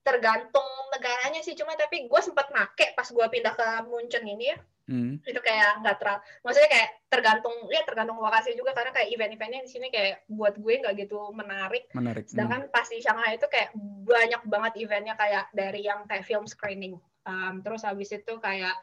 Tergantung 0.04 0.68
negaranya 0.92 1.40
sih 1.40 1.56
cuma 1.56 1.72
tapi 1.80 2.04
gue 2.04 2.20
sempat 2.20 2.52
make 2.52 2.92
pas 2.92 3.08
gue 3.08 3.26
pindah 3.32 3.56
ke 3.56 3.66
Munchen 3.88 4.24
ini 4.28 4.52
ya 4.52 4.58
hmm. 4.88 5.22
itu 5.22 5.40
kayak 5.42 5.82
nggak 5.84 5.96
terlalu 6.00 6.20
maksudnya 6.42 6.70
kayak 6.70 6.88
tergantung 7.06 7.54
ya 7.70 7.82
tergantung 7.86 8.18
lokasi 8.18 8.56
juga 8.56 8.72
karena 8.74 8.90
kayak 8.90 9.08
event-eventnya 9.14 9.60
di 9.62 9.70
sini 9.70 9.86
kayak 9.92 10.26
buat 10.26 10.54
gue 10.58 10.74
nggak 10.82 10.94
gitu 11.06 11.18
menarik 11.34 11.86
menarik 11.94 12.26
sedangkan 12.26 12.66
hmm. 12.66 12.72
pas 12.74 12.86
di 12.88 12.98
Shanghai 12.98 13.36
itu 13.36 13.46
kayak 13.46 13.70
banyak 14.06 14.42
banget 14.48 14.72
eventnya 14.82 15.14
kayak 15.14 15.44
dari 15.54 15.86
yang 15.86 16.06
kayak 16.08 16.26
film 16.26 16.48
screening 16.48 16.98
um, 17.28 17.62
terus 17.62 17.86
habis 17.86 18.10
itu 18.10 18.32
kayak 18.42 18.74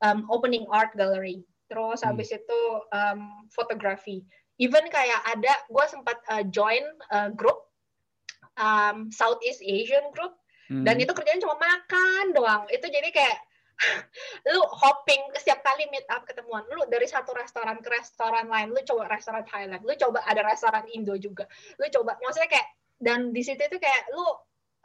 um, 0.00 0.24
opening 0.32 0.64
art 0.72 0.94
gallery 0.96 1.44
terus 1.68 2.00
hmm. 2.04 2.08
habis 2.12 2.32
itu 2.32 2.60
um, 2.92 3.48
fotografi 3.52 4.24
even 4.60 4.84
kayak 4.88 5.20
ada 5.28 5.52
gue 5.68 5.84
sempat 5.88 6.16
uh, 6.28 6.44
join 6.48 6.84
uh, 7.12 7.32
grup 7.32 7.72
um, 8.60 9.08
Southeast 9.08 9.64
Asian 9.64 10.12
group 10.12 10.36
hmm. 10.68 10.84
dan 10.84 11.00
itu 11.00 11.12
kerjanya 11.12 11.40
cuma 11.44 11.56
makan 11.56 12.36
doang 12.36 12.62
itu 12.68 12.86
jadi 12.88 13.08
kayak 13.12 13.38
lu 14.52 14.60
hopping 14.70 15.22
setiap 15.38 15.62
kali 15.64 15.88
meet 15.90 16.06
up 16.10 16.22
ketemuan 16.26 16.62
lu 16.70 16.86
dari 16.86 17.06
satu 17.06 17.34
restoran 17.34 17.78
ke 17.82 17.88
restoran 17.90 18.46
lain 18.46 18.70
lu 18.70 18.80
coba 18.86 19.10
restoran 19.10 19.42
Thailand 19.46 19.82
lu 19.82 19.94
coba 19.98 20.22
ada 20.26 20.42
restoran 20.46 20.86
Indo 20.94 21.14
juga 21.18 21.46
lu 21.78 21.86
coba 21.90 22.18
maksudnya 22.22 22.50
kayak 22.50 22.68
dan 23.02 23.34
di 23.34 23.42
situ 23.42 23.58
itu 23.58 23.78
kayak 23.82 24.14
lu 24.14 24.26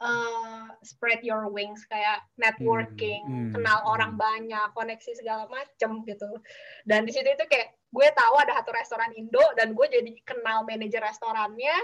uh, 0.02 0.66
spread 0.82 1.22
your 1.22 1.50
wings 1.50 1.86
kayak 1.86 2.22
networking, 2.38 3.22
hmm, 3.26 3.38
hmm, 3.50 3.52
kenal 3.54 3.78
hmm. 3.82 3.92
orang 3.94 4.12
banyak, 4.18 4.68
koneksi 4.74 5.12
segala 5.18 5.46
macem 5.50 6.02
gitu. 6.06 6.30
Dan 6.86 7.06
di 7.06 7.12
situ 7.14 7.26
itu 7.26 7.44
kayak 7.46 7.74
gue 7.88 8.08
tahu 8.14 8.34
ada 8.38 8.58
satu 8.62 8.70
restoran 8.74 9.14
Indo 9.14 9.42
dan 9.58 9.74
gue 9.74 9.86
jadi 9.86 10.10
kenal 10.26 10.66
manajer 10.66 11.02
restorannya. 11.02 11.76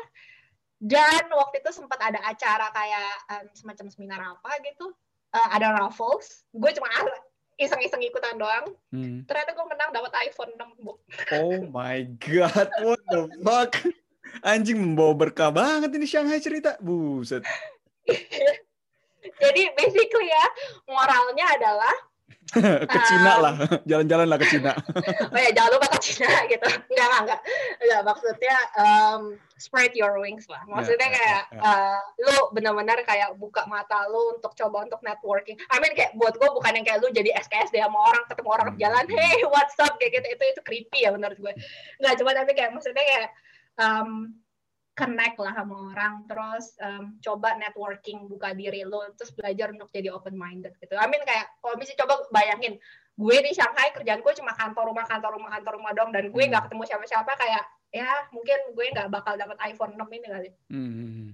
Dan 0.85 1.33
waktu 1.33 1.64
itu 1.64 1.70
sempat 1.70 1.96
ada 2.03 2.20
acara 2.29 2.68
kayak 2.74 3.12
um, 3.31 3.46
semacam 3.57 3.87
seminar 3.88 4.20
apa 4.20 4.59
gitu, 4.61 4.92
uh, 5.34 5.48
ada 5.50 5.74
raffles. 5.74 6.46
Gue 6.54 6.70
cuma 6.72 6.88
iseng-iseng 7.58 8.02
ikutan 8.06 8.38
doang. 8.38 8.66
Hmm. 8.94 9.26
Ternyata 9.26 9.50
gue 9.54 9.66
menang 9.66 9.90
dapat 9.90 10.12
iPhone 10.30 10.54
6 10.54 10.86
bu. 10.86 10.92
Oh 11.34 11.58
my 11.74 12.06
god, 12.22 12.70
what 12.86 13.02
the 13.10 13.26
fuck? 13.42 13.74
Anjing 14.42 14.78
membawa 14.82 15.14
berkah 15.14 15.50
banget 15.54 15.94
ini 15.94 16.06
Shanghai 16.06 16.42
cerita. 16.42 16.78
Buset. 16.82 17.42
Jadi 19.42 19.62
basically 19.78 20.28
ya 20.28 20.46
moralnya 20.90 21.46
adalah 21.56 21.94
ke 22.92 22.98
Cina 23.09 23.33
um, 23.38 23.42
lah, 23.42 23.54
jalan-jalan 23.90 24.26
lah 24.28 24.38
ke 24.38 24.46
Cina. 24.46 24.72
oh 25.33 25.38
ya 25.40 25.50
jangan 25.57 25.70
lupa 25.74 25.88
ke 25.96 26.00
Cina 26.04 26.30
gitu. 26.46 26.66
Enggak 26.92 27.07
enggak 27.07 27.20
enggak. 27.24 27.40
Enggak 27.80 28.00
maksudnya 28.04 28.57
um, 28.76 29.22
spread 29.57 29.92
your 29.96 30.20
wings 30.20 30.44
lah. 30.46 30.61
Maksudnya 30.68 31.09
yeah, 31.09 31.16
kayak 31.16 31.42
yeah, 31.50 31.62
yeah. 31.62 31.96
Uh, 31.96 32.00
lu 32.20 32.37
benar-benar 32.52 32.98
kayak 33.09 33.33
buka 33.40 33.64
mata 33.64 34.07
lu 34.12 34.37
untuk 34.37 34.52
coba 34.54 34.85
untuk 34.85 35.00
networking. 35.00 35.57
I 35.72 35.80
mean 35.80 35.96
kayak 35.96 36.14
buat 36.20 36.37
gue 36.37 36.48
bukan 36.52 36.72
yang 36.76 36.85
kayak 36.85 37.00
lu 37.00 37.09
jadi 37.11 37.33
SKSD 37.42 37.80
sama 37.80 37.98
orang 38.12 38.24
ketemu 38.28 38.48
orang 38.52 38.68
di 38.74 38.78
jalan, 38.85 39.04
hmm. 39.09 39.16
hey 39.16 39.40
what's 39.48 39.78
up 39.80 39.96
kayak 39.96 40.20
gitu 40.20 40.26
itu 40.37 40.44
itu 40.54 40.61
creepy 40.62 41.09
ya 41.09 41.11
menurut 41.11 41.38
gue. 41.40 41.52
Enggak 42.02 42.14
cuma 42.20 42.30
tapi 42.37 42.52
kayak 42.52 42.70
maksudnya 42.76 43.02
kayak 43.02 43.28
um, 43.80 44.37
connect 44.94 45.37
lah 45.42 45.52
sama 45.59 45.90
orang 45.90 46.22
terus 46.30 46.78
um, 46.78 47.18
coba 47.18 47.59
networking 47.59 48.30
buka 48.30 48.54
diri 48.54 48.87
lo 48.87 49.02
terus 49.18 49.35
belajar 49.35 49.74
untuk 49.74 49.90
jadi 49.90 50.14
open 50.14 50.38
minded 50.38 50.74
gitu. 50.78 50.94
I 50.94 51.11
mean 51.11 51.22
kayak 51.26 51.50
kalau 51.59 51.74
misalnya 51.74 52.07
coba 52.07 52.14
bayangin 52.30 52.78
gue 53.14 53.37
di 53.42 53.50
Shanghai 53.54 53.90
kerjaan 53.94 54.22
gue 54.22 54.35
cuma 54.38 54.54
kantor 54.54 54.90
rumah 54.90 55.07
kantor 55.07 55.38
rumah 55.38 55.50
kantor 55.59 55.72
rumah 55.78 55.92
dong 55.94 56.11
dan 56.14 56.30
gue 56.30 56.42
nggak 56.46 56.66
hmm. 56.66 56.70
ketemu 56.70 56.83
siapa-siapa 56.87 57.33
kayak 57.38 57.64
ya 57.94 58.11
mungkin 58.35 58.59
gue 58.74 58.87
nggak 58.90 59.09
bakal 59.11 59.35
dapat 59.38 59.59
iPhone 59.66 59.94
6 59.94 60.02
ini 60.14 60.26
kali. 60.26 60.50
Hmm, 60.70 60.90
hmm, 60.90 61.11
hmm. 61.11 61.30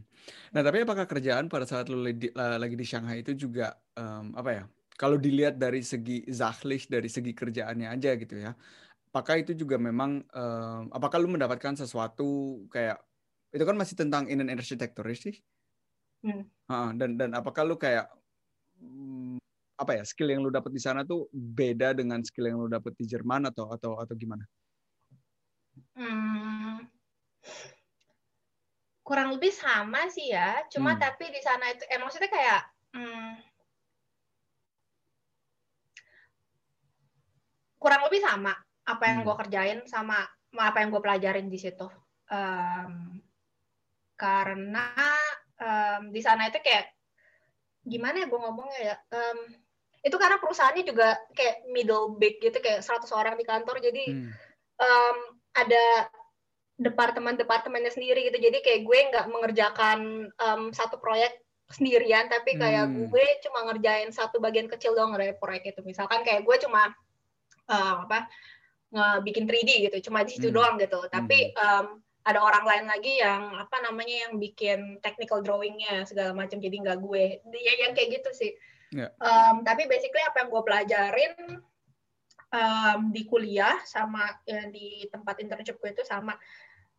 Nah 0.57 0.61
tapi 0.61 0.79
apakah 0.85 1.05
kerjaan 1.09 1.49
pada 1.49 1.65
saat 1.65 1.89
lo 1.89 2.01
lagi 2.01 2.77
di 2.77 2.87
Shanghai 2.89 3.21
itu 3.21 3.33
juga 3.37 3.77
um, 3.97 4.37
apa 4.37 4.51
ya? 4.53 4.65
Kalau 4.97 5.17
dilihat 5.17 5.57
dari 5.57 5.81
segi 5.81 6.29
zahlich 6.29 6.85
dari 6.85 7.09
segi 7.09 7.33
kerjaannya 7.33 7.89
aja 7.89 8.13
gitu 8.21 8.37
ya, 8.37 8.53
apakah 9.09 9.41
itu 9.41 9.57
juga 9.57 9.81
memang 9.81 10.21
um, 10.29 10.83
apakah 10.93 11.17
lu 11.17 11.33
mendapatkan 11.33 11.81
sesuatu 11.81 12.61
kayak 12.69 13.01
itu 13.51 13.65
kan 13.67 13.77
masih 13.77 13.99
tentang 13.99 14.31
in 14.31 14.43
an 14.43 14.51
architecture 14.55 15.07
sih. 15.15 15.35
Hmm. 16.23 16.47
Uh, 16.71 16.91
dan 16.95 17.17
dan 17.19 17.31
apakah 17.35 17.65
lu 17.67 17.75
kayak 17.75 18.07
hmm, 18.79 19.41
apa 19.81 19.97
ya 19.97 20.05
skill 20.05 20.29
yang 20.31 20.45
lu 20.45 20.53
dapat 20.53 20.71
di 20.71 20.81
sana 20.83 21.03
tuh 21.03 21.27
beda 21.33 21.97
dengan 21.97 22.21
skill 22.21 22.47
yang 22.53 22.61
lu 22.61 22.69
dapat 22.69 22.93
di 22.95 23.09
Jerman 23.09 23.49
atau 23.49 23.73
atau 23.73 23.97
atau 23.99 24.15
gimana? 24.15 24.45
Hmm, 25.97 26.85
kurang 29.01 29.35
lebih 29.35 29.51
sama 29.51 30.07
sih 30.13 30.31
ya. 30.31 30.63
Cuma 30.71 30.95
hmm. 30.95 31.01
tapi 31.01 31.33
di 31.33 31.41
sana 31.43 31.73
itu, 31.73 31.83
eh 31.89 31.99
maksudnya 31.99 32.31
kayak 32.31 32.61
hmm, 32.95 33.31
kurang 37.81 38.07
lebih 38.07 38.23
sama. 38.23 38.55
apa 38.91 39.07
yang 39.07 39.23
Hmm. 39.23 39.27
gue 39.29 39.37
kerjain 39.39 39.81
sama 39.87 40.19
apa 40.51 40.83
yang 40.83 40.91
gue 40.91 40.99
pelajarin 40.99 41.47
di 41.47 41.59
situ. 41.61 41.87
Um, 42.27 43.23
karena 44.41 44.89
um, 45.61 46.03
di 46.09 46.21
sana 46.25 46.49
itu 46.49 46.57
kayak 46.65 46.89
gimana 47.85 48.25
ya 48.25 48.27
gue 48.29 48.41
ngomongnya 48.41 48.81
ya. 48.81 48.97
Um, 49.13 49.39
itu 50.01 50.17
karena 50.17 50.41
perusahaannya 50.41 50.85
juga 50.89 51.13
kayak 51.37 51.69
middle 51.69 52.17
big 52.17 52.41
gitu 52.41 52.57
kayak 52.57 52.81
100 52.81 53.05
orang 53.13 53.37
di 53.37 53.45
kantor 53.45 53.85
jadi 53.85 54.05
Hmm. 54.09 54.33
um, 54.81 55.17
ada 55.53 56.09
departemen-departemennya 56.81 57.93
sendiri 57.93 58.33
gitu 58.33 58.41
jadi 58.41 58.59
kayak 58.65 58.81
gue 58.89 58.99
nggak 59.13 59.27
mengerjakan 59.29 60.33
um, 60.41 60.73
satu 60.73 60.97
proyek 60.97 61.37
sendirian 61.69 62.33
tapi 62.33 62.57
kayak 62.57 62.89
Hmm. 62.89 63.13
gue 63.13 63.25
cuma 63.45 63.69
ngerjain 63.69 64.09
satu 64.09 64.41
bagian 64.41 64.73
kecil 64.73 64.97
doang 64.97 65.13
dari 65.13 65.37
proyek 65.37 65.77
itu 65.77 65.85
misalkan 65.85 66.25
kayak 66.25 66.49
gue 66.49 66.57
cuma 66.65 66.89
uh, 67.69 67.97
apa 68.09 68.25
ngebikin 68.91 69.45
3D 69.45 69.71
gitu 69.93 70.09
cuma 70.09 70.25
di 70.25 70.33
situ 70.33 70.49
Hmm. 70.49 70.57
doang 70.57 70.75
gitu 70.81 70.97
tapi 71.13 71.53
um, 71.61 72.01
ada 72.21 72.41
orang 72.45 72.65
lain 72.69 72.87
lagi 72.87 73.17
yang 73.17 73.57
apa 73.57 73.81
namanya 73.81 74.29
yang 74.29 74.37
bikin 74.37 75.01
technical 75.01 75.41
drawingnya 75.41 76.05
segala 76.05 76.37
macam 76.37 76.61
jadi 76.61 76.77
nggak 76.77 76.99
gue. 77.01 77.41
Ya 77.57 77.73
yang 77.89 77.93
kayak 77.97 78.21
gitu 78.21 78.31
sih. 78.37 78.53
Ya. 78.93 79.09
Um, 79.23 79.63
tapi 79.65 79.89
basically 79.89 80.21
apa 80.27 80.45
yang 80.45 80.51
gue 80.53 80.63
pelajarin 80.67 81.33
um, 82.53 83.01
di 83.15 83.23
kuliah 83.25 83.81
sama 83.89 84.37
ya, 84.45 84.69
di 84.69 85.09
tempat 85.09 85.41
internship 85.41 85.81
gue 85.81 85.97
itu 85.97 86.05
sama. 86.05 86.37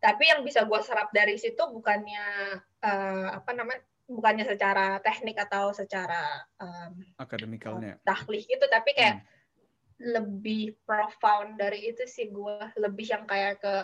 Tapi 0.02 0.34
yang 0.34 0.42
bisa 0.42 0.66
gue 0.66 0.80
serap 0.82 1.14
dari 1.14 1.38
situ 1.38 1.62
bukannya 1.70 2.58
uh, 2.82 3.28
apa 3.38 3.52
namanya 3.54 3.86
bukannya 4.10 4.44
secara 4.44 4.98
teknik 5.06 5.38
atau 5.38 5.72
secara 5.72 6.44
um, 6.58 7.00
akademikalnya. 7.22 8.02
tahlih 8.04 8.44
gitu 8.44 8.66
tapi 8.68 8.92
kayak 8.98 9.22
Hmm. 9.22 10.18
lebih 10.18 10.82
profound 10.82 11.62
dari 11.62 11.94
itu 11.94 12.10
sih 12.10 12.34
gue. 12.34 12.58
Lebih 12.74 13.06
yang 13.06 13.24
kayak 13.30 13.62
ke 13.62 13.76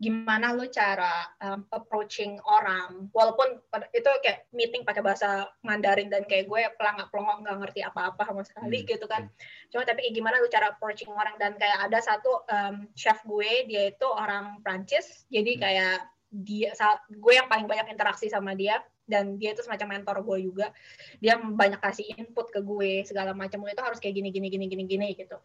gimana 0.00 0.56
lo 0.56 0.64
cara 0.72 1.28
um, 1.44 1.60
approaching 1.76 2.40
orang 2.48 3.12
walaupun 3.12 3.60
itu 3.92 4.08
kayak 4.24 4.48
meeting 4.48 4.80
pakai 4.80 5.04
bahasa 5.04 5.52
Mandarin 5.60 6.08
dan 6.08 6.24
kayak 6.24 6.48
gue 6.48 6.60
pelangak 6.80 7.12
pelongok 7.12 7.44
nggak 7.44 7.58
ngerti 7.60 7.80
apa-apa 7.84 8.24
sama 8.24 8.40
sekali 8.48 8.80
Hmm. 8.80 8.88
gitu 8.88 9.04
kan 9.04 9.28
cuma 9.68 9.84
tapi 9.84 10.08
kayak 10.08 10.16
gimana 10.16 10.40
lo 10.40 10.48
cara 10.48 10.72
approaching 10.72 11.12
orang 11.12 11.36
dan 11.36 11.52
kayak 11.60 11.84
ada 11.84 12.00
satu 12.00 12.32
um, 12.48 12.88
chef 12.96 13.20
gue 13.28 13.68
dia 13.68 13.92
itu 13.92 14.06
orang 14.08 14.64
Prancis 14.64 15.28
jadi 15.28 15.52
Hmm. 15.52 15.62
kayak 15.68 15.96
dia 16.30 16.70
sa- 16.72 17.02
gue 17.12 17.32
yang 17.36 17.52
paling 17.52 17.68
banyak 17.68 17.92
interaksi 17.92 18.32
sama 18.32 18.56
dia 18.56 18.80
dan 19.04 19.36
dia 19.36 19.52
itu 19.52 19.60
semacam 19.60 20.00
mentor 20.00 20.24
gue 20.24 20.48
juga 20.48 20.72
dia 21.20 21.36
banyak 21.36 21.82
kasih 21.82 22.08
input 22.16 22.48
ke 22.48 22.64
gue 22.64 23.04
segala 23.04 23.36
macam 23.36 23.60
itu 23.68 23.82
harus 23.84 24.00
kayak 24.00 24.16
gini 24.16 24.32
gini 24.32 24.48
gini 24.48 24.64
gini 24.64 24.84
gini 24.88 25.08
gitu 25.12 25.36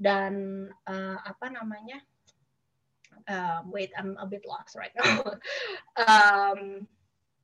dan 0.00 0.32
eh, 0.88 1.18
apa 1.20 1.52
namanya 1.52 2.00
um, 3.28 3.70
wait 3.70 3.90
I'm 3.96 4.16
a 4.18 4.26
bit 4.26 4.44
lost 4.46 4.74
right 4.76 4.94
now. 4.94 5.24
Um, 6.00 6.88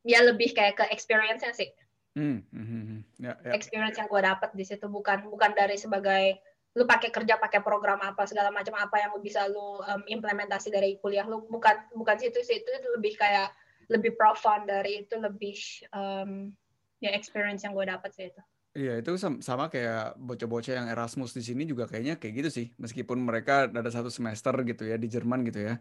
ya 0.06 0.24
lebih 0.24 0.56
kayak 0.56 0.80
ke 0.80 0.84
experience-nya 0.88 1.52
sih. 1.52 1.68
Hmm, 2.16 2.40
hmm, 2.48 2.66
hmm, 2.66 2.84
hmm. 2.88 3.00
Ya, 3.20 3.36
ya. 3.44 3.52
experience 3.52 4.00
yang 4.00 4.08
gue 4.08 4.22
dapat 4.24 4.50
di 4.56 4.64
situ. 4.64 4.88
Bukan 4.88 5.28
bukan 5.28 5.52
dari 5.52 5.76
sebagai 5.76 6.40
lu 6.76 6.84
pakai 6.88 7.12
kerja 7.12 7.36
pakai 7.36 7.60
program 7.60 8.00
apa 8.00 8.24
segala 8.24 8.48
macam 8.48 8.76
apa 8.76 8.96
yang 9.00 9.12
bisa 9.20 9.44
lu 9.48 9.80
um, 9.84 10.02
implementasi 10.08 10.72
dari 10.72 10.96
kuliah 10.96 11.28
lu. 11.28 11.44
Bukan 11.44 11.92
bukan 11.92 12.16
situ 12.16 12.40
sih. 12.40 12.64
Itu 12.64 12.70
lebih 12.96 13.20
kayak 13.20 13.52
lebih 13.92 14.16
profound 14.16 14.66
dari 14.66 15.04
itu 15.04 15.14
lebih 15.20 15.58
um, 15.92 16.50
ya 16.98 17.12
experience 17.12 17.62
yang 17.62 17.76
gue 17.76 17.86
dapat 17.86 18.10
sih 18.16 18.32
itu 18.32 18.42
Iya, 18.76 19.00
itu 19.00 19.10
sam- 19.16 19.40
sama 19.40 19.72
kayak 19.72 20.20
bocah-bocah 20.20 20.72
yang 20.76 20.86
Erasmus 20.92 21.32
di 21.32 21.40
sini 21.48 21.62
juga 21.64 21.88
kayaknya 21.88 22.20
kayak 22.20 22.34
gitu 22.44 22.50
sih. 22.52 22.66
Meskipun 22.76 23.18
mereka 23.24 23.72
ada 23.72 23.88
satu 23.88 24.12
semester 24.12 24.52
gitu 24.68 24.82
ya 24.84 24.96
di 25.00 25.08
Jerman 25.08 25.40
gitu 25.48 25.60
ya. 25.64 25.74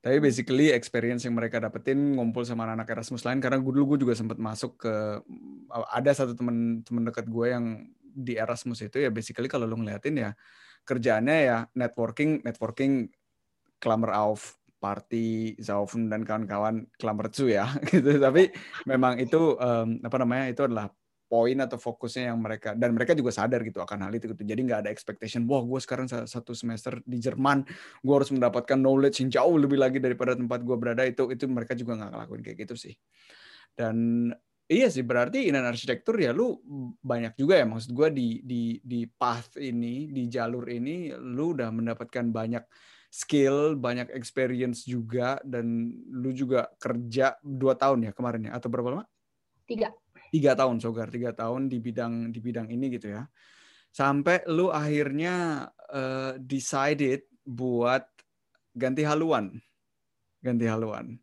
Tapi 0.00 0.16
Hmm. 0.16 0.24
basically 0.24 0.72
experience 0.72 1.22
yang 1.28 1.36
mereka 1.36 1.60
dapetin 1.60 1.98
ngumpul 2.16 2.42
sama 2.48 2.64
anak-anak 2.64 2.88
Erasmus 2.94 3.22
lain 3.28 3.38
karena 3.44 3.58
gue 3.60 3.72
dulu 3.76 3.84
gue 3.94 3.98
juga 4.08 4.14
sempat 4.16 4.38
masuk 4.40 4.80
ke 4.80 4.94
ada 5.92 6.10
satu 6.16 6.32
temen 6.38 6.80
temen 6.86 7.02
dekat 7.04 7.26
gue 7.28 7.46
yang 7.52 7.66
di 8.00 8.34
Erasmus 8.40 8.80
itu 8.86 8.96
ya 9.04 9.10
basically 9.12 9.46
kalau 9.50 9.68
lu 9.68 9.76
ngeliatin 9.78 10.16
ya 10.16 10.30
kerjaannya 10.88 11.36
ya 11.44 11.58
networking 11.76 12.40
networking 12.46 13.12
Klammer 13.82 14.10
auf 14.16 14.56
party 14.80 15.58
Saufen 15.60 16.08
dan 16.10 16.22
kawan-kawan 16.24 16.86
Klammer 16.96 17.28
zu 17.30 17.50
ya 17.50 17.68
gitu 17.90 18.16
tapi 18.22 18.50
memang 18.88 19.18
itu 19.20 19.58
em, 19.58 20.00
apa 20.02 20.16
namanya 20.22 20.44
itu 20.50 20.62
adalah 20.66 20.88
poin 21.28 21.54
atau 21.60 21.76
fokusnya 21.76 22.32
yang 22.32 22.40
mereka 22.40 22.72
dan 22.72 22.96
mereka 22.96 23.12
juga 23.12 23.30
sadar 23.30 23.60
gitu 23.62 23.84
akan 23.84 24.08
hal 24.08 24.12
itu 24.16 24.32
gitu. 24.32 24.42
Jadi 24.42 24.60
nggak 24.64 24.80
ada 24.88 24.90
expectation 24.90 25.44
wah 25.44 25.60
gue 25.60 25.80
sekarang 25.84 26.08
sa- 26.08 26.24
satu 26.24 26.56
semester 26.56 26.98
di 27.04 27.20
Jerman 27.20 27.68
gue 28.00 28.14
harus 28.16 28.32
mendapatkan 28.32 28.80
knowledge 28.80 29.20
yang 29.22 29.30
jauh 29.30 29.56
lebih 29.60 29.76
lagi 29.76 30.00
daripada 30.00 30.32
tempat 30.32 30.64
gue 30.64 30.76
berada 30.80 31.04
itu 31.04 31.28
itu 31.28 31.44
mereka 31.44 31.76
juga 31.76 32.00
nggak 32.00 32.10
ngelakuin 32.16 32.42
kayak 32.42 32.58
gitu 32.64 32.74
sih. 32.74 32.94
Dan 33.76 34.28
iya 34.66 34.88
sih 34.88 35.04
berarti 35.04 35.52
in 35.52 35.56
arsitektur 35.60 36.16
ya 36.16 36.32
lu 36.32 36.56
banyak 37.04 37.36
juga 37.36 37.60
ya 37.60 37.68
maksud 37.68 37.92
gue 37.92 38.08
di 38.10 38.28
di 38.42 38.62
di 38.80 39.04
path 39.04 39.60
ini 39.60 40.08
di 40.08 40.32
jalur 40.32 40.64
ini 40.68 41.12
lu 41.12 41.52
udah 41.52 41.68
mendapatkan 41.68 42.32
banyak 42.32 42.64
skill 43.08 43.76
banyak 43.80 44.12
experience 44.12 44.84
juga 44.84 45.40
dan 45.40 45.92
lu 46.12 46.28
juga 46.32 46.68
kerja 46.76 47.40
dua 47.40 47.72
tahun 47.76 48.08
ya 48.08 48.12
kemarin 48.12 48.48
ya 48.48 48.60
atau 48.60 48.68
berapa 48.68 48.88
lama? 48.92 49.04
Tiga 49.68 49.92
tiga 50.32 50.52
tahun 50.56 50.78
Sogar. 50.80 51.08
Tiga 51.12 51.32
tahun 51.36 51.68
di 51.68 51.78
bidang 51.80 52.32
di 52.32 52.40
bidang 52.40 52.68
ini 52.68 52.92
gitu 52.94 53.12
ya. 53.12 53.26
Sampai 53.92 54.44
lu 54.48 54.68
akhirnya 54.68 55.66
eh, 55.90 56.38
decided 56.38 57.26
buat 57.44 58.04
ganti 58.76 59.02
haluan. 59.02 59.56
Ganti 60.38 60.66
haluan. 60.68 61.18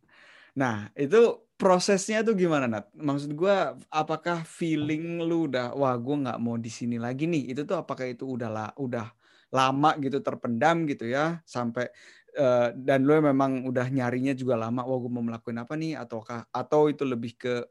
Nah 0.58 0.90
itu 0.96 1.46
prosesnya 1.56 2.20
tuh 2.26 2.36
gimana 2.36 2.68
Nat? 2.68 2.92
Maksud 2.96 3.32
gua 3.36 3.80
apakah 3.88 4.44
feeling 4.44 5.24
lu 5.24 5.48
udah 5.48 5.72
wah 5.72 5.96
gua 5.96 6.16
nggak 6.32 6.40
mau 6.44 6.60
di 6.60 6.68
sini 6.68 7.00
lagi 7.00 7.28
nih 7.32 7.56
itu 7.56 7.64
tuh 7.64 7.80
apakah 7.80 8.12
itu 8.12 8.28
udah 8.28 8.50
la, 8.52 8.68
udah 8.76 9.08
lama 9.56 9.96
gitu 10.04 10.20
terpendam 10.20 10.84
gitu 10.90 11.08
ya? 11.08 11.40
Sampai 11.48 11.88
eh, 12.36 12.70
dan 12.76 13.08
lu 13.08 13.16
memang 13.24 13.64
udah 13.68 13.88
nyarinya 13.88 14.36
juga 14.36 14.60
lama 14.60 14.84
wah 14.84 14.98
gue 15.00 15.12
mau 15.12 15.24
melakukan 15.24 15.64
apa 15.64 15.74
nih? 15.80 15.96
Ataukah 15.96 16.52
atau 16.52 16.92
itu 16.92 17.08
lebih 17.08 17.40
ke 17.40 17.64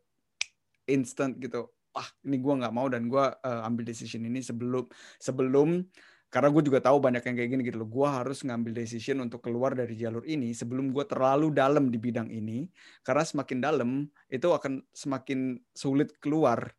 instant 0.89 1.37
gitu. 1.41 1.70
Ah 1.95 2.09
ini 2.26 2.43
gue 2.43 2.55
nggak 2.59 2.74
mau 2.74 2.87
dan 2.91 3.07
gue 3.07 3.22
uh, 3.22 3.61
ambil 3.68 3.87
decision 3.87 4.26
ini 4.26 4.43
sebelum 4.43 4.85
sebelum 5.22 5.87
karena 6.32 6.51
gue 6.51 6.62
juga 6.66 6.82
tahu 6.82 6.99
banyak 6.99 7.22
yang 7.22 7.37
kayak 7.39 7.51
gini 7.55 7.62
gitu 7.62 7.78
loh. 7.78 7.87
Gue 7.87 8.09
harus 8.11 8.43
ngambil 8.43 8.74
decision 8.74 9.22
untuk 9.22 9.39
keluar 9.47 9.78
dari 9.78 9.95
jalur 9.95 10.26
ini 10.26 10.51
sebelum 10.51 10.91
gue 10.91 11.07
terlalu 11.07 11.55
dalam 11.55 11.95
di 11.95 11.99
bidang 12.03 12.26
ini. 12.26 12.66
Karena 13.07 13.22
semakin 13.22 13.59
dalam 13.62 13.91
itu 14.26 14.49
akan 14.51 14.82
semakin 14.91 15.62
sulit 15.70 16.18
keluar. 16.18 16.74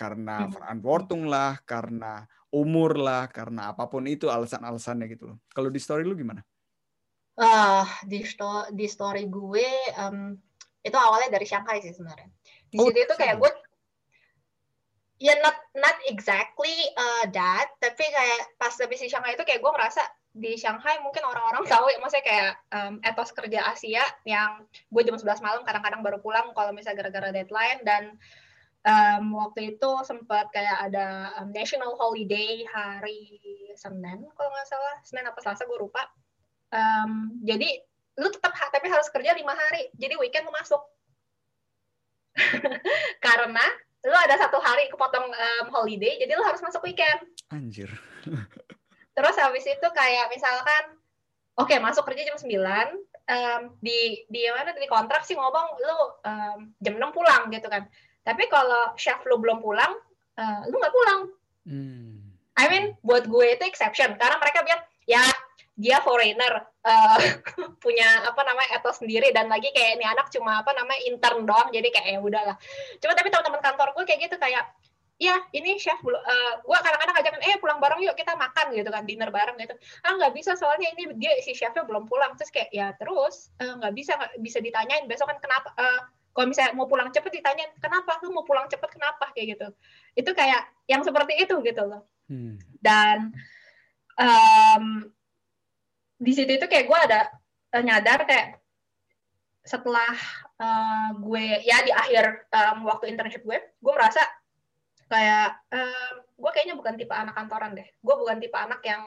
Karena 0.00 0.48
Hmm. 0.48 0.52
verantwortung 0.56 1.28
lah 1.28 1.60
karena 1.68 2.24
umur 2.50 2.96
lah 2.96 3.28
karena 3.28 3.68
apa 3.70 3.84
pun 3.92 4.08
itu 4.08 4.32
alasan-alasannya 4.32 5.06
gitu 5.12 5.24
loh. 5.28 5.38
Kalau 5.52 5.68
di 5.68 5.76
story 5.76 6.08
lu 6.08 6.16
gimana? 6.16 6.40
Ah 7.40 7.88
di 8.10 8.20
sto 8.30 8.68
di 8.78 8.86
story 8.94 9.22
gue 9.36 9.66
em, 9.96 10.36
itu 10.84 10.96
awalnya 10.96 11.28
dari 11.36 11.46
Shanghai 11.48 11.78
sih 11.84 11.92
sebenarnya 11.96 12.28
di 12.70 12.78
Oh, 12.78 12.86
situ 12.88 12.98
itu 13.02 13.14
kayak 13.18 13.36
gue 13.42 13.50
ya 15.20 15.36
not 15.44 15.58
not 15.76 15.96
exactly 16.08 16.72
uh, 16.96 17.24
that 17.28 17.68
tapi 17.82 18.00
kayak 18.00 18.40
pas 18.56 18.72
habis 18.72 19.04
di 19.04 19.10
Shanghai 19.12 19.36
itu 19.36 19.44
kayak 19.44 19.60
gue 19.60 19.68
ngerasa 19.68 20.00
di 20.30 20.54
Shanghai 20.54 21.02
mungkin 21.02 21.26
orang-orang 21.26 21.66
tahu 21.66 21.90
ya 21.90 21.98
maksudnya 21.98 22.24
kayak 22.24 22.52
um, 22.70 22.94
etos 23.02 23.34
kerja 23.34 23.60
Asia 23.66 24.06
yang 24.24 24.64
gue 24.88 25.02
jam 25.02 25.18
11 25.18 25.42
malam 25.42 25.66
kadang-kadang 25.66 26.00
baru 26.00 26.22
pulang 26.22 26.54
kalau 26.54 26.70
misalnya 26.70 27.04
gara-gara 27.04 27.34
deadline 27.34 27.82
dan 27.82 28.14
um, 28.86 29.36
waktu 29.36 29.76
itu 29.76 29.90
sempat 30.06 30.48
kayak 30.54 30.88
ada 30.90 31.34
um, 31.40 31.52
national 31.52 31.96
holiday 31.98 32.64
hari 32.70 33.36
Senin 33.76 34.24
kalau 34.36 34.50
nggak 34.52 34.68
salah. 34.68 34.96
Senin 35.04 35.28
apa 35.28 35.38
Selasa 35.40 35.64
gue 35.68 35.78
lupa. 35.78 36.02
Um, 36.70 37.42
jadi 37.42 37.82
lu 38.20 38.28
tetap 38.30 38.52
tapi 38.54 38.86
harus 38.88 39.08
kerja 39.08 39.34
lima 39.36 39.52
hari. 39.56 39.88
Jadi 39.96 40.14
weekend 40.20 40.46
lu 40.46 40.52
masuk 40.54 40.80
karena 43.26 43.64
lu 44.00 44.16
ada 44.16 44.36
satu 44.40 44.56
hari 44.62 44.88
kepotong 44.88 45.28
um, 45.28 45.66
holiday 45.74 46.16
jadi 46.16 46.32
lu 46.32 46.44
harus 46.44 46.62
masuk 46.64 46.80
weekend. 46.84 47.20
Anjir. 47.52 47.90
Terus 49.16 49.36
habis 49.36 49.64
itu 49.68 49.88
kayak 49.92 50.32
misalkan 50.32 50.96
oke 51.60 51.74
masuk 51.82 52.08
kerja 52.08 52.32
jam 52.32 52.38
9 52.40 52.48
um, 52.48 53.62
di 53.84 54.24
di 54.32 54.42
mana 54.48 54.72
di 54.72 54.88
kontrak 54.88 55.26
sih 55.28 55.36
ngomong 55.36 55.66
lu 55.76 55.96
um, 56.24 56.58
jam 56.80 56.94
6 56.96 57.16
pulang 57.16 57.52
gitu 57.52 57.68
kan. 57.68 57.84
Tapi 58.24 58.48
kalau 58.48 58.96
chef 58.96 59.20
lu 59.28 59.36
belum 59.36 59.60
pulang 59.60 59.92
uh, 60.40 60.60
lu 60.70 60.76
nggak 60.80 60.94
pulang. 60.94 61.20
Hmm. 61.68 62.32
I 62.56 62.64
mean 62.72 62.96
buat 63.04 63.28
gue 63.28 63.46
itu 63.52 63.64
exception. 63.68 64.16
Karena 64.16 64.40
mereka 64.40 64.64
bilang 64.64 64.80
ya 65.04 65.20
dia 65.80 65.98
foreigner 66.04 66.60
uh, 66.84 67.18
punya 67.84 68.28
apa 68.28 68.44
namanya 68.44 68.76
etos 68.76 69.00
sendiri 69.00 69.32
dan 69.32 69.48
lagi 69.48 69.72
kayak 69.72 69.96
ini 69.96 70.04
anak 70.04 70.28
cuma 70.28 70.60
apa 70.60 70.76
namanya 70.76 71.00
intern 71.08 71.48
doang 71.48 71.72
jadi 71.72 71.88
kayak 71.88 72.08
ya 72.12 72.20
udahlah. 72.20 72.56
Cuma 73.00 73.16
tapi 73.16 73.32
teman-teman 73.32 73.64
kantor 73.64 73.88
gue 73.96 74.04
kayak 74.04 74.20
gitu 74.28 74.36
kayak 74.36 74.68
iya 75.20 75.36
ini 75.56 75.76
chef 75.76 76.00
uh, 76.04 76.12
eh, 76.12 76.52
gue 76.60 76.78
kadang-kadang 76.80 77.16
ajakan 77.16 77.40
eh 77.44 77.56
pulang 77.60 77.80
bareng 77.80 78.00
yuk 78.04 78.16
kita 78.16 78.32
makan 78.36 78.76
gitu 78.76 78.88
kan 78.92 79.02
dinner 79.08 79.32
bareng 79.32 79.56
gitu. 79.56 79.72
Ah 80.04 80.20
nggak 80.20 80.36
bisa 80.36 80.52
soalnya 80.52 80.92
ini 80.92 81.16
dia 81.16 81.40
si 81.40 81.56
chefnya 81.56 81.88
belum 81.88 82.04
pulang. 82.04 82.36
Terus 82.36 82.52
kayak 82.52 82.70
ya 82.76 82.92
terus 83.00 83.48
eh, 83.56 83.72
nggak 83.72 83.92
uh, 83.92 83.96
bisa 83.96 84.12
gak 84.20 84.36
bisa 84.44 84.58
ditanyain 84.60 85.08
besok 85.08 85.32
kan 85.32 85.40
kenapa 85.40 85.72
uh, 85.80 86.00
kalau 86.30 86.46
misalnya 86.46 86.76
mau 86.76 86.86
pulang 86.86 87.08
cepet 87.10 87.42
ditanyain 87.42 87.72
kenapa 87.80 88.20
lu 88.22 88.36
mau 88.36 88.44
pulang 88.44 88.68
cepet 88.68 88.90
kenapa? 88.92 89.32
kayak 89.32 89.56
gitu. 89.56 89.66
Itu 90.12 90.30
kayak 90.36 90.68
yang 90.92 91.00
seperti 91.00 91.40
itu 91.40 91.56
gitu 91.64 91.88
loh. 91.88 92.04
Hmm. 92.30 92.62
dan 92.78 93.34
um, 94.14 95.10
di 96.20 96.32
situ 96.36 96.52
itu 96.60 96.66
kayak 96.68 96.84
gue 96.84 96.98
ada 97.00 97.20
uh, 97.72 97.82
nyadar 97.82 98.28
kayak 98.28 98.60
setelah 99.64 100.12
uh, 100.60 101.16
gue 101.16 101.64
ya 101.64 101.80
di 101.80 101.92
akhir 101.92 102.48
um, 102.52 102.84
waktu 102.84 103.08
internship 103.08 103.40
gue 103.44 103.56
gue 103.56 103.92
merasa 103.92 104.20
kayak 105.08 105.64
um, 105.72 106.14
gue 106.36 106.50
kayaknya 106.52 106.76
bukan 106.76 106.94
tipe 107.00 107.10
anak 107.10 107.34
kantoran 107.34 107.74
deh. 107.74 107.88
Gue 108.04 108.14
bukan 108.14 108.38
tipe 108.38 108.54
anak 108.54 108.80
yang 108.84 109.02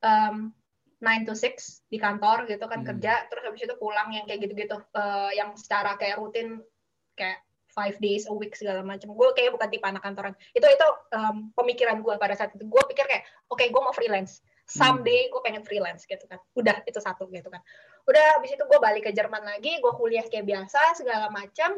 um, 0.00 0.54
9 1.02 1.28
to 1.28 1.34
6 1.36 1.92
di 1.92 1.98
kantor 2.00 2.48
gitu 2.48 2.64
kan 2.64 2.80
hmm. 2.80 2.88
kerja 2.96 3.28
terus 3.28 3.44
habis 3.44 3.66
itu 3.66 3.74
pulang 3.76 4.08
yang 4.14 4.24
kayak 4.24 4.40
gitu-gitu 4.48 4.80
uh, 4.96 5.30
yang 5.36 5.52
secara 5.52 6.00
kayak 6.00 6.16
rutin 6.16 6.64
kayak 7.12 7.44
five 7.68 7.98
days 8.00 8.24
a 8.30 8.32
week 8.32 8.56
segala 8.56 8.80
macam 8.80 9.12
gue 9.12 9.28
kayak 9.36 9.52
bukan 9.52 9.68
tipe 9.68 9.84
anak 9.84 10.00
kantoran. 10.00 10.32
Itu 10.54 10.64
itu 10.64 10.88
um, 11.12 11.50
pemikiran 11.58 12.00
gue 12.00 12.14
pada 12.16 12.38
saat 12.38 12.54
itu. 12.56 12.64
Gue 12.64 12.82
pikir 12.88 13.04
kayak 13.04 13.26
oke 13.50 13.60
okay, 13.60 13.68
gue 13.68 13.82
mau 13.82 13.92
freelance 13.92 14.40
someday 14.64 15.28
gue 15.28 15.40
pengen 15.44 15.62
freelance 15.62 16.08
gitu 16.08 16.24
kan 16.24 16.40
udah 16.56 16.80
itu 16.88 16.98
satu 17.00 17.28
gitu 17.28 17.52
kan 17.52 17.60
udah 18.08 18.40
habis 18.40 18.56
itu 18.56 18.64
gue 18.64 18.78
balik 18.80 19.08
ke 19.08 19.12
Jerman 19.12 19.44
lagi 19.44 19.80
gue 19.80 19.92
kuliah 19.96 20.24
kayak 20.24 20.48
biasa 20.48 20.96
segala 20.96 21.28
macam 21.28 21.76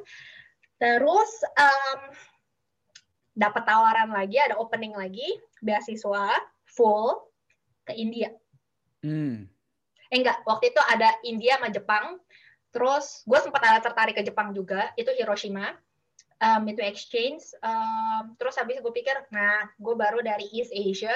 terus 0.79 1.31
um, 1.59 2.01
dapat 3.37 3.63
tawaran 3.69 4.11
lagi, 4.11 4.41
ada 4.41 4.57
opening 4.57 4.97
lagi, 4.97 5.29
beasiswa 5.61 6.33
full 6.65 7.21
ke 7.85 7.93
India. 7.93 8.33
Hmm. 9.05 9.45
Eh 10.09 10.17
enggak, 10.17 10.41
waktu 10.49 10.73
itu 10.73 10.81
ada 10.89 11.13
India 11.23 11.61
sama 11.61 11.69
Jepang. 11.69 12.17
Terus 12.73 13.23
gue 13.29 13.39
sempat 13.45 13.61
ada 13.61 13.81
tertarik 13.85 14.17
ke 14.17 14.25
Jepang 14.25 14.57
juga, 14.57 14.91
itu 14.97 15.13
Hiroshima. 15.13 15.77
Um, 16.37 16.69
itu 16.69 16.81
exchange. 16.85 17.45
Um, 17.61 18.37
terus 18.41 18.57
habis 18.57 18.81
gue 18.81 18.93
pikir, 18.93 19.17
nah 19.33 19.69
gue 19.77 19.95
baru 19.97 20.21
dari 20.25 20.49
East 20.53 20.73
Asia, 20.73 21.13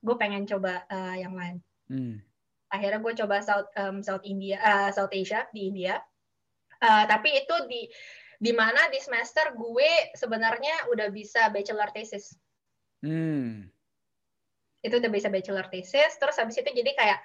gue 0.00 0.16
pengen 0.16 0.48
coba 0.48 0.84
uh, 0.88 1.16
yang 1.16 1.36
lain. 1.36 1.56
Hmm. 1.88 2.16
Akhirnya 2.72 3.00
gue 3.02 3.12
coba 3.24 3.42
South 3.44 3.68
um, 3.76 4.00
South 4.00 4.24
India, 4.24 4.56
uh, 4.60 4.90
South 4.94 5.12
Asia 5.12 5.44
di 5.52 5.68
India. 5.68 6.00
Uh, 6.80 7.04
tapi 7.04 7.36
itu 7.36 7.54
di 7.68 7.84
di 8.40 8.52
mana 8.56 8.88
di 8.88 8.96
semester 8.96 9.52
gue 9.52 10.16
sebenarnya 10.16 10.88
udah 10.88 11.12
bisa 11.12 11.52
bachelor 11.52 11.92
thesis. 11.92 12.32
Hmm. 13.04 13.68
Itu 14.80 14.96
udah 14.96 15.12
bisa 15.12 15.28
bachelor 15.28 15.68
thesis, 15.68 16.16
terus 16.16 16.40
habis 16.40 16.56
itu 16.56 16.72
jadi 16.72 16.92
kayak 16.96 17.20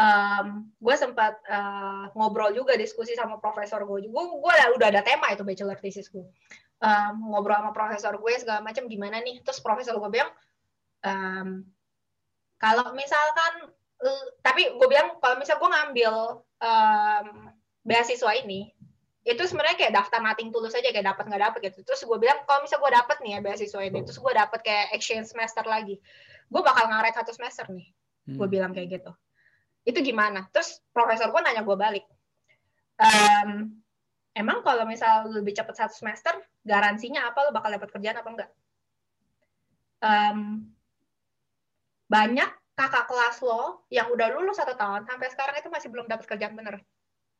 um, 0.00 0.72
gue 0.80 0.96
sempat 0.96 1.36
uh, 1.44 2.08
ngobrol 2.16 2.56
juga 2.56 2.72
diskusi 2.80 3.12
sama 3.12 3.36
profesor 3.36 3.84
gue. 3.84 4.08
Gue 4.08 4.24
gue 4.40 4.54
udah 4.80 4.88
ada 4.88 5.04
tema 5.04 5.28
itu 5.28 5.44
bachelor 5.44 5.76
thesis 5.76 6.08
gue. 6.08 6.24
Um, 6.80 7.36
ngobrol 7.36 7.60
sama 7.60 7.76
profesor 7.76 8.16
gue 8.16 8.32
segala 8.40 8.64
macam 8.64 8.88
gimana 8.88 9.20
nih. 9.20 9.44
Terus 9.44 9.60
profesor 9.60 10.00
gue 10.00 10.08
bilang 10.08 10.32
um, 11.04 11.68
kalau 12.60 12.92
misalkan 12.92 13.72
uh, 14.04 14.24
tapi 14.44 14.76
gue 14.76 14.88
bilang 14.88 15.16
kalau 15.18 15.40
misal 15.40 15.56
gue 15.56 15.70
ngambil 15.72 16.12
um, 16.60 17.26
beasiswa 17.82 18.30
ini 18.36 18.70
itu 19.24 19.42
sebenarnya 19.44 19.76
kayak 19.76 19.94
daftar 19.96 20.20
nothing 20.24 20.48
tulus 20.52 20.72
aja 20.76 20.92
kayak 20.92 21.12
dapat 21.12 21.28
nggak 21.28 21.42
dapat 21.44 21.60
gitu. 21.72 21.84
Terus 21.84 22.00
gue 22.04 22.18
bilang 22.20 22.40
kalau 22.44 22.64
misal 22.64 22.80
gue 22.80 22.92
dapet 22.92 23.16
nih 23.24 23.32
ya 23.36 23.40
beasiswa 23.40 23.80
ini 23.80 24.00
terus 24.04 24.20
gue 24.20 24.32
dapet 24.32 24.60
kayak 24.60 24.86
exchange 24.96 25.28
semester 25.32 25.64
lagi 25.64 25.96
gue 26.50 26.62
bakal 26.66 26.90
ngaret 26.90 27.14
satu 27.14 27.30
semester 27.30 27.68
nih 27.70 27.88
hmm. 28.28 28.36
gue 28.36 28.48
bilang 28.48 28.72
kayak 28.76 29.00
gitu. 29.00 29.12
Itu 29.88 30.04
gimana? 30.04 30.44
Terus 30.52 30.84
profesor 30.92 31.32
gue 31.32 31.40
nanya 31.40 31.64
gue 31.64 31.76
balik 31.76 32.04
um, 33.00 33.50
emang 34.36 34.60
kalau 34.60 34.84
misal 34.84 35.28
lebih 35.32 35.56
cepat 35.56 35.86
satu 35.86 35.94
semester 35.96 36.36
garansinya 36.62 37.28
apa? 37.32 37.48
Lo 37.48 37.50
bakal 37.56 37.72
dapat 37.72 37.88
kerjaan 37.90 38.20
apa 38.20 38.28
enggak? 38.28 38.50
Um, 40.00 40.38
banyak 42.10 42.50
kakak 42.74 43.06
kelas 43.06 43.38
lo 43.46 43.86
yang 43.88 44.10
udah 44.10 44.34
lulus 44.34 44.58
satu 44.58 44.74
tahun 44.74 45.06
sampai 45.06 45.30
sekarang 45.30 45.54
itu 45.62 45.68
masih 45.70 45.88
belum 45.94 46.10
dapat 46.10 46.26
kerjaan 46.26 46.58
bener. 46.58 46.82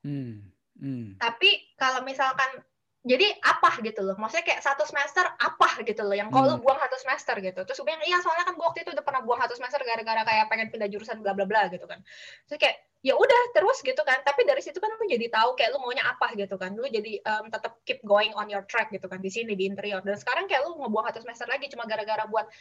Hmm 0.07 0.51
Hmm. 0.81 1.15
Tapi 1.21 1.77
kalau 1.77 2.01
misalkan 2.03 2.65
jadi 3.01 3.33
apa 3.41 3.81
gitu 3.81 4.05
loh. 4.05 4.17
Maksudnya 4.21 4.45
kayak 4.45 4.61
satu 4.65 4.85
semester 4.85 5.25
apa 5.25 5.81
gitu 5.89 6.05
loh 6.05 6.13
yang 6.13 6.29
kalau 6.29 6.53
hmm. 6.53 6.61
lu 6.61 6.65
buang 6.65 6.81
satu 6.81 6.97
semester 7.01 7.37
gitu. 7.41 7.61
Terus 7.65 7.79
gue 7.81 7.87
bilang 7.89 8.05
iya 8.05 8.21
soalnya 8.21 8.45
kan 8.49 8.55
gue 8.57 8.67
waktu 8.67 8.85
itu 8.85 8.93
udah 8.93 9.05
pernah 9.05 9.25
buang 9.25 9.41
satu 9.41 9.57
semester 9.57 9.81
gara-gara 9.85 10.21
kayak 10.25 10.45
pengen 10.53 10.69
pindah 10.69 10.89
jurusan 10.89 11.25
bla 11.25 11.33
bla 11.33 11.49
bla 11.49 11.69
gitu 11.73 11.89
kan. 11.89 12.01
Terus 12.49 12.59
kayak 12.61 12.77
ya 13.01 13.17
udah 13.17 13.41
terus 13.57 13.81
gitu 13.81 14.01
kan. 14.05 14.21
Tapi 14.21 14.45
dari 14.45 14.61
situ 14.61 14.77
kan 14.77 14.93
lu 14.93 15.05
jadi 15.09 15.33
tahu 15.33 15.57
kayak 15.57 15.73
lu 15.73 15.81
maunya 15.81 16.05
apa 16.05 16.33
gitu 16.37 16.57
kan. 16.61 16.77
Lu 16.77 16.85
jadi 16.89 17.25
um, 17.25 17.49
tetap 17.49 17.81
keep 17.89 18.01
going 18.05 18.37
on 18.37 18.53
your 18.53 18.65
track 18.69 18.93
gitu 18.93 19.09
kan 19.09 19.21
di 19.25 19.33
sini 19.33 19.57
di 19.57 19.65
interior. 19.65 20.05
Dan 20.05 20.21
sekarang 20.21 20.45
kayak 20.45 20.69
lu 20.69 20.77
ngebuang 20.77 21.09
satu 21.09 21.25
semester 21.25 21.49
lagi 21.49 21.73
cuma 21.73 21.89
gara-gara 21.89 22.29
buat 22.29 22.53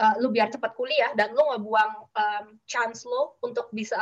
uh, 0.00 0.14
lu 0.20 0.28
biar 0.32 0.52
cepat 0.52 0.72
kuliah 0.76 1.12
dan 1.16 1.32
lu 1.32 1.42
ngebuang 1.54 1.92
um, 2.12 2.46
chance 2.68 3.04
lu 3.08 3.32
untuk 3.44 3.68
bisa 3.72 3.98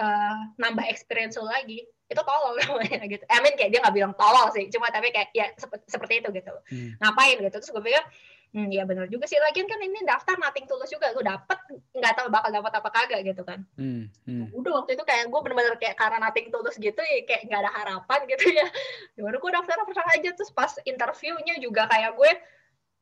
uh, 0.00 0.40
nambah 0.60 0.84
experience 0.88 1.36
lu 1.40 1.48
lagi 1.48 1.84
itu 2.10 2.22
tolol 2.26 2.58
namanya 2.60 3.06
gitu. 3.06 3.24
I 3.30 3.38
mean 3.38 3.54
kayak 3.54 3.70
dia 3.70 3.80
nggak 3.80 3.94
bilang 3.94 4.14
tolol 4.18 4.50
sih, 4.50 4.66
cuma 4.68 4.90
tapi 4.90 5.14
kayak 5.14 5.30
ya 5.30 5.46
seperti, 5.54 5.86
seperti 5.86 6.14
itu 6.18 6.28
gitu. 6.34 6.54
Hmm. 6.66 6.90
Ngapain 6.98 7.38
gitu. 7.38 7.56
Terus 7.62 7.70
gue 7.70 7.82
pikir, 7.86 8.02
hmm, 8.50 8.68
ya 8.74 8.82
benar 8.82 9.06
juga 9.06 9.30
sih. 9.30 9.38
Lagian 9.38 9.70
kan 9.70 9.78
ini 9.78 10.02
daftar 10.02 10.34
nothing 10.42 10.66
tulus 10.66 10.90
juga. 10.90 11.14
Gue 11.14 11.22
dapet 11.22 11.54
nggak 11.94 12.12
tahu 12.18 12.26
bakal 12.34 12.50
dapat 12.50 12.72
apa 12.82 12.88
kagak 12.90 13.20
gitu 13.22 13.46
kan. 13.46 13.62
Hmm. 13.78 14.10
Hmm. 14.26 14.50
Udah 14.50 14.82
waktu 14.82 14.98
itu 14.98 15.06
kayak 15.06 15.30
gue 15.30 15.38
bener-bener 15.38 15.78
kayak 15.78 15.94
karena 15.94 16.18
nothing 16.18 16.50
tulus 16.50 16.74
gitu 16.82 16.98
ya 16.98 17.18
kayak 17.30 17.46
nggak 17.46 17.60
ada 17.62 17.72
harapan 17.78 18.18
gitu 18.26 18.46
ya. 18.50 18.66
Ya 19.14 19.22
udah 19.22 19.38
gue 19.38 19.50
daftar 19.54 19.76
apa 19.78 20.02
aja 20.18 20.30
terus 20.34 20.50
pas 20.50 20.74
interviewnya 20.82 21.62
juga 21.62 21.86
kayak 21.86 22.18
gue 22.18 22.30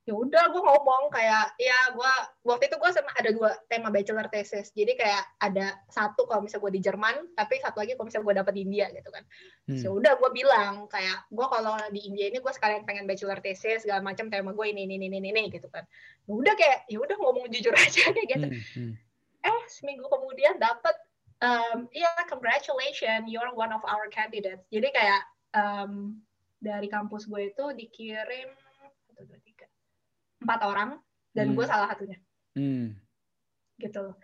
ya 0.08 0.16
udah 0.16 0.48
gue 0.48 0.62
ngomong 0.64 1.12
kayak 1.12 1.52
ya 1.60 1.76
gue 1.92 2.12
waktu 2.48 2.72
itu 2.72 2.80
gue 2.80 2.90
ada 2.96 3.28
dua 3.28 3.52
tema 3.68 3.92
bachelor 3.92 4.24
thesis 4.32 4.72
jadi 4.72 4.96
kayak 4.96 5.24
ada 5.36 5.76
satu 5.92 6.24
kalau 6.24 6.40
misalnya 6.40 6.64
gue 6.64 6.72
di 6.72 6.82
Jerman 6.88 7.16
tapi 7.36 7.60
satu 7.60 7.84
lagi 7.84 7.92
kalau 7.92 8.08
misalnya 8.08 8.24
gue 8.24 8.36
dapet 8.40 8.52
di 8.56 8.62
India 8.64 8.86
gitu 8.88 9.12
kan 9.12 9.20
hmm. 9.68 9.84
ya 9.84 9.90
udah 9.92 10.12
gue 10.16 10.30
bilang 10.32 10.88
kayak 10.88 11.28
gue 11.28 11.46
kalau 11.52 11.76
di 11.92 12.00
India 12.08 12.32
ini 12.32 12.40
gue 12.40 12.52
sekalian 12.56 12.88
pengen 12.88 13.04
bachelor 13.04 13.36
thesis 13.44 13.84
segala 13.84 14.00
macam 14.00 14.32
tema 14.32 14.56
gue 14.56 14.66
ini 14.72 14.88
ini 14.88 14.96
ini 14.96 15.12
ini, 15.12 15.28
ini 15.28 15.42
gitu 15.52 15.68
kan 15.68 15.84
ya 16.24 16.32
udah 16.32 16.54
kayak 16.56 16.88
ya 16.88 16.98
udah 17.04 17.16
ngomong 17.20 17.52
jujur 17.52 17.76
aja 17.84 18.08
kayak 18.08 18.28
gitu 18.32 18.46
hmm. 18.48 18.64
Hmm. 18.80 18.92
eh 19.44 19.60
seminggu 19.68 20.08
kemudian 20.08 20.56
dapet 20.56 20.96
um, 21.44 21.84
ya 21.92 22.08
yeah, 22.08 22.24
congratulations 22.32 23.28
you're 23.28 23.52
one 23.52 23.76
of 23.76 23.84
our 23.84 24.08
candidates 24.08 24.64
jadi 24.72 24.88
kayak 24.88 25.20
um, 25.52 26.16
dari 26.64 26.88
kampus 26.88 27.28
gue 27.28 27.52
itu 27.52 27.64
dikirim 27.76 28.48
empat 30.42 30.60
orang 30.64 30.90
dan 31.34 31.52
hmm. 31.52 31.56
gue 31.56 31.66
salah 31.66 31.88
satunya 31.90 32.18
hmm. 32.54 32.94
gitu 33.82 34.14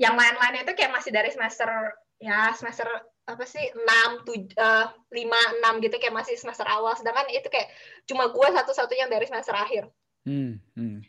yang 0.00 0.18
lain-lainnya 0.18 0.66
itu 0.66 0.74
kayak 0.74 0.92
masih 0.92 1.10
dari 1.14 1.30
semester 1.30 1.70
ya 2.18 2.50
semester 2.56 2.86
apa 3.24 3.44
sih 3.48 3.64
enam 3.72 4.20
tujuh 4.28 4.52
eh, 4.52 4.86
lima 5.16 5.40
enam 5.60 5.80
gitu 5.80 5.96
kayak 5.96 6.12
masih 6.12 6.36
semester 6.36 6.68
awal 6.68 6.92
sedangkan 6.92 7.28
itu 7.32 7.48
kayak 7.48 7.72
cuma 8.04 8.28
gue 8.28 8.48
satu-satunya 8.52 9.08
dari 9.08 9.24
semester 9.24 9.56
akhir 9.56 9.88
hmm. 10.28 10.60
Hmm. 10.76 11.00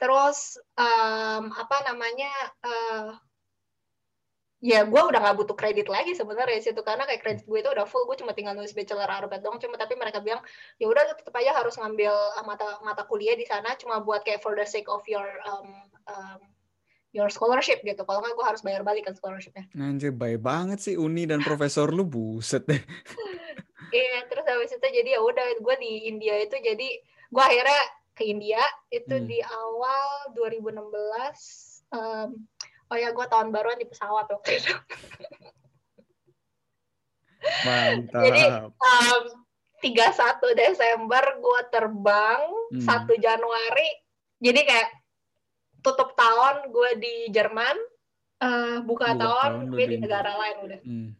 terus 0.00 0.56
um, 0.78 1.52
apa 1.52 1.76
namanya 1.92 2.32
uh, 2.64 3.12
ya 4.58 4.82
gue 4.82 4.98
udah 4.98 5.22
gak 5.22 5.38
butuh 5.38 5.54
kredit 5.54 5.86
lagi 5.86 6.18
sebenarnya 6.18 6.58
situ 6.58 6.82
karena 6.82 7.06
kayak 7.06 7.22
kredit 7.22 7.46
gue 7.46 7.58
itu 7.62 7.70
udah 7.70 7.86
full 7.86 8.10
gue 8.10 8.18
cuma 8.18 8.34
tinggal 8.34 8.58
nulis 8.58 8.74
bachelor 8.74 9.06
arbet 9.06 9.38
dong 9.38 9.62
cuma 9.62 9.78
tapi 9.78 9.94
mereka 9.94 10.18
bilang 10.18 10.42
ya 10.82 10.90
udah 10.90 11.14
tetap 11.14 11.30
aja 11.38 11.54
harus 11.54 11.78
ngambil 11.78 12.10
uh, 12.10 12.42
mata 12.42 12.82
mata 12.82 13.06
kuliah 13.06 13.38
di 13.38 13.46
sana 13.46 13.78
cuma 13.78 14.02
buat 14.02 14.26
kayak 14.26 14.42
for 14.42 14.58
the 14.58 14.66
sake 14.66 14.90
of 14.90 15.06
your 15.06 15.26
um, 15.46 15.70
um, 16.10 16.42
your 17.16 17.32
scholarship 17.32 17.80
gitu. 17.82 18.04
Kalau 18.04 18.20
nggak 18.20 18.36
gue 18.36 18.46
harus 18.46 18.60
bayar 18.60 18.84
balik 18.84 19.08
kan 19.08 19.16
scholarshipnya. 19.16 19.64
Anjir 19.80 20.12
baik 20.12 20.44
banget 20.44 20.78
sih 20.84 20.94
uni 21.00 21.24
dan 21.24 21.40
profesor 21.40 21.88
lu 21.88 22.04
buset 22.04 22.68
deh. 22.68 22.82
Iya 23.88 24.28
terus 24.28 24.44
habis 24.44 24.68
itu 24.68 24.84
jadi 24.84 25.16
ya 25.16 25.20
udah 25.24 25.64
gue 25.64 25.74
di 25.80 26.12
India 26.12 26.36
itu 26.44 26.60
jadi 26.60 26.88
gue 27.32 27.40
akhirnya 27.40 27.82
ke 28.12 28.28
India 28.28 28.60
itu 28.92 29.16
hmm. 29.16 29.24
di 29.24 29.40
awal 29.40 30.28
2016 30.36 30.76
um, 31.96 32.36
oh 32.88 32.96
ya 32.96 33.12
gue 33.12 33.26
tahun 33.28 33.52
baruan 33.52 33.78
di 33.80 33.86
pesawat 33.88 34.26
waktu 34.32 34.50
itu. 34.58 34.72
Mantap. 37.64 38.22
Jadi 38.24 38.42
um, 38.66 39.24
31 39.78 40.58
Desember 40.58 41.24
gue 41.38 41.60
terbang 41.70 42.42
hmm. 42.74 42.86
1 42.86 43.24
Januari. 43.24 43.90
Jadi 44.42 44.60
kayak 44.66 44.88
tutup 45.82 46.14
tahun 46.18 46.74
gue 46.74 46.90
di 46.98 47.14
Jerman 47.30 47.76
uh, 48.42 48.82
buka, 48.82 49.14
tahun, 49.14 49.70
tahun 49.70 49.74
gue 49.74 49.84
di 49.86 49.96
negara 50.02 50.32
lain 50.34 50.56
udah. 50.66 50.82
Hmm. 50.82 51.10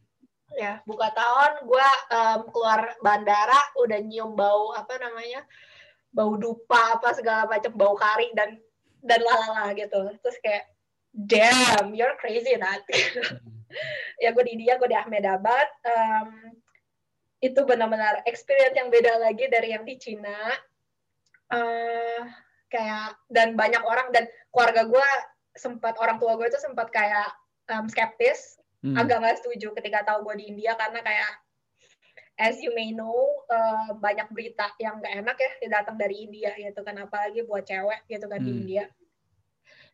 ya 0.56 0.80
buka 0.88 1.12
tahun 1.12 1.70
gue 1.70 1.88
um, 2.08 2.40
keluar 2.50 2.96
bandara 3.04 3.60
udah 3.78 4.00
nyium 4.00 4.32
bau 4.32 4.72
apa 4.74 4.96
namanya 4.96 5.44
bau 6.10 6.34
dupa 6.34 6.98
apa 6.98 7.14
segala 7.14 7.46
macam 7.46 7.70
bau 7.76 7.94
kari 7.94 8.32
dan 8.34 8.58
dan 9.04 9.20
lalala 9.22 9.70
gitu. 9.76 10.08
Terus 10.18 10.38
kayak 10.42 10.66
damn 11.14 11.94
you're 11.94 12.16
crazy 12.20 12.54
Nat. 12.56 12.82
Ya 14.18 14.32
gue 14.32 14.42
di 14.48 14.56
India 14.56 14.80
gue 14.80 14.88
di 14.88 14.96
Ahmedabad 14.96 15.68
um, 15.84 16.56
itu 17.38 17.60
benar-benar 17.68 18.24
experience 18.26 18.74
yang 18.74 18.88
beda 18.88 19.20
lagi 19.20 19.46
dari 19.46 19.76
yang 19.76 19.84
di 19.84 19.94
Cina. 20.00 20.56
Uh, 21.52 22.24
kayak 22.72 23.16
dan 23.28 23.56
banyak 23.56 23.80
orang 23.84 24.08
dan 24.12 24.24
keluarga 24.52 24.88
gue 24.88 25.08
sempat 25.56 26.00
orang 26.00 26.16
tua 26.16 26.36
gue 26.40 26.48
itu 26.48 26.58
sempat 26.58 26.88
kayak 26.90 27.28
um, 27.70 27.86
skeptis. 27.86 28.56
Hmm. 28.78 28.94
agak 28.94 29.18
nggak 29.18 29.38
setuju 29.42 29.74
ketika 29.74 30.06
tahu 30.06 30.22
gue 30.30 30.38
di 30.38 30.54
India 30.54 30.78
karena 30.78 31.02
kayak 31.02 31.32
as 32.38 32.62
you 32.62 32.70
may 32.78 32.94
know 32.94 33.42
uh, 33.50 33.90
banyak 33.98 34.30
berita 34.30 34.70
yang 34.78 35.02
gak 35.02 35.18
enak 35.18 35.34
ya 35.34 35.50
datang 35.66 35.98
dari 35.98 36.24
India 36.24 36.54
gitu 36.54 36.80
kan. 36.86 36.94
Apalagi 36.96 37.42
buat 37.44 37.66
cewek 37.66 38.06
gitu 38.06 38.30
kan 38.30 38.38
hmm. 38.38 38.48
di 38.48 38.52
India 38.54 38.84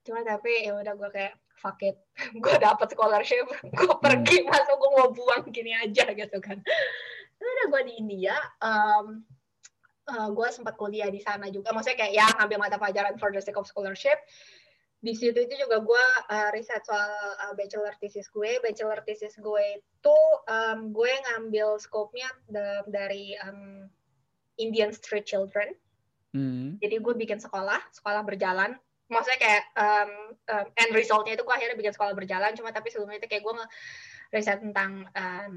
cuma 0.05 0.21
tapi 0.23 0.69
ya 0.69 0.77
udah 0.77 0.95
gue 0.95 1.11
kayak 1.11 1.35
fuck 1.59 1.81
it 1.81 1.97
gue 2.45 2.55
dapet 2.61 2.89
scholarship 2.93 3.45
gue 3.79 3.89
hmm. 3.89 4.05
pergi 4.05 4.45
masuk 4.45 4.77
gue 4.77 4.91
mau 5.01 5.09
buang 5.11 5.45
gini 5.51 5.73
aja 5.73 6.05
gitu 6.13 6.39
kan 6.39 6.61
udah 7.45 7.67
gue 7.69 7.83
di 7.93 7.93
India 8.01 8.37
um, 8.65 9.21
uh, 10.09 10.29
gue 10.33 10.49
sempat 10.49 10.81
kuliah 10.81 11.13
di 11.13 11.21
sana 11.21 11.53
juga 11.53 11.73
maksudnya 11.77 12.05
kayak 12.05 12.13
ya 12.17 12.27
ngambil 12.41 12.59
mata 12.61 12.77
pelajaran 12.81 13.17
for 13.21 13.29
the 13.33 13.41
sake 13.41 13.59
of 13.61 13.69
scholarship 13.69 14.17
di 15.05 15.13
situ 15.13 15.37
itu 15.37 15.55
juga 15.61 15.85
gue 15.85 16.05
uh, 16.33 16.49
riset 16.57 16.81
soal 16.89 17.13
uh, 17.45 17.53
bachelor 17.53 17.93
thesis 18.01 18.25
gue. 18.33 18.57
Bachelor 18.65 19.05
thesis 19.05 19.37
gue 19.37 19.65
itu 19.77 20.19
um, 20.49 20.97
gue 20.97 21.13
ngambil 21.29 21.77
scope-nya 21.77 22.33
dari 22.89 23.37
um, 23.45 23.85
Indian 24.57 24.97
Street 24.97 25.29
Children. 25.29 25.77
Hmm. 26.33 26.81
Jadi 26.81 27.05
gue 27.05 27.15
bikin 27.21 27.37
sekolah, 27.37 27.85
sekolah 27.93 28.25
berjalan. 28.25 28.81
Maksudnya 29.11 29.41
kayak 29.41 29.63
um, 29.77 30.11
um, 30.33 30.67
end 30.81 30.93
result-nya 30.97 31.37
itu 31.37 31.45
gue 31.45 31.55
akhirnya 31.55 31.77
bikin 31.77 31.95
sekolah 31.95 32.15
berjalan. 32.17 32.53
Cuma 32.57 32.73
tapi 32.73 32.89
sebelumnya 32.89 33.21
itu 33.21 33.29
kayak 33.29 33.45
gue 33.45 33.55
riset 34.33 34.59
tentang 34.65 35.05
um, 35.13 35.55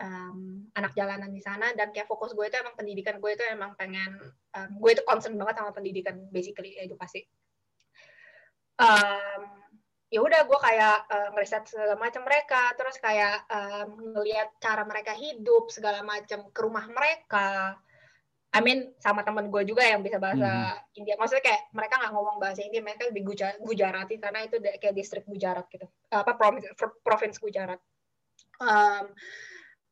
um, 0.00 0.38
anak 0.74 0.92
jalanan 0.94 1.30
di 1.34 1.42
sana. 1.42 1.74
Dan 1.74 1.90
kayak 1.90 2.06
fokus 2.06 2.32
gue 2.32 2.46
itu 2.46 2.56
emang 2.58 2.78
pendidikan 2.78 3.18
gue 3.18 3.30
itu 3.34 3.42
emang 3.50 3.74
pengen 3.74 4.16
um, 4.54 4.70
gue 4.78 4.90
itu 4.94 5.02
concern 5.02 5.34
banget 5.34 5.58
sama 5.62 5.74
pendidikan 5.74 6.16
basically 6.30 6.78
edukasi 6.78 7.26
um, 8.80 9.42
ya 10.06 10.20
udah 10.22 10.40
gue 10.46 10.58
kayak 10.62 10.98
uh, 11.10 11.28
ngeriset 11.34 11.64
segala 11.66 11.94
macam 11.98 12.22
mereka. 12.24 12.72
Terus 12.78 12.96
kayak 13.00 13.48
um, 13.50 14.16
ngelihat 14.16 14.48
cara 14.60 14.82
mereka 14.86 15.12
hidup 15.16 15.68
segala 15.72 16.00
macam 16.04 16.48
ke 16.52 16.60
rumah 16.62 16.86
mereka 16.88 17.76
I 18.56 18.64
mean 18.64 18.96
sama 18.96 19.20
temen 19.20 19.52
gue 19.52 19.62
juga 19.68 19.84
yang 19.84 20.00
bisa 20.00 20.16
bahasa 20.16 20.48
hmm. 20.80 20.96
India. 20.96 21.14
Maksudnya 21.20 21.44
kayak 21.44 21.62
mereka 21.76 22.00
nggak 22.00 22.12
ngomong 22.16 22.36
bahasa 22.40 22.64
India 22.64 22.80
mereka 22.80 23.04
lebih 23.12 23.36
Gujarati 23.60 24.16
karena 24.16 24.48
itu 24.48 24.56
kayak 24.80 24.96
distrik 24.96 25.28
Gujarat 25.28 25.68
gitu. 25.68 25.84
Apa 26.08 26.32
provinsi 26.40 26.72
provinsi 27.04 27.38
Gujarat. 27.44 27.80
Um, 28.56 29.12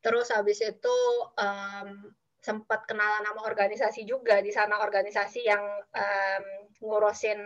terus 0.01 0.33
habis 0.33 0.65
itu 0.65 0.97
um, 1.37 2.09
sempat 2.41 2.89
kenalan 2.89 3.25
nama 3.25 3.41
organisasi 3.45 4.09
juga 4.09 4.41
di 4.41 4.53
sana 4.53 4.81
organisasi 4.81 5.45
yang 5.45 5.65
um, 5.93 6.45
ngurusin 6.81 7.41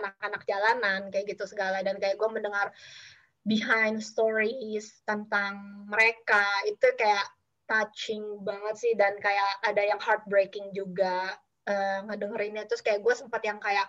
anak-anak 0.00 0.42
um, 0.44 0.48
jalanan 0.48 1.00
kayak 1.12 1.36
gitu 1.36 1.44
segala. 1.44 1.84
Dan 1.84 2.00
kayak 2.00 2.16
gue 2.16 2.28
mendengar 2.32 2.72
behind 3.44 4.00
stories 4.00 5.04
tentang 5.04 5.84
mereka 5.88 6.44
itu 6.68 6.88
kayak 6.96 7.24
touching 7.68 8.24
banget 8.42 8.74
sih 8.80 8.92
dan 8.96 9.14
kayak 9.20 9.50
ada 9.62 9.82
yang 9.84 10.00
heartbreaking 10.00 10.72
juga 10.72 11.36
uh, 11.68 11.98
ngedengerinnya 12.08 12.64
terus 12.64 12.80
kayak 12.80 13.04
gue 13.04 13.14
sempat 13.14 13.44
yang 13.44 13.60
kayak 13.60 13.84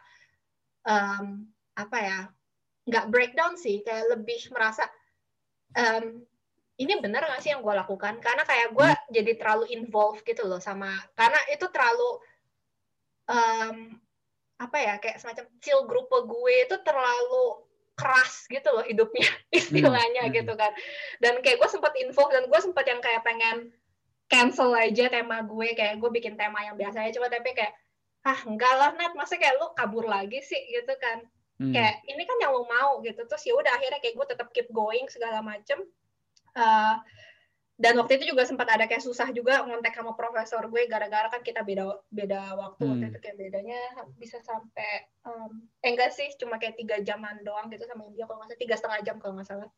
um, 0.84 1.47
apa 1.80 1.97
ya 1.97 2.19
nggak 2.86 3.07
breakdown 3.07 3.55
sih 3.55 3.80
kayak 3.82 4.11
lebih 4.11 4.51
merasa 4.51 4.84
um, 5.80 6.19
ini 6.80 6.95
bener 7.03 7.23
gak 7.27 7.43
sih 7.43 7.51
yang 7.51 7.59
gue 7.59 7.75
lakukan 7.75 8.23
karena 8.23 8.43
kayak 8.47 8.71
gue 8.71 8.88
hmm. 8.88 9.11
jadi 9.11 9.32
terlalu 9.36 9.65
involved 9.75 10.23
gitu 10.23 10.47
loh 10.47 10.63
sama 10.63 10.91
karena 11.15 11.39
itu 11.51 11.67
terlalu 11.71 12.09
um, 13.27 13.99
apa 14.59 14.77
ya 14.80 14.93
kayak 14.99 15.23
semacam 15.23 15.45
chill 15.63 15.88
grupe 15.88 16.19
gue 16.27 16.53
itu 16.67 16.75
terlalu 16.84 17.63
keras 17.99 18.47
gitu 18.47 18.69
loh 18.71 18.85
hidupnya 18.87 19.27
istilahnya 19.59 20.31
hmm. 20.31 20.33
gitu 20.39 20.53
kan. 20.55 20.71
Dan 21.19 21.43
kayak 21.43 21.59
gue 21.59 21.69
sempat 21.69 21.91
involved 21.99 22.31
dan 22.31 22.47
gue 22.47 22.59
sempat 22.63 22.87
yang 22.87 23.03
kayak 23.03 23.21
pengen 23.27 23.75
cancel 24.31 24.71
aja 24.71 25.11
tema 25.11 25.43
gue 25.43 25.67
kayak 25.75 25.99
gue 25.99 26.09
bikin 26.13 26.39
tema 26.39 26.63
yang 26.63 26.79
biasanya 26.79 27.11
cuma 27.11 27.27
tapi 27.27 27.51
kayak 27.51 27.73
ah 28.23 28.39
enggak 28.45 28.73
lah 28.77 28.93
Nat 28.93 29.17
masa 29.17 29.35
kayak 29.35 29.59
lu 29.59 29.75
kabur 29.75 30.07
lagi 30.07 30.39
sih? 30.39 30.59
Gitu 30.71 30.95
kan. 31.03 31.27
Hmm. 31.59 31.75
kayak 31.75 32.07
ini 32.07 32.23
kan 32.23 32.39
yang 32.39 32.55
lo 32.55 32.63
mau 32.63 33.03
gitu. 33.03 33.19
Terus 33.27 33.43
ya 33.43 33.51
udah 33.59 33.75
akhirnya 33.75 33.99
kayak 33.99 34.15
gue 34.15 34.27
tetap 34.31 34.47
keep 34.55 34.71
going 34.71 35.03
segala 35.11 35.43
macem. 35.43 35.83
Uh, 36.55 36.95
dan 37.80 37.95
waktu 37.95 38.19
itu 38.19 38.36
juga 38.36 38.43
sempat 38.43 38.67
ada 38.67 38.91
kayak 38.91 38.99
susah 38.99 39.32
juga 39.32 39.63
ngontek 39.63 39.95
sama 39.95 40.11
profesor 40.11 40.67
gue 40.67 40.84
gara-gara 40.91 41.32
kan 41.32 41.39
kita 41.39 41.63
beda 41.63 41.88
beda 42.11 42.59
waktu 42.59 42.84
hmm. 42.84 42.91
waktu 42.91 43.05
itu 43.07 43.19
kayak 43.23 43.38
bedanya 43.39 43.80
bisa 44.19 44.43
sampai 44.43 45.07
um, 45.23 45.63
eh 45.80 45.95
enggak 45.95 46.11
sih 46.11 46.27
cuma 46.36 46.59
kayak 46.59 46.75
tiga 46.75 46.99
jaman 46.99 47.39
doang 47.47 47.71
gitu 47.71 47.88
sama 47.88 48.03
India 48.03 48.27
kalau 48.27 48.43
nggak 48.43 48.51
salah 48.51 48.61
tiga 48.67 48.75
setengah 48.75 48.99
jam 49.07 49.15
kalau 49.23 49.39
nggak 49.39 49.47
salah 49.47 49.69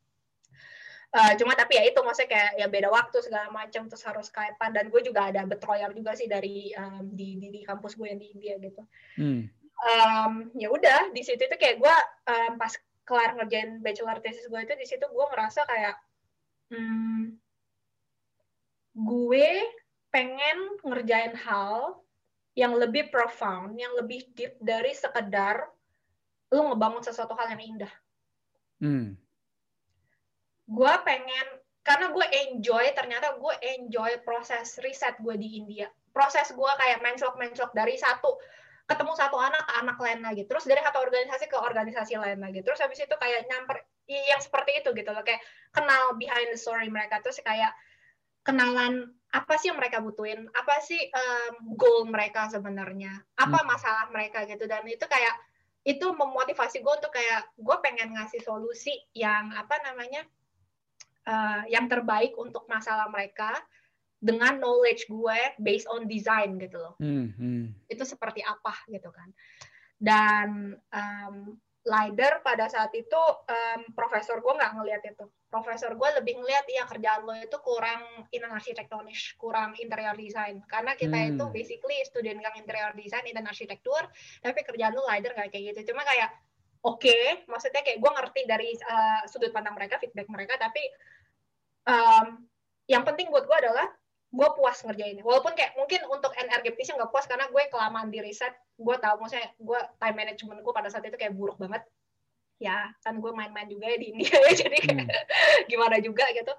uh, 1.14 1.34
cuma 1.38 1.54
tapi 1.54 1.78
ya 1.78 1.84
itu 1.86 2.00
maksudnya 2.02 2.30
kayak 2.34 2.52
ya 2.58 2.68
beda 2.74 2.90
waktu 2.90 3.18
segala 3.22 3.48
macam 3.54 3.86
terus 3.86 4.02
harus 4.02 4.34
skypean 4.34 4.72
dan 4.74 4.90
gue 4.90 5.02
juga 5.06 5.30
ada 5.30 5.46
betroyer 5.46 5.94
juga 5.94 6.18
sih 6.18 6.26
dari 6.26 6.74
um, 6.74 7.06
di, 7.14 7.38
di 7.38 7.54
di 7.54 7.62
kampus 7.62 7.94
gue 8.02 8.10
yang 8.10 8.18
di 8.18 8.34
India 8.34 8.58
gitu 8.58 8.82
hmm. 9.22 9.42
um, 9.86 10.34
ya 10.58 10.74
udah 10.74 11.14
di 11.14 11.22
situ 11.22 11.38
itu 11.38 11.54
kayak 11.54 11.78
gue 11.78 11.96
um, 12.34 12.58
pas 12.58 12.74
kelar 13.06 13.38
ngerjain 13.38 13.78
bachelor 13.86 14.18
thesis 14.26 14.50
gue 14.50 14.58
itu 14.58 14.74
di 14.74 14.90
situ 14.90 15.06
gue 15.06 15.26
ngerasa 15.38 15.70
kayak 15.70 15.96
hmm, 16.74 17.38
gue 18.92 19.52
pengen 20.12 20.58
ngerjain 20.84 21.36
hal 21.48 22.04
yang 22.52 22.76
lebih 22.76 23.08
profound, 23.08 23.80
yang 23.80 23.96
lebih 23.96 24.28
deep 24.36 24.60
dari 24.60 24.92
sekedar 24.92 25.72
lu 26.52 26.68
ngebangun 26.68 27.00
sesuatu 27.00 27.32
hal 27.40 27.56
yang 27.56 27.64
indah. 27.64 27.94
Hmm. 28.84 29.16
Gue 30.68 30.94
pengen, 31.08 31.48
karena 31.84 32.12
gue 32.12 32.28
enjoy, 32.52 32.92
ternyata 32.92 33.40
gue 33.40 33.56
enjoy 33.80 34.20
proses 34.28 34.76
riset 34.84 35.16
gue 35.24 35.36
di 35.40 35.64
India. 35.64 35.88
Proses 36.12 36.52
gue 36.52 36.72
kayak 36.76 37.00
menclok-menclok 37.00 37.72
dari 37.72 37.96
satu, 37.96 38.36
ketemu 38.84 39.16
satu 39.16 39.40
anak 39.40 39.64
ke 39.64 39.74
anak 39.80 39.98
lain 40.04 40.20
lagi. 40.20 40.44
Terus 40.44 40.68
dari 40.68 40.84
satu 40.84 41.00
organisasi 41.00 41.48
ke 41.48 41.56
organisasi 41.56 42.20
lain 42.20 42.44
lagi. 42.44 42.60
Terus 42.68 42.84
habis 42.84 43.00
itu 43.00 43.16
kayak 43.16 43.48
nyamper, 43.48 43.80
yang 44.12 44.44
seperti 44.44 44.84
itu 44.84 44.92
gitu 44.92 45.08
loh. 45.16 45.24
Kayak 45.24 45.40
kenal 45.72 46.20
behind 46.20 46.52
the 46.52 46.60
story 46.60 46.92
mereka. 46.92 47.24
Terus 47.24 47.40
kayak 47.40 47.72
kenalan 48.42 49.14
apa 49.32 49.56
sih 49.56 49.72
yang 49.72 49.80
mereka 49.80 50.04
butuhin, 50.04 50.52
apa 50.52 50.76
sih 50.84 51.00
um, 51.00 51.78
goal 51.80 52.04
mereka 52.10 52.52
sebenarnya, 52.52 53.16
apa 53.40 53.64
hmm. 53.64 53.68
masalah 53.68 54.06
mereka 54.12 54.44
gitu 54.44 54.68
dan 54.68 54.84
itu 54.84 55.04
kayak 55.08 55.36
itu 55.82 56.14
memotivasi 56.14 56.84
gue 56.86 56.94
untuk 56.94 57.10
kayak 57.10 57.50
gue 57.58 57.78
pengen 57.82 58.14
ngasih 58.14 58.44
solusi 58.46 58.94
yang 59.18 59.50
apa 59.56 59.82
namanya 59.82 60.22
uh, 61.26 61.64
yang 61.66 61.90
terbaik 61.90 62.38
untuk 62.38 62.70
masalah 62.70 63.10
mereka 63.10 63.58
dengan 64.22 64.62
knowledge 64.62 65.10
gue 65.10 65.40
based 65.58 65.90
on 65.90 66.06
design 66.06 66.62
gitu 66.62 66.78
loh. 66.78 66.94
Hmm, 67.02 67.34
hmm. 67.34 67.74
Itu 67.90 68.06
seperti 68.06 68.46
apa 68.46 68.78
gitu 68.94 69.10
kan. 69.10 69.34
Dan 69.98 70.78
um, 70.94 71.58
Lider 71.82 72.46
pada 72.46 72.70
saat 72.70 72.94
itu 72.94 73.18
um, 73.50 73.82
profesor 73.98 74.38
gue 74.38 74.54
nggak 74.54 74.72
ngelihat 74.78 75.02
itu. 75.02 75.26
Profesor 75.50 75.98
gue 75.98 76.10
lebih 76.22 76.38
ngelihat 76.38 76.66
ya 76.70 76.86
kerjaan 76.86 77.26
lo 77.26 77.34
itu 77.34 77.58
kurang 77.66 78.30
in 78.30 78.46
arsitektonis, 78.46 79.34
kurang 79.42 79.74
interior 79.82 80.14
design. 80.14 80.62
Karena 80.70 80.94
kita 80.94 81.18
hmm. 81.18 81.30
itu 81.36 81.46
basically 81.50 81.98
student 82.06 82.38
yang 82.38 82.54
interior 82.54 82.94
design 82.94 83.26
dan 83.34 83.50
arsitektur, 83.50 84.06
tapi 84.46 84.62
kerjaan 84.62 84.94
lo 84.94 85.10
lider 85.10 85.34
nggak 85.34 85.50
kayak 85.50 85.74
gitu. 85.74 85.92
Cuma 85.92 86.06
kayak 86.06 86.30
oke, 86.86 87.02
okay, 87.02 87.46
maksudnya 87.50 87.82
kayak 87.82 87.98
gue 87.98 88.12
ngerti 88.14 88.42
dari 88.46 88.70
uh, 88.86 89.26
sudut 89.26 89.50
pandang 89.50 89.74
mereka, 89.74 89.98
feedback 89.98 90.30
mereka, 90.30 90.62
tapi 90.62 90.82
um, 91.90 92.46
yang 92.86 93.02
penting 93.06 93.30
buat 93.34 93.46
gue 93.46 93.58
adalah 93.58 93.90
gue 94.32 94.48
puas 94.56 94.78
ngerjainnya. 94.88 95.28
Walaupun 95.28 95.52
kayak 95.54 95.76
mungkin 95.76 96.08
untuk 96.08 96.32
NRGP 96.32 96.78
sih 96.88 96.96
nggak 96.96 97.12
puas 97.12 97.28
karena 97.28 97.52
gue 97.52 97.64
kelamaan 97.68 98.08
di 98.08 98.24
riset 98.24 98.56
gue 98.80 98.96
tahu 98.98 99.20
maksudnya 99.20 99.52
gue 99.60 99.80
time 100.00 100.18
management 100.18 100.60
gue 100.64 100.74
pada 100.74 100.88
saat 100.88 101.04
itu 101.04 101.20
kayak 101.20 101.36
buruk 101.36 101.60
banget. 101.60 101.84
Ya 102.64 102.96
kan 103.04 103.20
gue 103.20 103.32
main-main 103.36 103.68
juga 103.68 103.92
ya 103.92 103.98
di 104.00 104.08
India 104.16 104.32
ya 104.32 104.52
jadi 104.64 104.78
kayak 104.80 105.04
hmm. 105.04 105.12
gimana 105.72 106.00
juga 106.00 106.24
gitu. 106.32 106.54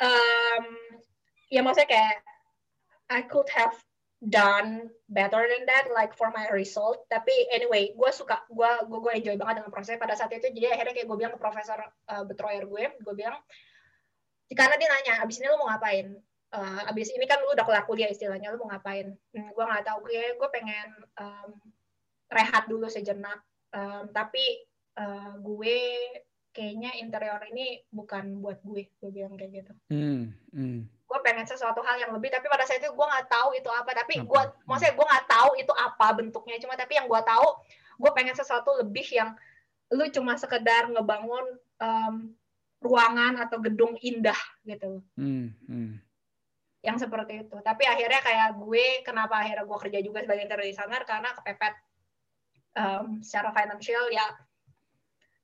Um, 0.00 0.64
ya 1.52 1.60
maksudnya 1.60 1.88
kayak 1.92 2.16
I 3.12 3.20
could 3.28 3.52
have 3.52 3.76
done 4.22 4.88
better 5.10 5.44
than 5.44 5.68
that 5.68 5.92
like 5.92 6.16
for 6.16 6.32
my 6.32 6.48
result. 6.48 7.04
Tapi 7.12 7.52
anyway 7.52 7.92
gue 7.92 8.10
suka 8.10 8.40
gue 8.48 8.70
gue 8.88 8.98
gue 9.04 9.12
enjoy 9.20 9.36
banget 9.36 9.60
dengan 9.60 9.72
prosesnya 9.74 10.00
pada 10.00 10.16
saat 10.16 10.32
itu. 10.32 10.48
Jadi 10.48 10.64
akhirnya 10.64 10.96
kayak 10.96 11.06
gue 11.12 11.16
bilang 11.20 11.36
ke 11.36 11.40
profesor 11.42 11.76
uh, 12.08 12.24
betroyer 12.24 12.64
gue 12.64 12.88
gue 13.04 13.14
bilang 13.14 13.36
karena 14.52 14.76
dia 14.76 14.88
nanya 14.88 15.14
abis 15.24 15.40
ini 15.40 15.48
lo 15.48 15.60
mau 15.60 15.72
ngapain 15.72 16.12
uh, 16.52 16.80
abis 16.92 17.10
ini 17.16 17.24
kan 17.24 17.40
lu 17.40 17.52
udah 17.56 17.64
kelar 17.64 17.84
kuliah 17.88 18.08
istilahnya 18.12 18.52
lu 18.52 18.60
mau 18.62 18.70
ngapain? 18.72 19.16
Hmm, 19.32 19.48
gue 19.50 19.64
nggak 19.64 19.84
tahu. 19.88 19.98
Gue 20.06 20.36
gue 20.36 20.48
pengen 20.52 20.88
um, 21.18 21.50
rehat 22.28 22.68
dulu 22.68 22.86
sejenak. 22.86 23.40
Um, 23.72 24.12
tapi 24.12 24.68
uh, 25.00 25.40
gue 25.40 25.78
kayaknya 26.52 26.92
interior 27.00 27.40
ini 27.48 27.80
bukan 27.88 28.44
buat 28.44 28.60
gue 28.60 28.92
gue 28.92 29.10
bilang 29.10 29.34
kayak 29.40 29.64
gitu. 29.64 29.72
Hmm, 29.88 30.36
hmm. 30.52 30.80
gue 30.88 31.20
pengen 31.24 31.44
sesuatu 31.44 31.84
hal 31.84 32.00
yang 32.00 32.12
lebih 32.16 32.32
tapi 32.32 32.48
pada 32.48 32.64
saat 32.64 32.80
itu 32.80 32.92
gue 32.92 33.06
nggak 33.08 33.28
tahu 33.32 33.56
itu 33.56 33.68
apa. 33.72 33.90
Tapi 33.96 34.20
gue 34.20 34.42
hmm. 34.44 34.68
maksudnya 34.68 34.94
gue 34.94 35.06
nggak 35.08 35.26
tahu 35.28 35.50
itu 35.56 35.72
apa 35.72 36.06
bentuknya. 36.12 36.56
Cuma 36.60 36.76
tapi 36.76 37.00
yang 37.00 37.08
gue 37.08 37.20
tahu 37.24 37.48
gue 38.00 38.10
pengen 38.12 38.36
sesuatu 38.36 38.76
lebih 38.80 39.04
yang 39.12 39.32
lu 39.92 40.08
cuma 40.08 40.40
sekedar 40.40 40.88
ngebangun 40.88 41.44
um, 41.76 42.32
ruangan 42.82 43.38
atau 43.38 43.60
gedung 43.62 43.94
indah 44.02 44.36
gitu 44.64 45.04
hmm, 45.14 45.52
hmm 45.68 45.92
yang 46.82 46.98
seperti 46.98 47.46
itu. 47.46 47.56
Tapi 47.62 47.86
akhirnya 47.86 48.20
kayak 48.20 48.58
gue, 48.58 49.06
kenapa 49.06 49.38
akhirnya 49.38 49.64
gue 49.64 49.78
kerja 49.86 49.98
juga 50.02 50.18
sebagai 50.26 50.42
interior 50.50 50.66
designer 50.66 51.02
karena 51.06 51.30
kepepet 51.38 51.74
um, 52.74 53.06
secara 53.22 53.54
financial 53.54 54.10
ya 54.10 54.26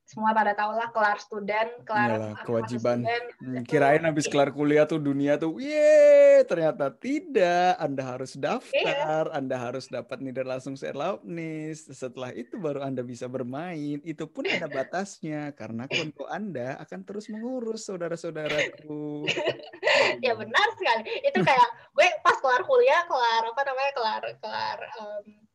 semua 0.09 0.33
pada 0.33 0.57
tahu 0.57 0.73
lah 0.73 0.89
kelar 0.89 1.21
student, 1.21 1.69
kelar 1.85 2.09
Yalah, 2.17 2.41
kewajiban. 2.41 3.05
Student, 3.05 3.25
hmm, 3.45 3.63
kirain 3.69 4.01
habis 4.01 4.25
kelar 4.25 4.49
kuliah 4.49 4.89
tuh 4.89 4.97
dunia 4.97 5.37
tuh, 5.37 5.61
ye 5.61 6.41
ternyata 6.49 6.89
tidak. 6.89 7.77
Anda 7.77 8.01
harus 8.17 8.33
daftar, 8.33 9.29
iya. 9.29 9.37
Anda 9.37 9.61
harus 9.61 9.85
dapat 9.85 10.17
langsung 10.17 10.25
Niederlassungserlaubnis. 10.33 11.93
Setelah 11.93 12.33
itu 12.33 12.57
baru 12.57 12.81
Anda 12.81 13.05
bisa 13.05 13.29
bermain. 13.29 14.01
Itu 14.01 14.25
pun 14.25 14.49
ada 14.49 14.65
batasnya 14.65 15.53
karena 15.53 15.85
konto 15.85 16.25
Anda 16.25 16.81
akan 16.81 17.05
terus 17.05 17.29
mengurus 17.29 17.85
saudara-saudaraku. 17.85 19.29
ya 20.25 20.33
benar 20.33 20.67
sekali. 20.73 21.21
Itu 21.21 21.45
kayak 21.45 21.69
gue 21.93 22.07
pas 22.25 22.41
kelar 22.41 22.65
kuliah, 22.65 23.05
kelar 23.05 23.45
apa 23.45 23.61
namanya, 23.61 23.91
kelar 23.93 24.23
kelar 24.41 24.79
um, 25.05 25.48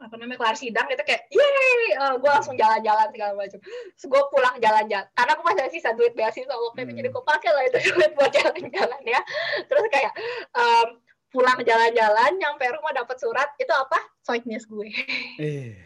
apa 0.00 0.14
namanya 0.16 0.40
kelar 0.40 0.56
sidang 0.56 0.88
itu 0.88 1.04
kayak 1.04 1.28
yeay! 1.28 1.92
Uh, 2.00 2.16
gue 2.16 2.30
langsung 2.32 2.56
jalan-jalan 2.56 3.12
segala 3.12 3.32
macam. 3.36 3.60
Terus 3.60 4.06
gue 4.08 4.22
pulang 4.32 4.56
jalan-jalan. 4.56 5.06
Karena 5.12 5.32
gue 5.36 5.44
masih 5.44 5.68
sisa 5.76 5.90
duit 5.92 6.12
beasiswa 6.16 6.56
waktu 6.56 6.88
itu 6.88 6.92
jadi 7.04 7.08
gue 7.12 7.24
pakai 7.24 7.50
lah 7.52 7.64
itu 7.68 7.78
duit 8.00 8.12
buat 8.16 8.32
jalan-jalan 8.32 9.02
ya. 9.04 9.20
Terus 9.68 9.84
kayak 9.92 10.12
um, 10.56 10.88
pulang 11.28 11.60
jalan-jalan 11.60 12.30
nyampe 12.40 12.64
rumah 12.72 12.92
dapat 12.96 13.16
surat 13.20 13.52
itu 13.60 13.72
apa? 13.76 14.00
Soiknis 14.24 14.64
gue. 14.64 14.88
Eh. 15.36 15.76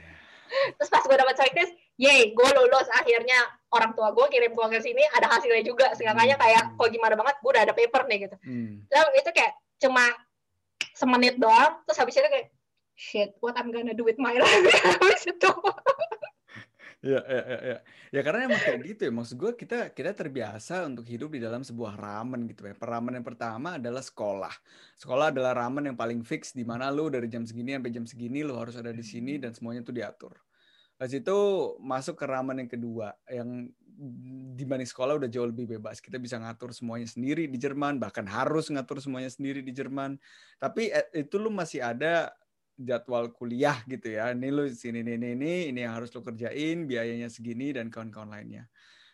terus 0.78 0.86
pas 0.86 1.02
gue 1.02 1.16
dapat 1.18 1.34
soiknis 1.34 1.74
yeay 1.98 2.30
gue 2.30 2.48
lulus. 2.54 2.86
Akhirnya 2.94 3.42
orang 3.74 3.98
tua 3.98 4.14
gue 4.14 4.30
kirim 4.30 4.54
gue 4.54 4.66
ke 4.70 4.78
sini 4.78 5.02
ada 5.10 5.26
hasilnya 5.26 5.66
juga. 5.66 5.90
Seenggaknya 5.98 6.38
kayak 6.38 6.70
hmm. 6.70 6.78
kok 6.78 6.88
gimana 6.94 7.18
banget? 7.18 7.34
Gue 7.42 7.50
udah 7.50 7.64
ada 7.66 7.74
paper 7.74 8.06
nih 8.06 8.30
gitu. 8.30 8.36
Hmm. 8.46 8.86
lalu 8.86 9.10
itu 9.18 9.30
kayak 9.34 9.58
cuma 9.82 10.06
semenit 10.94 11.34
doang 11.42 11.82
terus 11.84 11.98
habis 11.98 12.14
itu 12.14 12.30
kayak 12.30 12.53
shit, 12.94 13.34
what 13.42 13.58
I'm 13.58 13.70
gonna 13.74 13.94
do 13.94 14.06
with 14.06 14.18
my 14.18 14.34
life 14.38 14.74
habis 14.86 15.26
itu. 15.26 15.52
Ya, 17.04 17.20
ya, 17.28 17.42
ya, 17.44 17.58
ya. 17.60 17.78
Ya 18.16 18.20
karena 18.24 18.48
emang 18.48 18.64
kayak 18.64 18.80
gitu 18.80 19.02
ya. 19.04 19.12
Maksud 19.12 19.36
gue 19.36 19.52
kita 19.60 19.92
kita 19.92 20.16
terbiasa 20.16 20.88
untuk 20.88 21.04
hidup 21.04 21.36
di 21.36 21.40
dalam 21.44 21.60
sebuah 21.60 22.00
ramen 22.00 22.48
gitu 22.48 22.64
ya. 22.64 22.72
Peramen 22.72 23.20
yang 23.20 23.26
pertama 23.28 23.76
adalah 23.76 24.00
sekolah. 24.00 24.54
Sekolah 24.96 25.28
adalah 25.28 25.52
ramen 25.52 25.92
yang 25.92 26.00
paling 26.00 26.24
fix 26.24 26.56
di 26.56 26.64
mana 26.64 26.88
lu 26.88 27.12
dari 27.12 27.28
jam 27.28 27.44
segini 27.44 27.76
sampai 27.76 27.92
jam 27.92 28.08
segini 28.08 28.40
lu 28.40 28.56
harus 28.56 28.80
ada 28.80 28.88
di 28.88 29.04
sini 29.04 29.36
dan 29.36 29.52
semuanya 29.52 29.84
tuh 29.84 29.92
diatur. 29.92 30.32
Pas 30.96 31.12
itu 31.12 31.38
masuk 31.76 32.16
ke 32.16 32.24
ramen 32.24 32.64
yang 32.64 32.70
kedua 32.72 33.12
yang 33.28 33.68
dibanding 34.56 34.88
sekolah 34.88 35.20
udah 35.20 35.28
jauh 35.28 35.50
lebih 35.50 35.76
bebas. 35.76 36.00
Kita 36.00 36.16
bisa 36.16 36.40
ngatur 36.40 36.72
semuanya 36.72 37.06
sendiri 37.06 37.46
di 37.46 37.58
Jerman, 37.60 38.00
bahkan 38.00 38.24
harus 38.24 38.72
ngatur 38.72 39.04
semuanya 39.04 39.28
sendiri 39.28 39.60
di 39.60 39.76
Jerman. 39.76 40.16
Tapi 40.56 40.88
eh, 40.88 41.06
itu 41.20 41.36
lu 41.36 41.52
masih 41.52 41.84
ada 41.84 42.32
jadwal 42.74 43.30
kuliah 43.30 43.82
gitu 43.86 44.14
ya. 44.14 44.34
Ini 44.34 44.48
lu 44.50 44.66
sini 44.70 45.00
ini 45.06 45.14
ini 45.16 45.28
ini 45.38 45.52
ini 45.70 45.80
yang 45.86 45.94
harus 45.98 46.10
lu 46.12 46.20
kerjain, 46.20 46.84
biayanya 46.84 47.30
segini 47.30 47.70
dan 47.74 47.88
kawan-kawan 47.88 48.34
lainnya. 48.34 48.66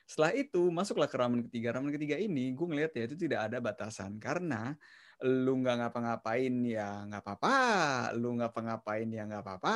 Setelah 0.08 0.34
itu 0.34 0.74
masuklah 0.74 1.06
ke 1.06 1.16
ramen 1.20 1.46
ketiga. 1.46 1.76
Ramen 1.78 1.94
ketiga 1.94 2.18
ini 2.18 2.50
gue 2.50 2.66
ngeliat 2.66 2.92
ya 2.98 3.06
itu 3.06 3.16
tidak 3.16 3.46
ada 3.46 3.62
batasan 3.62 4.18
karena 4.18 4.74
lu 5.22 5.61
nggak 5.61 5.76
ngapa-ngapain 5.86 6.54
ya 6.66 7.06
nggak 7.06 7.22
apa-apa, 7.22 7.56
lu 8.16 8.40
ngapa-ngapain 8.40 9.06
ya 9.06 9.22
nggak 9.28 9.42
apa-apa. 9.44 9.74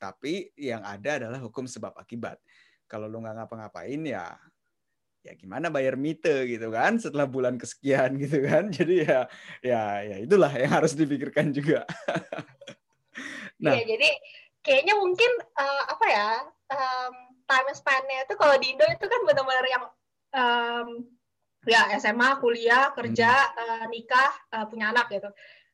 Tapi 0.00 0.50
yang 0.56 0.80
ada 0.82 1.20
adalah 1.20 1.38
hukum 1.38 1.68
sebab 1.68 1.92
akibat. 2.00 2.40
Kalau 2.88 3.06
lu 3.06 3.20
nggak 3.22 3.44
ngapa-ngapain 3.44 4.00
ya 4.02 4.34
ya 5.20 5.36
gimana 5.36 5.68
bayar 5.68 6.00
mite 6.00 6.48
gitu 6.48 6.72
kan 6.72 6.96
setelah 6.96 7.28
bulan 7.28 7.60
kesekian 7.60 8.16
gitu 8.16 8.40
kan. 8.42 8.72
Jadi 8.76 9.04
ya 9.04 9.28
ya 9.60 9.82
ya 10.02 10.16
itulah 10.18 10.50
yang 10.50 10.72
harus 10.72 10.96
dipikirkan 10.96 11.52
juga. 11.52 11.84
Nah. 13.60 13.76
Iya, 13.76 13.96
jadi 13.96 14.10
kayaknya 14.64 14.94
mungkin 14.96 15.30
uh, 15.56 15.84
apa 15.88 16.06
ya 16.08 16.30
um, 16.72 17.14
time 17.48 17.70
span-nya 17.74 18.28
itu 18.28 18.34
kalau 18.36 18.56
di 18.60 18.72
Indo 18.72 18.86
itu 18.86 19.06
kan 19.08 19.20
benar-benar 19.26 19.66
yang 19.66 19.84
um, 20.36 20.88
ya 21.68 21.92
SMA, 22.00 22.40
kuliah, 22.40 22.94
kerja, 22.96 23.32
hmm. 23.32 23.60
uh, 23.60 23.84
nikah, 23.92 24.32
uh, 24.54 24.64
punya 24.70 24.94
anak 24.94 25.12
gitu. 25.12 25.28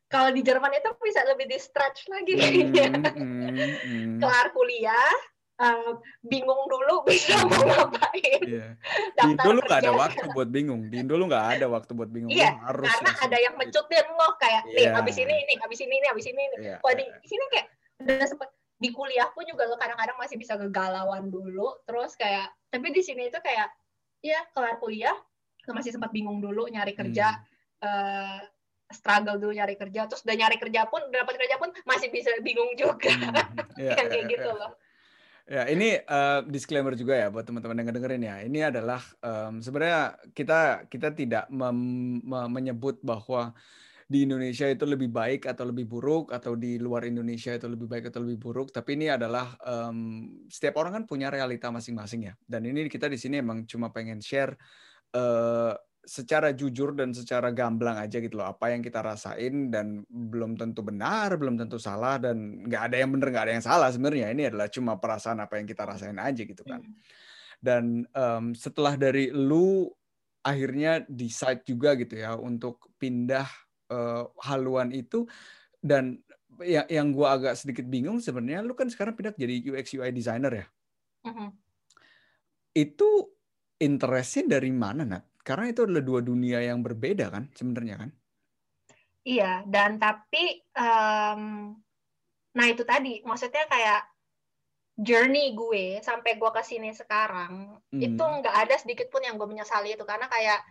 Kalau 0.07 0.31
di 0.31 0.43
Jerman 0.43 0.71
itu 0.71 0.91
bisa 1.03 1.27
lebih 1.27 1.51
di 1.51 1.59
stretch 1.59 2.07
lagi 2.07 2.39
hmm, 2.39 2.41
kayaknya. 2.43 2.89
Hmm, 3.11 3.51
hmm, 3.51 3.75
hmm. 3.83 4.13
Kelar 4.23 4.47
kuliah, 4.55 5.15
uh, 5.61 5.93
bingung 6.25 6.63
dulu 6.69 7.03
bisa 7.09 7.37
mau 7.45 7.65
ngapain. 7.65 8.41
Yeah. 8.45 8.71
Di 9.17 9.37
Indo 9.37 9.51
lu 9.53 9.61
nggak 9.65 9.81
ada 9.85 9.93
waktu 9.93 10.25
buat 10.33 10.49
bingung. 10.49 10.89
Di 10.89 10.97
Indo 11.03 11.15
lu 11.17 11.25
nggak 11.29 11.47
ada 11.59 11.67
waktu 11.69 11.93
buat 11.97 12.11
bingung. 12.13 12.31
Iya, 12.33 12.57
harus 12.61 12.89
karena 12.89 13.13
ada 13.23 13.37
yang 13.41 13.55
mencutin 13.57 14.07
lo 14.13 14.29
kayak, 14.41 14.63
nih 14.73 14.87
yeah. 14.89 15.01
abis 15.01 15.17
ini, 15.21 15.35
nih 15.35 15.57
abis 15.65 15.81
ini, 15.83 15.95
nih 16.01 16.09
abis 16.13 16.27
ini. 16.29 16.45
Yeah. 16.61 16.79
Kalau 16.81 16.95
di 16.97 17.07
sini 17.25 17.45
kayak 17.53 17.67
udah 17.97 18.27
sempet 18.29 18.51
di 18.77 18.93
kuliah 18.93 19.29
pun 19.33 19.49
juga 19.49 19.65
lo 19.65 19.81
kadang-kadang 19.81 20.21
masih 20.21 20.37
bisa 20.37 20.53
kegalauan 20.61 21.33
dulu 21.33 21.81
terus 21.89 22.13
kayak 22.13 22.53
tapi 22.69 22.93
di 22.93 23.01
sini 23.01 23.33
itu 23.33 23.41
kayak 23.41 23.73
ya 24.21 24.37
kelar 24.53 24.77
kuliah 24.77 25.17
lo 25.67 25.73
masih 25.73 25.97
sempat 25.97 26.13
bingung 26.13 26.45
dulu 26.45 26.69
nyari 26.69 26.93
kerja 26.93 27.41
hmm. 27.41 27.89
uh, 27.89 28.41
struggle 28.93 29.41
dulu 29.41 29.57
nyari 29.57 29.81
kerja 29.81 30.05
terus 30.07 30.21
udah 30.29 30.37
nyari 30.37 30.61
kerja 30.61 30.85
pun 30.93 31.01
udah 31.09 31.25
dapat 31.25 31.35
kerja 31.41 31.57
pun 31.57 31.73
masih 31.89 32.13
bisa 32.13 32.31
bingung 32.45 32.69
juga 32.77 33.09
hmm. 33.09 33.33
yeah, 33.81 33.97
kayak 33.97 34.13
yeah, 34.13 34.29
gitu 34.29 34.51
yeah. 34.53 34.61
loh 34.61 34.73
Ya, 35.47 35.63
ini 35.71 35.95
uh, 35.95 36.43
disclaimer 36.51 36.99
juga 36.99 37.15
ya 37.15 37.31
buat 37.31 37.47
teman-teman 37.47 37.79
yang 37.79 37.95
dengerin 37.95 38.23
ya. 38.27 38.37
Ini 38.43 38.61
adalah 38.75 38.99
um, 39.23 39.63
sebenarnya 39.63 40.19
kita 40.35 40.91
kita 40.91 41.15
tidak 41.15 41.47
mem, 41.55 42.19
me, 42.27 42.51
menyebut 42.51 42.99
bahwa 42.99 43.55
di 44.11 44.27
Indonesia 44.27 44.67
itu 44.67 44.83
lebih 44.87 45.11
baik 45.11 45.47
atau 45.47 45.67
lebih 45.71 45.87
buruk 45.87 46.35
atau 46.35 46.59
di 46.59 46.83
luar 46.83 47.07
Indonesia 47.07 47.55
itu 47.55 47.67
lebih 47.67 47.91
baik 47.91 48.11
atau 48.11 48.23
lebih 48.23 48.39
buruk 48.39 48.71
tapi 48.71 48.95
ini 48.95 49.11
adalah 49.11 49.59
um, 49.67 50.31
setiap 50.47 50.79
orang 50.79 51.03
kan 51.03 51.05
punya 51.11 51.27
realita 51.27 51.75
masing-masing 51.75 52.31
ya 52.31 52.35
dan 52.47 52.63
ini 52.71 52.87
kita 52.87 53.11
di 53.11 53.19
sini 53.19 53.43
emang 53.43 53.67
cuma 53.67 53.91
pengen 53.91 54.23
share 54.23 54.55
uh, 55.11 55.75
secara 56.07 56.55
jujur 56.55 56.95
dan 56.95 57.11
secara 57.11 57.51
gamblang 57.51 57.99
aja 57.99 58.23
gitu 58.23 58.39
loh 58.39 58.55
apa 58.55 58.71
yang 58.71 58.79
kita 58.79 59.03
rasain 59.03 59.75
dan 59.75 60.07
belum 60.07 60.55
tentu 60.55 60.87
benar 60.87 61.35
belum 61.35 61.59
tentu 61.59 61.83
salah 61.83 62.23
dan 62.23 62.63
nggak 62.63 62.83
ada 62.89 62.97
yang 63.03 63.11
benar 63.11 63.29
nggak 63.35 63.45
ada 63.51 63.55
yang 63.59 63.67
salah 63.67 63.91
sebenarnya 63.91 64.31
ini 64.31 64.47
adalah 64.47 64.71
cuma 64.71 65.03
perasaan 65.03 65.43
apa 65.43 65.59
yang 65.59 65.67
kita 65.67 65.83
rasain 65.83 66.15
aja 66.15 66.47
gitu 66.47 66.63
kan 66.63 66.79
hmm. 66.79 66.95
dan 67.59 68.07
um, 68.15 68.55
setelah 68.55 68.95
dari 68.95 69.35
lu 69.35 69.91
akhirnya 70.47 71.03
decide 71.11 71.67
juga 71.67 71.99
gitu 71.99 72.15
ya 72.23 72.39
untuk 72.39 72.95
pindah 73.03 73.51
uh, 73.91 74.31
haluan 74.47 74.95
itu 74.95 75.27
dan 75.83 76.23
yang 76.63 76.87
yang 76.87 77.07
gue 77.11 77.27
agak 77.27 77.59
sedikit 77.59 77.83
bingung 77.83 78.23
sebenarnya 78.23 78.63
lu 78.63 78.79
kan 78.79 78.87
sekarang 78.87 79.19
pindah 79.19 79.35
jadi 79.35 79.75
UX 79.75 79.99
UI 79.99 80.15
designer 80.15 80.55
ya 80.55 80.67
uh-huh. 81.27 81.51
itu 82.79 83.37
interestnya 83.81 84.57
dari 84.57 84.73
mana 84.73 85.05
Nat? 85.05 85.36
Karena 85.47 85.71
itu 85.71 85.87
adalah 85.87 86.03
dua 86.03 86.21
dunia 86.27 86.59
yang 86.59 86.83
berbeda 86.83 87.31
kan 87.31 87.47
sebenarnya 87.55 88.03
kan? 88.03 88.11
Iya 89.23 89.63
dan 89.71 90.03
tapi 90.03 90.67
um, 90.75 91.71
nah 92.51 92.67
itu 92.67 92.83
tadi 92.83 93.23
maksudnya 93.23 93.67
kayak 93.71 94.03
journey 94.97 95.53
gue 95.53 96.01
sampai 96.01 96.41
gue 96.41 96.51
ke 96.51 96.63
sini 96.65 96.91
sekarang 96.97 97.79
hmm. 97.93 98.01
itu 98.01 98.23
nggak 98.23 98.57
ada 98.67 98.75
sedikit 98.81 99.13
pun 99.13 99.21
yang 99.21 99.37
gue 99.37 99.45
menyesali 99.45 99.93
itu 99.93 100.09
karena 100.09 100.25
kayak 100.27 100.65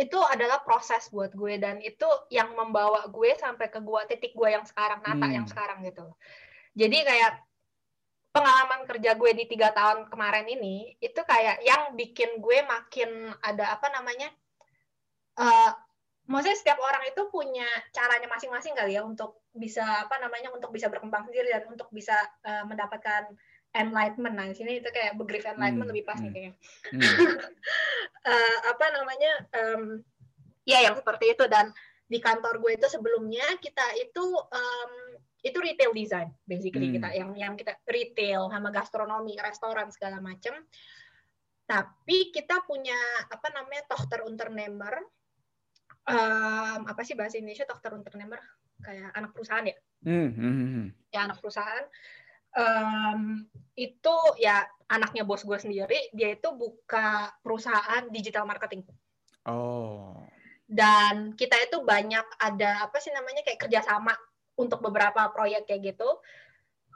itu 0.00 0.16
adalah 0.16 0.64
proses 0.64 1.12
buat 1.12 1.36
gue 1.36 1.60
dan 1.60 1.76
itu 1.84 2.08
yang 2.32 2.56
membawa 2.56 3.04
gue 3.12 3.36
sampai 3.36 3.68
ke 3.68 3.84
gue 3.84 4.00
titik 4.08 4.32
gue 4.32 4.48
yang 4.48 4.64
sekarang 4.64 5.04
Nata 5.04 5.28
hmm. 5.28 5.36
yang 5.36 5.46
sekarang 5.46 5.84
gitu 5.84 6.08
jadi 6.72 6.98
kayak 7.04 7.32
pengalaman 8.32 8.88
kerja 8.88 9.12
gue 9.14 9.30
di 9.36 9.44
tiga 9.44 9.70
tahun 9.76 10.08
kemarin 10.08 10.48
ini 10.48 10.96
itu 11.04 11.20
kayak 11.20 11.60
yang 11.62 11.92
bikin 11.92 12.40
gue 12.40 12.64
makin 12.64 13.28
ada 13.44 13.76
apa 13.76 13.92
namanya 13.92 14.32
uh, 15.36 15.70
maksudnya 16.24 16.56
setiap 16.56 16.80
orang 16.80 17.04
itu 17.12 17.28
punya 17.28 17.68
caranya 17.92 18.28
masing-masing 18.32 18.72
kali 18.72 18.96
ya 18.96 19.04
untuk 19.04 19.44
bisa 19.52 19.84
apa 19.84 20.16
namanya 20.16 20.48
untuk 20.48 20.72
bisa 20.72 20.88
berkembang 20.88 21.28
sendiri 21.28 21.52
dan 21.52 21.68
untuk 21.68 21.92
bisa 21.92 22.16
uh, 22.48 22.64
mendapatkan 22.64 23.28
enlightenment 23.76 24.36
nah 24.36 24.48
di 24.48 24.56
sini 24.56 24.80
itu 24.80 24.88
kayak 24.88 25.20
begrip 25.20 25.44
enlightenment 25.44 25.92
hmm. 25.92 25.92
lebih 25.92 26.04
pas 26.08 26.16
hmm. 26.16 26.24
nih 26.24 26.32
kayaknya 26.32 26.52
hmm. 26.88 27.02
uh, 28.32 28.58
apa 28.72 28.84
namanya 28.96 29.32
um, 29.60 29.82
ya 30.64 30.80
yang 30.80 30.96
seperti 30.96 31.36
itu 31.36 31.44
dan 31.52 31.68
di 32.08 32.16
kantor 32.20 32.60
gue 32.64 32.80
itu 32.80 32.86
sebelumnya 32.88 33.44
kita 33.60 33.84
itu 34.00 34.24
um, 34.36 34.92
itu 35.42 35.58
retail 35.58 35.90
design 35.90 36.30
basically 36.46 36.88
hmm. 36.88 36.94
kita 37.02 37.08
yang 37.18 37.30
yang 37.34 37.54
kita 37.58 37.74
retail 37.90 38.46
sama 38.46 38.70
gastronomi 38.70 39.34
restoran 39.42 39.90
segala 39.90 40.22
macam 40.22 40.54
tapi 41.66 42.30
kita 42.30 42.62
punya 42.62 42.96
apa 43.26 43.50
namanya 43.50 43.82
tochter 43.90 44.22
unternehmer 44.22 45.02
um, 46.06 46.80
apa 46.86 47.02
sih 47.02 47.18
bahasa 47.18 47.42
Indonesia 47.42 47.66
tochter 47.66 47.94
unternehmer 47.98 48.38
kayak 48.82 49.10
anak 49.18 49.34
perusahaan 49.34 49.66
ya 49.66 49.76
hmm. 50.06 50.30
Hmm. 50.30 50.30
hmm, 50.38 50.68
hmm. 50.70 50.86
ya 51.10 51.20
anak 51.26 51.38
perusahaan 51.42 51.84
um, 52.54 53.46
itu 53.74 54.16
ya 54.38 54.62
anaknya 54.86 55.26
bos 55.26 55.42
gue 55.42 55.58
sendiri 55.58 56.10
dia 56.14 56.38
itu 56.38 56.48
buka 56.54 57.34
perusahaan 57.42 58.06
digital 58.14 58.46
marketing 58.46 58.86
oh 59.50 60.22
dan 60.72 61.36
kita 61.36 61.58
itu 61.68 61.84
banyak 61.84 62.24
ada 62.40 62.88
apa 62.88 62.96
sih 63.02 63.12
namanya 63.12 63.44
kayak 63.44 63.60
kerjasama 63.60 64.16
untuk 64.62 64.78
beberapa 64.80 65.26
proyek 65.34 65.66
kayak 65.66 65.94
gitu. 65.94 66.08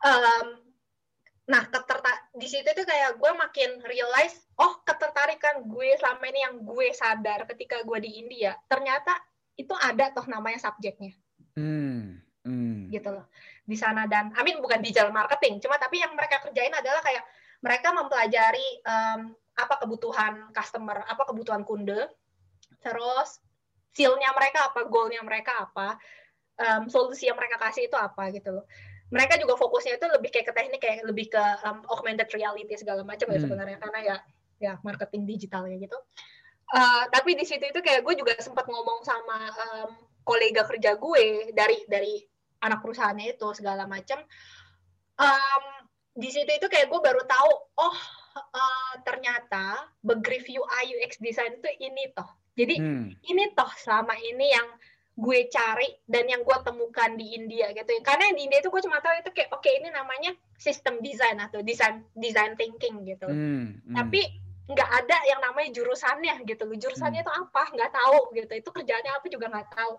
Um, 0.00 0.46
nah, 1.50 1.66
keterta 1.66 2.12
di 2.34 2.46
situ 2.46 2.66
itu 2.66 2.82
kayak 2.86 3.18
gue 3.18 3.32
makin 3.34 3.82
realize, 3.86 4.46
oh 4.62 4.80
ketertarikan 4.86 5.66
gue 5.66 5.98
selama 5.98 6.24
ini 6.30 6.40
yang 6.46 6.56
gue 6.62 6.94
sadar 6.94 7.44
ketika 7.50 7.82
gue 7.82 7.98
di 7.98 8.22
India, 8.22 8.54
ternyata 8.70 9.12
itu 9.58 9.72
ada 9.74 10.12
toh 10.14 10.26
namanya 10.30 10.62
subjeknya. 10.62 11.16
Hmm. 11.56 12.22
Hmm. 12.46 12.86
gitu 12.94 13.10
loh 13.10 13.26
di 13.66 13.74
sana 13.74 14.06
dan 14.06 14.30
I 14.38 14.46
mean 14.46 14.62
bukan 14.62 14.78
digital 14.78 15.10
marketing 15.10 15.58
cuma 15.58 15.82
tapi 15.82 15.98
yang 15.98 16.14
mereka 16.14 16.38
kerjain 16.46 16.70
adalah 16.70 17.02
kayak 17.02 17.26
mereka 17.58 17.90
mempelajari 17.90 18.68
um, 18.86 19.34
apa 19.58 19.74
kebutuhan 19.82 20.54
customer 20.54 21.02
apa 21.10 21.26
kebutuhan 21.26 21.66
kunde 21.66 22.06
terus 22.78 23.42
seal-nya 23.98 24.30
mereka 24.30 24.70
apa 24.70 24.86
goalnya 24.86 25.26
mereka 25.26 25.66
apa 25.66 25.98
um, 26.60 26.82
solusi 26.88 27.28
yang 27.28 27.36
mereka 27.36 27.60
kasih 27.60 27.88
itu 27.88 27.96
apa 27.96 28.32
gitu 28.32 28.52
loh. 28.52 28.64
Mereka 29.12 29.38
juga 29.38 29.54
fokusnya 29.54 30.02
itu 30.02 30.06
lebih 30.10 30.34
kayak 30.34 30.46
ke 30.50 30.52
teknik 30.56 30.80
kayak 30.82 30.98
lebih 31.06 31.30
ke 31.30 31.42
um, 31.62 31.84
augmented 31.92 32.26
reality 32.34 32.74
segala 32.74 33.06
macam 33.06 33.30
ya 33.30 33.38
hmm. 33.38 33.38
ya 33.38 33.44
sebenarnya. 33.44 33.78
Karena 33.78 33.98
ya 34.02 34.16
ya 34.56 34.72
marketing 34.82 35.28
digitalnya 35.28 35.76
gitu. 35.78 35.98
Uh, 36.74 37.06
tapi 37.14 37.38
di 37.38 37.46
situ 37.46 37.62
itu 37.62 37.78
kayak 37.78 38.02
gue 38.02 38.18
juga 38.18 38.34
sempat 38.42 38.66
ngomong 38.66 39.06
sama 39.06 39.38
um, 39.54 39.90
kolega 40.26 40.66
kerja 40.66 40.98
gue 40.98 41.54
dari 41.54 41.86
dari 41.86 42.18
anak 42.66 42.82
perusahaannya 42.82 43.38
itu 43.38 43.48
segala 43.54 43.86
macam. 43.86 44.18
Um, 45.16 45.64
di 46.16 46.32
situ 46.32 46.48
itu 46.48 46.66
kayak 46.66 46.88
gue 46.90 47.00
baru 47.00 47.22
tahu 47.28 47.52
oh 47.78 47.98
uh, 48.36 48.92
ternyata 49.04 49.86
begrip 50.02 50.48
UI 50.48 50.84
UX 50.98 51.22
design 51.22 51.60
itu 51.60 51.70
ini 51.78 52.10
toh. 52.16 52.26
Jadi 52.56 52.74
hmm. 52.80 53.06
ini 53.22 53.44
toh 53.52 53.68
selama 53.78 54.16
ini 54.16 54.50
yang 54.50 54.66
gue 55.16 55.48
cari 55.48 55.88
dan 56.04 56.28
yang 56.28 56.44
gue 56.44 56.58
temukan 56.60 57.16
di 57.16 57.32
India 57.32 57.72
gitu 57.72 57.88
ya. 57.88 58.00
Karena 58.04 58.36
di 58.36 58.44
India 58.44 58.60
itu 58.60 58.68
gue 58.68 58.82
cuma 58.84 59.00
tahu 59.00 59.16
itu 59.24 59.32
kayak 59.32 59.48
oke 59.48 59.64
okay, 59.64 59.80
ini 59.80 59.88
namanya 59.88 60.36
sistem 60.60 61.00
design 61.00 61.40
atau 61.40 61.64
design 61.64 62.04
design 62.12 62.52
thinking 62.60 63.00
gitu. 63.08 63.24
Hmm, 63.24 63.80
hmm. 63.80 63.96
Tapi 63.96 64.20
nggak 64.66 64.90
ada 64.92 65.16
yang 65.24 65.40
namanya 65.40 65.72
jurusannya 65.72 66.44
gitu 66.44 66.68
loh. 66.68 66.76
Jurusannya 66.76 67.24
hmm. 67.24 67.26
itu 67.26 67.32
apa? 67.32 67.62
Nggak 67.72 67.90
tahu 67.96 68.20
gitu. 68.36 68.52
Itu 68.60 68.70
kerjanya 68.76 69.16
apa 69.16 69.26
juga 69.32 69.48
nggak 69.48 69.68
tahu. 69.72 69.92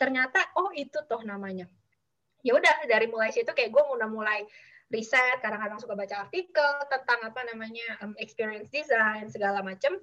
Ternyata 0.00 0.40
oh 0.56 0.72
itu 0.72 0.96
toh 1.04 1.20
namanya. 1.20 1.68
Ya 2.40 2.56
udah 2.56 2.88
dari 2.88 3.06
mulai 3.12 3.28
situ 3.30 3.52
kayak 3.52 3.70
gue 3.70 3.82
udah 3.92 4.08
mulai 4.08 4.48
riset, 4.92 5.40
kadang-kadang 5.40 5.80
suka 5.80 5.96
baca 5.96 6.28
artikel 6.28 6.72
tentang 6.92 7.20
apa 7.24 7.40
namanya 7.48 7.96
um, 8.04 8.12
experience 8.20 8.68
design 8.68 9.32
segala 9.32 9.64
macam 9.64 9.96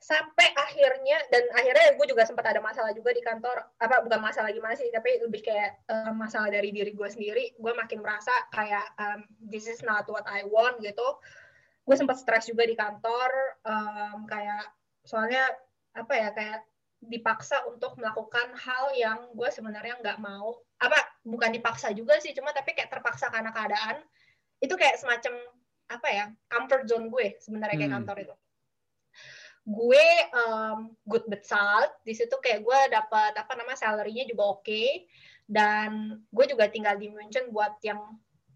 sampai 0.00 0.48
akhirnya 0.56 1.20
dan 1.28 1.44
akhirnya 1.52 1.92
gue 1.92 2.06
juga 2.08 2.24
sempat 2.24 2.48
ada 2.48 2.64
masalah 2.64 2.96
juga 2.96 3.12
di 3.12 3.20
kantor. 3.20 3.68
Apa 3.76 4.00
bukan 4.00 4.16
masalah 4.24 4.48
gimana 4.48 4.72
sih 4.72 4.88
tapi 4.88 5.20
lebih 5.20 5.44
kayak 5.44 5.84
uh, 5.92 6.12
masalah 6.16 6.48
dari 6.48 6.72
diri 6.72 6.96
gue 6.96 7.04
sendiri. 7.04 7.52
Gue 7.60 7.76
makin 7.76 8.00
merasa 8.00 8.32
kayak 8.48 8.96
um, 8.96 9.20
this 9.44 9.68
is 9.68 9.84
not 9.84 10.08
what 10.08 10.24
I 10.24 10.48
want 10.48 10.80
gitu. 10.80 11.04
Gue 11.84 12.00
sempat 12.00 12.16
stres 12.16 12.48
juga 12.48 12.64
di 12.64 12.72
kantor 12.72 13.60
um, 13.68 14.24
kayak 14.24 14.72
soalnya 15.04 15.44
apa 15.92 16.12
ya 16.16 16.28
kayak 16.32 16.60
dipaksa 17.00 17.64
untuk 17.68 17.96
melakukan 18.00 18.56
hal 18.56 18.96
yang 18.96 19.20
gue 19.36 19.52
sebenarnya 19.52 20.00
nggak 20.00 20.16
mau. 20.16 20.64
Apa 20.80 20.96
bukan 21.28 21.52
dipaksa 21.52 21.92
juga 21.92 22.16
sih 22.24 22.32
cuma 22.32 22.56
tapi 22.56 22.72
kayak 22.72 22.88
terpaksa 22.88 23.28
karena 23.28 23.52
keadaan. 23.52 24.00
Itu 24.64 24.80
kayak 24.80 24.96
semacam 24.96 25.44
apa 25.92 26.08
ya 26.08 26.24
comfort 26.48 26.88
zone 26.88 27.12
gue 27.12 27.36
sebenarnya 27.36 27.76
kayak 27.76 27.92
hmm. 27.92 27.98
kantor 28.00 28.16
itu 28.24 28.34
gue 29.68 30.06
um, 30.32 30.96
good 31.04 31.24
but 31.28 31.44
salt 31.44 31.92
di 32.02 32.16
situ 32.16 32.32
kayak 32.40 32.64
gue 32.64 32.78
dapat 32.90 33.36
apa 33.36 33.52
nama 33.54 33.76
salarynya 33.76 34.24
juga 34.24 34.56
oke 34.56 34.64
okay. 34.64 35.04
dan 35.44 36.20
gue 36.32 36.44
juga 36.48 36.66
tinggal 36.66 36.96
di 36.96 37.12
München 37.12 37.52
buat 37.52 37.76
yang 37.84 38.00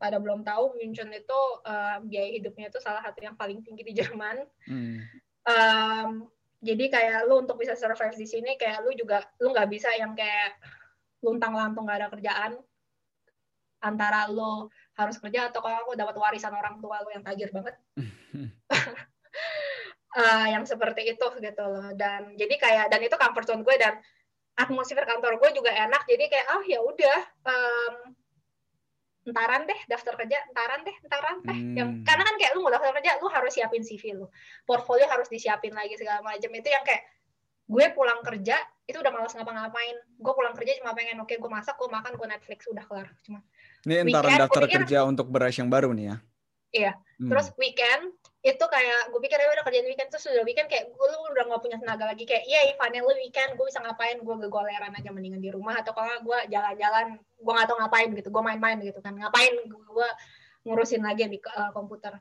pada 0.00 0.16
belum 0.18 0.42
tahu 0.42 0.80
München 0.80 1.12
itu 1.12 1.40
uh, 1.64 2.00
biaya 2.02 2.40
hidupnya 2.40 2.72
itu 2.72 2.80
salah 2.80 3.04
satu 3.04 3.20
yang 3.20 3.36
paling 3.36 3.60
tinggi 3.62 3.84
di 3.84 3.92
Jerman 3.94 4.48
hmm. 4.66 4.96
um, 5.44 6.10
jadi 6.64 6.84
kayak 6.88 7.20
lu 7.28 7.44
untuk 7.44 7.60
bisa 7.60 7.76
survive 7.76 8.16
di 8.16 8.24
sini 8.24 8.56
kayak 8.56 8.80
lu 8.82 8.96
juga 8.96 9.20
lu 9.44 9.52
nggak 9.52 9.68
bisa 9.68 9.92
yang 9.94 10.16
kayak 10.16 10.56
luntang 11.20 11.52
lantung 11.56 11.88
gak 11.88 12.04
ada 12.04 12.08
kerjaan 12.12 12.52
antara 13.84 14.28
lo 14.32 14.72
harus 14.96 15.20
kerja 15.20 15.52
atau 15.52 15.60
kalau 15.60 15.84
aku 15.84 15.92
dapat 15.96 16.16
warisan 16.16 16.52
orang 16.56 16.80
tua 16.80 17.04
lo 17.04 17.08
yang 17.12 17.24
tajir 17.24 17.52
banget 17.52 17.76
uh, 20.14 20.46
yang 20.48 20.64
seperti 20.64 21.14
itu 21.14 21.26
gitu 21.42 21.64
loh. 21.64 21.90
Dan 21.94 22.38
jadi 22.38 22.54
kayak 22.56 22.86
dan 22.90 23.00
itu 23.02 23.16
comfort 23.18 23.46
zone 23.46 23.62
gue 23.66 23.76
dan 23.76 23.98
atmosfer 24.54 25.02
kantor 25.02 25.38
gue 25.42 25.50
juga 25.54 25.74
enak. 25.74 26.06
Jadi 26.06 26.24
kayak 26.30 26.46
oh 26.54 26.62
ya 26.64 26.78
udah 26.80 27.18
um, 27.44 27.94
entaran 29.24 29.64
deh 29.64 29.80
daftar 29.88 30.14
kerja 30.20 30.38
entaran 30.52 30.80
deh 30.84 30.96
entaran 31.00 31.36
deh. 31.42 31.58
Hmm. 31.58 31.74
yang 31.74 31.88
karena 32.04 32.22
kan 32.28 32.34
kayak 32.36 32.52
lu 32.52 32.60
mau 32.60 32.72
daftar 32.72 32.92
kerja 33.00 33.18
lu 33.18 33.28
harus 33.28 33.52
siapin 33.52 33.82
CV 33.82 34.14
lu. 34.14 34.26
Portfolio 34.64 35.08
harus 35.10 35.26
disiapin 35.26 35.74
lagi 35.74 35.98
segala 35.98 36.22
macam 36.22 36.50
itu 36.54 36.68
yang 36.70 36.84
kayak 36.86 37.02
gue 37.64 37.86
pulang 37.96 38.20
kerja 38.20 38.60
itu 38.84 39.00
udah 39.00 39.12
malas 39.12 39.32
ngapa-ngapain. 39.32 39.96
Gue 40.20 40.32
pulang 40.36 40.54
kerja 40.54 40.78
cuma 40.78 40.92
pengen 40.92 41.18
oke 41.18 41.32
okay, 41.32 41.36
gue 41.40 41.50
masak 41.50 41.74
gue 41.80 41.88
makan 41.90 42.12
gue 42.14 42.28
Netflix 42.28 42.68
udah 42.70 42.84
kelar. 42.86 43.08
Cuma 43.24 43.40
ini 43.84 44.12
entaran 44.12 44.38
daftar 44.38 44.64
kerja 44.68 44.98
untuk 45.08 45.28
beras 45.32 45.56
yang 45.56 45.72
baru 45.72 45.90
nih 45.92 46.14
ya 46.14 46.16
iya. 46.74 46.92
Hmm. 47.22 47.30
terus 47.30 47.54
weekend 47.54 48.10
itu 48.44 48.60
kayak 48.60 49.08
gue 49.08 49.20
pikir 49.24 49.40
ya 49.40 49.48
udah 49.56 49.64
kerjaan 49.64 49.88
weekend. 49.88 50.12
Tuh 50.12 50.20
sudah 50.20 50.44
weekend 50.44 50.68
kayak 50.68 50.92
gue 50.92 51.06
lu 51.08 51.18
udah 51.32 51.48
gak 51.48 51.62
punya 51.64 51.80
tenaga 51.80 52.12
lagi. 52.12 52.28
Kayak 52.28 52.44
iya 52.44 52.60
Ivan 52.76 52.92
lu 53.00 53.16
weekend 53.16 53.56
gue 53.56 53.64
bisa 53.64 53.80
ngapain? 53.80 54.20
Gue 54.20 54.36
gegoleran 54.36 54.92
aja 54.92 55.08
mendingan 55.08 55.40
di 55.40 55.48
rumah 55.48 55.80
atau 55.80 55.96
kalau 55.96 56.12
gue 56.20 56.38
jalan-jalan 56.52 57.16
gue 57.16 57.52
gak 57.56 57.66
tau 57.72 57.80
ngapain 57.80 58.12
gitu 58.12 58.28
gue 58.28 58.42
main-main 58.44 58.76
gitu 58.84 59.00
kan. 59.00 59.16
Ngapain 59.16 59.54
gue 59.64 60.08
ngurusin 60.68 61.00
lagi 61.00 61.24
di 61.24 61.40
uh, 61.40 61.72
komputer? 61.72 62.20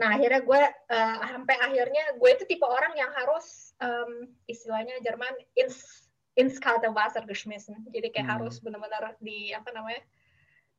Nah 0.00 0.16
akhirnya 0.16 0.40
gue 0.40 0.62
uh, 0.88 1.16
sampai 1.36 1.56
akhirnya 1.60 2.16
gue 2.16 2.30
itu 2.32 2.44
tipe 2.48 2.64
orang 2.64 2.96
yang 2.96 3.12
harus 3.12 3.76
um, 3.84 4.24
istilahnya 4.48 4.96
Jerman 5.04 5.36
ins 5.52 6.08
ins 6.32 6.56
kalte 6.56 6.88
Wasser 6.88 7.28
geschmissen. 7.28 7.84
Jadi 7.92 8.08
kayak 8.08 8.24
hmm. 8.24 8.34
harus 8.40 8.56
benar-benar 8.64 9.20
di 9.20 9.52
apa 9.52 9.68
namanya 9.76 10.00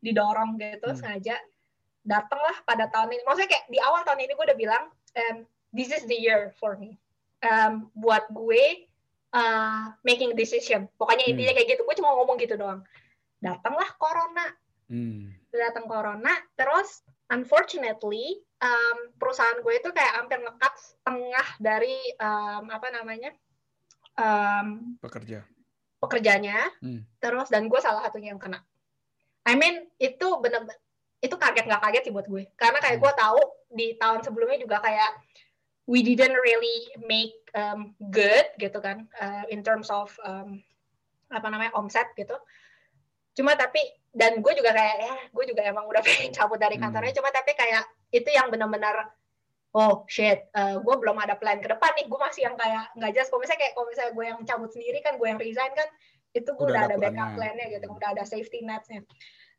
didorong 0.02 0.58
gitu 0.58 0.90
hmm. 0.90 0.98
sengaja 0.98 1.38
datanglah 2.04 2.56
pada 2.64 2.88
tahun 2.90 3.16
ini. 3.16 3.24
Maksudnya 3.26 3.50
kayak 3.50 3.66
di 3.70 3.80
awal 3.82 4.02
tahun 4.08 4.24
ini 4.24 4.32
gue 4.36 4.46
udah 4.46 4.60
bilang, 4.60 4.84
um, 5.16 5.38
this 5.76 5.92
is 5.94 6.04
the 6.08 6.18
year 6.18 6.56
for 6.58 6.80
me. 6.80 6.98
Um, 7.40 7.88
buat 7.96 8.28
gue 8.32 8.90
uh, 9.32 9.96
making 10.04 10.36
decision. 10.36 10.88
Pokoknya 11.00 11.28
hmm. 11.28 11.32
intinya 11.36 11.54
kayak 11.56 11.68
gitu. 11.78 11.82
Gue 11.88 11.96
cuma 11.98 12.16
ngomong 12.16 12.38
gitu 12.42 12.60
doang. 12.60 12.84
Datanglah 13.40 13.90
corona. 13.96 14.48
Hmm. 14.92 15.32
Datang 15.52 15.86
corona. 15.88 16.34
Terus 16.60 17.04
unfortunately 17.30 18.42
um, 18.60 18.98
perusahaan 19.16 19.60
gue 19.62 19.74
itu 19.78 19.90
kayak 19.94 20.14
hampir 20.20 20.42
ngekat 20.42 20.74
setengah 20.76 21.48
dari 21.62 21.96
um, 22.18 22.68
apa 22.74 22.88
namanya 22.90 23.32
um, 24.18 24.98
pekerja 25.00 25.46
pekerjanya. 26.00 26.58
Hmm. 26.80 27.04
Terus 27.20 27.52
dan 27.52 27.68
gue 27.68 27.80
salah 27.80 28.08
satunya 28.08 28.34
yang 28.34 28.42
kena. 28.42 28.64
I 29.48 29.56
mean 29.56 29.88
itu 30.00 30.28
bener-bener 30.40 30.78
itu 31.20 31.36
kaget 31.36 31.66
nggak 31.68 31.84
kaget 31.84 32.04
sih 32.08 32.14
buat 32.16 32.28
gue. 32.28 32.44
Karena 32.56 32.80
kayak 32.80 32.98
hmm. 33.00 33.04
gue 33.04 33.14
tahu 33.16 33.40
di 33.76 33.88
tahun 34.00 34.20
sebelumnya 34.24 34.60
juga 34.60 34.80
kayak 34.80 35.12
we 35.90 36.06
didn't 36.06 36.38
really 36.40 36.80
make 37.04 37.36
um, 37.58 37.92
good 38.14 38.46
gitu 38.62 38.80
kan 38.80 39.10
uh, 39.20 39.44
in 39.52 39.66
terms 39.66 39.92
of 39.92 40.14
um, 40.24 40.64
apa 41.28 41.48
namanya 41.52 41.76
omset 41.76 42.08
gitu. 42.16 42.40
Cuma 43.36 43.54
tapi 43.60 43.84
dan 44.16 44.42
gue 44.42 44.54
juga 44.58 44.74
kayak 44.74 44.96
ya 45.02 45.14
gue 45.30 45.46
juga 45.46 45.62
emang 45.68 45.86
udah 45.92 46.02
pengen 46.08 46.32
cabut 46.32 46.58
dari 46.58 46.80
hmm. 46.80 46.84
kantornya. 46.88 47.12
Hmm. 47.12 47.20
cuma 47.20 47.30
tapi 47.36 47.52
kayak 47.54 47.84
itu 48.16 48.30
yang 48.32 48.48
benar-benar 48.50 49.12
oh 49.70 50.02
shit 50.10 50.50
uh, 50.58 50.82
gue 50.82 50.96
belum 50.98 51.20
ada 51.20 51.36
plan 51.36 51.60
ke 51.60 51.68
depan 51.68 51.92
nih. 52.00 52.08
Gue 52.08 52.20
masih 52.22 52.48
yang 52.48 52.56
kayak 52.56 52.96
nggak 52.96 53.12
jelas. 53.12 53.28
Kalau 53.28 53.44
misalnya 53.44 53.62
kayak 53.68 53.74
kalau 53.76 53.88
misalnya 53.92 54.12
gue 54.16 54.26
yang 54.26 54.40
cabut 54.48 54.72
sendiri 54.72 55.00
kan 55.04 55.20
gue 55.20 55.28
yang 55.28 55.40
resign 55.42 55.76
kan 55.76 55.90
itu 56.32 56.48
gue 56.48 56.64
udah, 56.64 56.88
udah 56.88 56.96
ada 56.96 56.96
backup 56.96 57.30
plan-nya. 57.36 57.66
gitu. 57.76 57.86
Udah 57.92 58.10
ada 58.16 58.24
safety 58.24 58.64
net-nya 58.64 59.04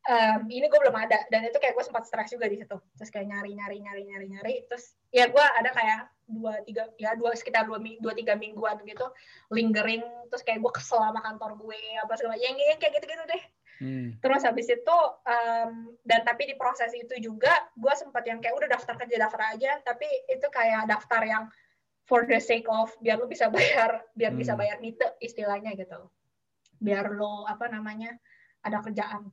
um, 0.09 0.41
ini 0.49 0.67
gue 0.71 0.81
belum 0.81 0.97
ada 0.97 1.29
dan 1.29 1.45
itu 1.45 1.59
kayak 1.61 1.77
gue 1.77 1.85
sempat 1.85 2.09
stres 2.09 2.33
juga 2.33 2.49
di 2.49 2.57
situ. 2.57 2.77
Terus 2.97 3.11
kayak 3.13 3.27
nyari 3.29 3.53
nyari 3.53 3.77
nyari 3.85 4.03
nyari 4.09 4.27
nyari. 4.33 4.55
Terus 4.71 4.97
ya 5.13 5.29
gue 5.29 5.45
ada 5.45 5.71
kayak 5.75 6.01
dua 6.31 6.63
tiga 6.63 6.87
ya 6.97 7.19
dua 7.19 7.35
sekitar 7.35 7.67
dua 7.67 7.83
dua 7.83 8.13
tiga 8.17 8.39
mingguan 8.39 8.81
gitu 8.87 9.07
lingering. 9.53 10.05
Terus 10.33 10.43
kayak 10.47 10.65
gue 10.65 10.73
kesel 10.73 11.03
sama 11.03 11.21
kantor 11.21 11.61
gue 11.61 11.81
apa 12.01 12.13
segala 12.17 12.39
yang, 12.41 12.57
yang 12.57 12.79
kayak 12.81 13.01
gitu 13.01 13.09
gitu 13.11 13.27
deh. 13.29 13.45
Hmm. 13.81 14.13
terus 14.21 14.45
habis 14.45 14.69
itu 14.69 14.97
um, 15.25 15.97
dan 16.05 16.21
tapi 16.21 16.45
di 16.45 16.53
proses 16.53 16.93
itu 16.93 17.17
juga 17.17 17.49
gue 17.81 17.89
sempat 17.97 18.29
yang 18.29 18.37
kayak 18.37 18.53
udah 18.53 18.69
daftar 18.77 18.93
kerja 18.97 19.17
daftar 19.17 19.57
aja. 19.57 19.81
Tapi 19.85 20.07
itu 20.29 20.47
kayak 20.53 20.89
daftar 20.89 21.25
yang 21.25 21.45
for 22.05 22.29
the 22.29 22.37
sake 22.37 22.69
of 22.69 22.93
biar 23.01 23.17
lu 23.17 23.25
bisa 23.25 23.49
bayar 23.49 24.05
biar 24.19 24.33
hmm. 24.37 24.41
bisa 24.41 24.53
bayar 24.57 24.77
mite 24.85 25.17
istilahnya 25.25 25.73
gitu. 25.77 25.97
Biar 26.81 27.09
lo 27.13 27.49
apa 27.49 27.69
namanya 27.73 28.17
ada 28.61 28.85
kerjaan 28.85 29.33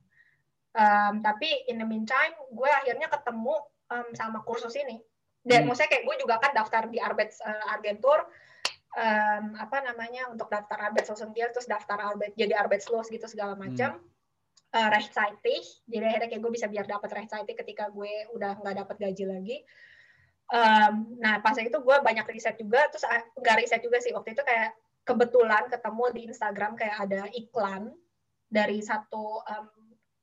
um, 0.78 1.14
tapi 1.20 1.66
in 1.66 1.82
the 1.82 1.86
meantime 1.86 2.32
gue 2.54 2.70
akhirnya 2.70 3.10
ketemu 3.10 3.58
um, 3.90 4.08
sama 4.14 4.40
kursus 4.46 4.72
ini. 4.78 5.02
Dan 5.42 5.64
hmm. 5.64 5.74
maksudnya 5.74 5.90
kayak 5.90 6.04
gue 6.06 6.16
juga 6.22 6.34
kan 6.38 6.52
daftar 6.54 6.86
di 6.86 7.02
Arbet 7.02 7.34
uh, 7.42 7.74
Argentur. 7.74 8.30
Um, 8.88 9.52
apa 9.60 9.84
namanya 9.84 10.32
untuk 10.32 10.48
daftar 10.48 10.88
Arbet 10.88 11.04
Sosengil 11.04 11.52
terus 11.52 11.68
daftar 11.68 12.00
Arbet 12.00 12.32
jadi 12.40 12.56
Arbet 12.56 12.80
Slows 12.80 13.12
gitu 13.12 13.28
segala 13.28 13.52
macam 13.52 14.00
hmm. 14.00 14.74
uh, 14.74 14.88
rechtzeitig 14.88 15.60
jadi 15.84 16.08
akhirnya 16.08 16.28
kayak 16.32 16.40
gue 16.40 16.52
bisa 16.56 16.72
biar 16.72 16.88
dapat 16.88 17.12
rechtzeitig 17.12 17.52
ketika 17.52 17.92
gue 17.92 18.32
udah 18.32 18.56
nggak 18.64 18.76
dapat 18.86 18.96
gaji 18.96 19.24
lagi. 19.28 19.56
Um, 20.48 21.20
nah 21.20 21.44
pas 21.44 21.52
itu 21.60 21.76
gue 21.76 21.96
banyak 22.00 22.24
riset 22.32 22.56
juga 22.56 22.88
terus 22.88 23.04
ah, 23.04 23.20
nggak 23.36 23.56
riset 23.60 23.84
juga 23.84 24.00
sih. 24.00 24.16
Waktu 24.16 24.32
itu 24.32 24.40
kayak 24.40 24.72
kebetulan 25.04 25.68
ketemu 25.68 26.04
di 26.16 26.20
Instagram 26.32 26.72
kayak 26.76 26.96
ada 26.96 27.28
iklan 27.36 27.92
dari 28.48 28.80
satu 28.80 29.44
um, 29.44 29.77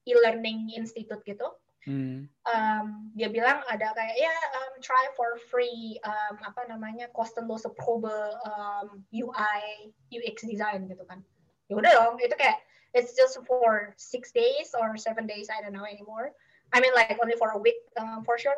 e-learning 0.05 0.73
institute 0.77 1.21
gitu 1.25 1.49
Hmm. 1.85 2.25
Um, 2.49 3.13
dia 3.13 3.29
bilang 3.29 3.61
ada 3.69 3.93
kayak 3.93 4.17
ya 4.17 4.35
um, 4.57 4.81
try 4.81 5.05
for 5.13 5.37
free 5.37 6.01
um, 6.01 6.41
apa 6.41 6.65
namanya 6.65 7.05
kostenlose 7.13 7.69
probe 7.77 8.09
um, 8.41 9.05
UI 9.13 9.93
UX 10.09 10.49
design 10.49 10.89
gitu 10.89 11.05
kan. 11.05 11.21
Ya 11.69 11.77
udah 11.77 11.91
dong, 11.93 12.17
itu 12.17 12.33
kayak 12.33 12.57
it's 12.97 13.13
just 13.13 13.37
for 13.45 13.93
six 14.01 14.33
days 14.33 14.73
or 14.73 14.97
seven 14.97 15.29
days 15.29 15.45
I 15.53 15.61
don't 15.61 15.77
know 15.77 15.85
anymore. 15.85 16.33
I 16.73 16.81
mean 16.81 16.93
like 16.97 17.21
only 17.21 17.37
for 17.37 17.53
a 17.53 17.61
week 17.61 17.77
um, 18.01 18.25
for 18.25 18.41
sure. 18.41 18.57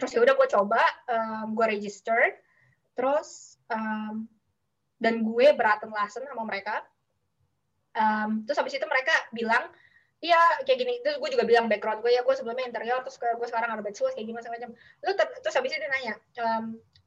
Terus 0.00 0.16
ya 0.16 0.24
udah 0.24 0.34
gue 0.36 0.48
coba, 0.48 0.80
um, 1.12 1.56
gue 1.56 1.76
register, 1.76 2.40
terus 2.96 3.60
um, 3.68 4.28
dan 4.96 5.24
gue 5.24 5.46
beraten 5.52 5.92
lesson 5.92 6.24
sama 6.24 6.48
mereka. 6.48 6.84
Um, 7.96 8.44
terus 8.48 8.60
habis 8.60 8.76
itu 8.76 8.84
mereka 8.88 9.12
bilang 9.32 9.68
Iya, 10.24 10.64
kayak 10.64 10.78
gini. 10.80 10.94
Terus 11.04 11.16
gue 11.20 11.30
juga 11.36 11.44
bilang 11.44 11.68
background 11.68 12.00
gue 12.00 12.12
ya, 12.12 12.24
gue 12.24 12.34
sebelumnya 12.34 12.64
interior, 12.64 13.04
terus 13.04 13.20
gue 13.20 13.46
sekarang 13.48 13.76
Arbeitslos, 13.76 14.16
kayak 14.16 14.26
gimana 14.26 14.48
macam. 14.48 14.70
Lu 15.04 15.12
ter, 15.12 15.26
terus 15.44 15.54
habis 15.54 15.70
itu 15.76 15.78
dia 15.80 15.90
nanya, 15.92 16.14
ehm, 16.40 16.64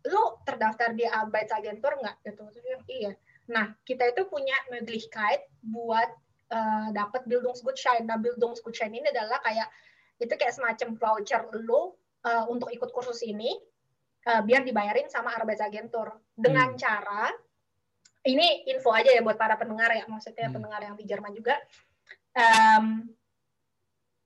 lu 0.07 0.23
terdaftar 0.45 0.93
di 0.93 1.09
Arbeitsagentur 1.09 1.97
nggak? 1.97 2.15
Gitu. 2.21 2.43
Terus 2.53 2.63
dia, 2.63 2.77
iya. 2.87 3.11
Nah, 3.49 3.73
kita 3.81 4.13
itu 4.13 4.29
punya 4.29 4.53
Möglichkeit 4.69 5.49
buat 5.65 6.09
uh, 6.53 6.93
dapat 6.93 7.25
Bildungsgutschein. 7.25 8.05
Nah, 8.05 8.21
Bildungsgutschein 8.21 8.93
ini 8.93 9.09
adalah 9.09 9.41
kayak 9.41 9.65
itu 10.21 10.33
kayak 10.37 10.53
semacam 10.53 10.93
voucher 10.99 11.41
lu 11.65 11.97
uh, 12.27 12.45
untuk 12.45 12.69
ikut 12.69 12.91
kursus 12.93 13.25
ini 13.25 13.55
uh, 14.29 14.41
biar 14.45 14.61
dibayarin 14.67 15.07
sama 15.07 15.33
Arbeitsagentur 15.33 16.11
dengan 16.35 16.75
hmm. 16.75 16.79
cara 16.79 17.31
ini 18.27 18.67
info 18.67 18.91
aja 18.91 19.15
ya 19.15 19.23
buat 19.23 19.39
para 19.39 19.55
pendengar 19.55 19.95
ya, 19.95 20.03
maksudnya 20.11 20.51
hmm. 20.51 20.55
pendengar 20.59 20.81
yang 20.83 20.95
di 20.99 21.07
Jerman 21.07 21.31
juga 21.31 21.55
um, 22.39 23.03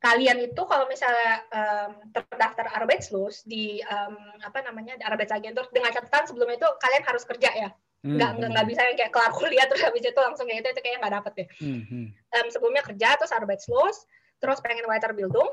kalian 0.04 0.38
itu 0.44 0.62
kalau 0.68 0.84
misalnya 0.92 1.48
um, 1.48 1.92
terdaftar 2.12 2.68
Arbeitslos 2.76 3.48
di 3.48 3.80
um, 3.88 4.20
apa 4.44 4.60
namanya 4.60 5.00
di 5.00 5.04
Arbeitsagentur 5.08 5.72
dengan 5.72 5.96
catatan 5.96 6.28
sebelum 6.28 6.52
itu 6.52 6.68
kalian 6.84 7.04
harus 7.08 7.24
kerja 7.24 7.50
ya 7.56 7.70
hmm, 8.04 8.20
nggak 8.20 8.32
hmm. 8.36 8.52
nggak 8.52 8.68
bisa 8.68 8.82
yang 8.84 8.98
kayak 9.00 9.16
kelar 9.16 9.32
kuliah 9.32 9.64
terus 9.72 9.88
habis 9.88 10.04
itu 10.04 10.20
langsung 10.20 10.46
kayak 10.52 10.68
itu 10.68 10.70
itu 10.76 10.80
kayaknya 10.84 11.00
nggak 11.08 11.16
dapet 11.24 11.34
deh 11.40 11.48
hmm. 11.64 12.06
um, 12.12 12.48
sebelumnya 12.52 12.84
kerja 12.84 13.16
terus 13.16 13.32
Arbeitslos 13.32 13.98
terus 14.44 14.60
pengen 14.60 14.86
Weiterbildung 14.92 15.50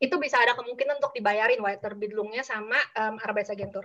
itu 0.00 0.14
bisa 0.16 0.40
ada 0.40 0.56
kemungkinan 0.56 0.96
untuk 0.96 1.12
dibayarin 1.12 1.60
Weiterbildungnya 1.60 2.40
sama 2.40 2.80
um, 2.96 3.20
Arbeitsagentur 3.20 3.84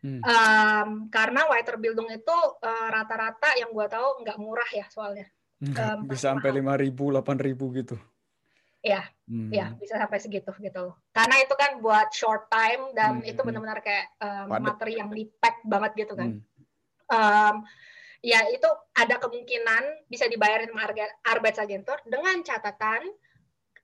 hmm. 0.00 0.24
um, 0.24 0.88
karena 1.12 1.44
Weiterbildung 1.44 2.08
itu 2.08 2.38
uh, 2.64 2.88
rata-rata 2.88 3.52
yang 3.60 3.68
gue 3.68 3.84
tahu 3.84 4.24
nggak 4.24 4.40
murah 4.40 4.70
ya 4.72 4.88
soalnya 4.88 5.28
um, 5.60 6.08
bisa 6.08 6.32
sampai 6.32 6.50
lima 6.56 6.74
ribu, 6.76 7.12
delapan 7.12 7.36
ribu 7.36 7.68
gitu. 7.76 7.96
Iya, 8.80 9.04
hmm. 9.28 9.52
ya 9.52 9.76
bisa 9.76 10.00
sampai 10.00 10.18
segitu 10.24 10.48
gitu. 10.56 10.96
Karena 11.12 11.36
itu 11.44 11.52
kan 11.52 11.84
buat 11.84 12.08
short 12.16 12.48
time 12.48 12.96
dan 12.96 13.20
hmm. 13.20 13.28
itu 13.28 13.40
benar-benar 13.44 13.84
kayak 13.84 14.16
um, 14.24 14.56
materi 14.56 14.96
yang 14.96 15.12
di 15.12 15.28
pack 15.28 15.60
banget 15.68 16.08
gitu 16.08 16.16
kan. 16.16 16.40
Hmm. 16.40 16.40
Um, 17.10 17.54
ya 18.24 18.40
itu 18.48 18.68
ada 18.96 19.20
kemungkinan 19.20 20.08
bisa 20.08 20.28
dibayarin 20.32 20.72
sama 20.72 20.88
Arbeitsagentur 21.28 22.00
dengan 22.08 22.40
catatan 22.40 23.04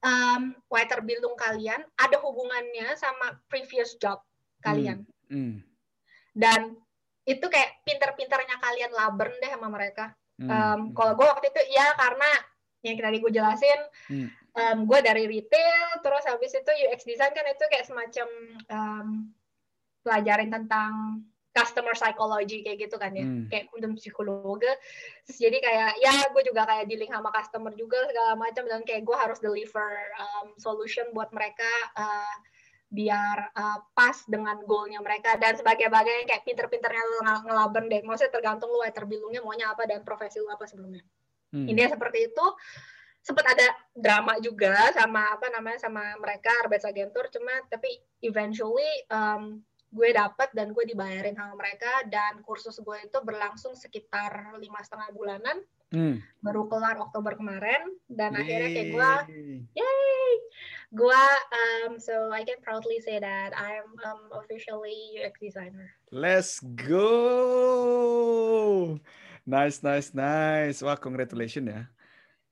um, 0.00 0.42
Weiterbildung 0.72 1.36
kalian 1.36 1.84
ada 2.00 2.16
hubungannya 2.24 2.96
sama 2.96 3.36
previous 3.52 4.00
job 4.00 4.24
kalian. 4.64 5.04
Hmm. 5.28 5.36
Hmm. 5.36 5.54
Dan 6.32 6.60
itu 7.26 7.42
kayak 7.42 7.82
pinter-pinternya 7.84 8.56
kalian 8.62 8.92
labern 8.96 9.34
deh 9.44 9.50
sama 9.52 9.68
mereka. 9.68 10.16
Hmm. 10.36 10.50
Um, 10.52 10.80
kalau 10.92 11.16
gue 11.16 11.24
waktu 11.24 11.48
itu 11.48 11.62
ya 11.72 11.96
karena 11.96 12.30
yang 12.84 12.96
tadi 13.00 13.18
gue 13.18 13.32
jelasin, 13.32 13.80
hmm. 14.12 14.28
um, 14.54 14.78
gue 14.86 14.98
dari 15.02 15.24
retail, 15.26 15.86
terus 16.04 16.22
habis 16.28 16.52
itu 16.54 16.70
UX 16.86 17.02
design 17.08 17.32
kan 17.34 17.46
itu 17.48 17.64
kayak 17.72 17.88
semacam 17.88 18.28
um, 18.70 19.08
pelajarin 20.06 20.52
tentang 20.52 21.24
customer 21.56 21.96
psychology 21.96 22.60
kayak 22.60 22.84
gitu 22.84 23.00
kan 23.00 23.16
ya, 23.16 23.24
hmm. 23.24 23.48
kayak 23.48 23.72
untuk 23.72 23.96
psikologi. 23.96 24.68
Terus 25.24 25.38
jadi 25.40 25.58
kayak 25.58 25.92
ya 26.04 26.14
gue 26.30 26.42
juga 26.44 26.68
kayak 26.68 26.84
dealing 26.84 27.10
sama 27.10 27.32
customer 27.32 27.72
juga 27.74 28.04
segala 28.06 28.36
macam 28.36 28.68
dan 28.68 28.84
kayak 28.84 29.08
gue 29.08 29.16
harus 29.16 29.40
deliver 29.40 29.90
um, 30.20 30.52
solution 30.60 31.08
buat 31.16 31.32
mereka. 31.32 31.66
Uh, 31.96 32.36
biar 32.86 33.50
uh, 33.50 33.78
pas 33.92 34.14
dengan 34.30 34.62
goalnya 34.62 35.02
mereka 35.02 35.34
dan 35.42 35.58
sebagai 35.58 35.90
bagian 35.90 36.22
kayak 36.22 36.46
pinter-pinternya 36.46 37.02
lu 37.02 37.18
ng 37.26 37.42
ngelaben 37.50 37.84
deh. 37.90 38.02
Maksudnya 38.06 38.32
tergantung 38.32 38.70
lu 38.70 38.80
terbilungnya 38.88 39.42
maunya 39.42 39.74
apa 39.74 39.84
dan 39.90 40.06
profesi 40.06 40.38
lu 40.38 40.50
apa 40.50 40.64
sebelumnya. 40.64 41.02
Hmm. 41.54 41.66
ini 41.66 41.82
seperti 41.86 42.30
itu. 42.30 42.46
Sempat 43.26 43.42
ada 43.58 43.68
drama 43.90 44.38
juga 44.38 44.94
sama 44.94 45.34
apa 45.34 45.50
namanya 45.50 45.82
sama 45.82 46.14
mereka 46.22 46.54
Arbeitsagentur 46.62 47.26
cuma 47.34 47.58
tapi 47.66 47.90
eventually 48.22 48.86
um, 49.10 49.58
gue 49.90 50.14
dapet 50.14 50.54
dan 50.54 50.70
gue 50.70 50.84
dibayarin 50.86 51.34
sama 51.34 51.58
mereka. 51.58 52.06
Dan 52.06 52.38
kursus 52.46 52.78
gue 52.78 52.98
itu 53.02 53.18
berlangsung 53.26 53.74
sekitar 53.74 54.54
lima 54.62 54.78
setengah 54.78 55.10
bulanan 55.10 55.58
hmm. 55.96 56.20
baru 56.44 56.68
kelar 56.68 57.00
Oktober 57.00 57.40
kemarin 57.40 57.96
dan 58.12 58.36
Yay. 58.36 58.40
akhirnya 58.44 58.68
kayak 58.76 58.92
gue 58.92 59.10
yay 59.80 60.32
gue 60.94 61.24
um, 61.50 61.98
so 61.98 62.30
I 62.30 62.44
can 62.44 62.62
proudly 62.62 63.00
say 63.02 63.18
that 63.18 63.50
I'm 63.56 63.90
um, 64.06 64.30
officially 64.38 65.18
UX 65.18 65.34
designer. 65.42 65.90
Let's 66.14 66.62
go. 66.62 67.02
Nice, 69.46 69.82
nice, 69.82 70.14
nice. 70.14 70.82
Wah, 70.86 70.94
congratulations 70.94 71.66
ya. 71.66 71.90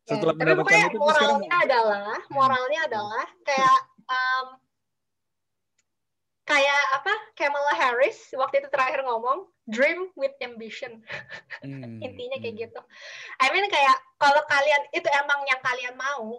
Setelah 0.05 0.35
yeah, 0.37 0.41
mendapatkan 0.45 0.91
itu 0.91 0.99
moralnya 1.01 1.49
sekarang... 1.49 1.65
adalah 1.65 2.19
moralnya 2.29 2.81
adalah 2.91 3.25
kayak 3.47 3.81
um, 4.11 4.47
kayak 6.55 6.83
apa 6.95 7.13
Kamala 7.35 7.75
Harris 7.75 8.31
waktu 8.39 8.63
itu 8.63 8.69
terakhir 8.71 9.03
ngomong 9.03 9.51
dream 9.67 10.07
with 10.15 10.35
ambition 10.39 11.03
hmm, 11.67 11.99
intinya 12.07 12.39
kayak 12.39 12.55
hmm. 12.55 12.63
gitu 12.71 12.81
I 13.43 13.51
mean 13.51 13.67
kayak 13.67 13.97
kalau 14.23 14.43
kalian 14.47 14.83
itu 14.95 15.09
emang 15.11 15.43
yang 15.51 15.59
kalian 15.67 15.99
mau 15.99 16.39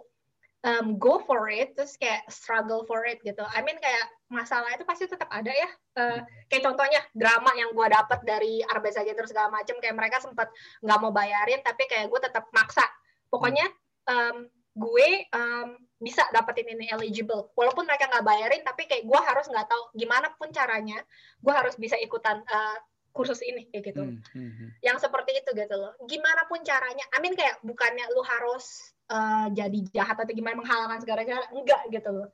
um, 0.66 0.98
go 0.98 1.22
for 1.22 1.46
it 1.46 1.78
terus 1.78 1.94
kayak 1.94 2.26
struggle 2.26 2.82
for 2.90 3.06
it 3.06 3.22
gitu. 3.22 3.46
I 3.54 3.62
mean 3.62 3.78
kayak 3.78 4.10
masalah 4.26 4.74
itu 4.74 4.82
pasti 4.82 5.06
tetap 5.06 5.30
ada 5.30 5.48
ya. 5.54 5.70
Uh, 5.96 6.20
kayak 6.50 6.66
contohnya 6.66 7.00
drama 7.14 7.54
yang 7.54 7.70
gue 7.70 7.86
dapat 7.86 8.20
dari 8.26 8.60
Arbes 8.66 8.98
aja 8.98 9.14
terus 9.14 9.30
segala 9.30 9.54
macem 9.54 9.78
kayak 9.78 9.94
mereka 9.94 10.18
sempat 10.18 10.50
nggak 10.82 10.98
mau 10.98 11.14
bayarin 11.14 11.62
tapi 11.62 11.86
kayak 11.86 12.10
gue 12.10 12.20
tetap 12.20 12.50
maksa. 12.50 12.84
Pokoknya 13.30 13.70
um, 14.10 14.50
gue 14.76 15.08
um, 15.30 15.78
bisa 15.96 16.28
dapetin 16.28 16.76
ini 16.76 16.92
eligible 16.92 17.48
walaupun 17.56 17.88
mereka 17.88 18.12
nggak 18.12 18.26
bayarin 18.26 18.60
tapi 18.60 18.84
kayak 18.84 19.08
gue 19.08 19.20
harus 19.20 19.48
nggak 19.48 19.64
tahu 19.64 19.82
gimana 19.96 20.28
pun 20.36 20.52
caranya 20.52 21.00
gue 21.40 21.54
harus 21.54 21.72
bisa 21.80 21.96
ikutan 21.96 22.44
uh, 22.44 22.78
kursus 23.16 23.40
ini 23.40 23.64
kayak 23.72 23.96
gitu. 23.96 24.04
Hmm, 24.04 24.20
hmm, 24.36 24.52
hmm. 24.52 24.68
Yang 24.84 25.08
seperti 25.08 25.40
itu 25.40 25.56
gitu 25.56 25.72
loh. 25.72 25.96
Gimana 26.04 26.44
pun 26.52 26.60
caranya. 26.60 27.00
I 27.16 27.24
mean 27.24 27.32
kayak 27.32 27.64
bukannya 27.64 28.04
lu 28.12 28.20
harus 28.20 28.92
uh, 29.08 29.48
jadi 29.56 29.78
jahat 29.88 30.20
atau 30.20 30.36
gimana 30.36 30.58
menghalalkan 30.58 31.00
segala 31.00 31.24
cara 31.24 31.48
enggak 31.48 31.82
gitu 31.88 32.10
loh 32.12 32.28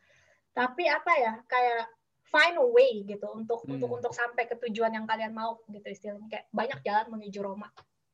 tapi 0.53 0.85
apa 0.89 1.13
ya 1.17 1.33
kayak 1.49 1.89
find 2.29 2.57
a 2.61 2.67
way 2.69 3.05
gitu 3.05 3.25
untuk 3.33 3.65
hmm. 3.65 3.77
untuk 3.77 3.91
untuk 4.01 4.13
sampai 4.13 4.45
ke 4.49 4.57
tujuan 4.69 4.93
yang 4.93 5.09
kalian 5.09 5.33
mau 5.33 5.61
gitu 5.69 5.85
istilahnya 5.89 6.29
kayak 6.29 6.47
banyak 6.53 6.79
jalan 6.85 7.07
menuju 7.19 7.41
Roma 7.41 7.69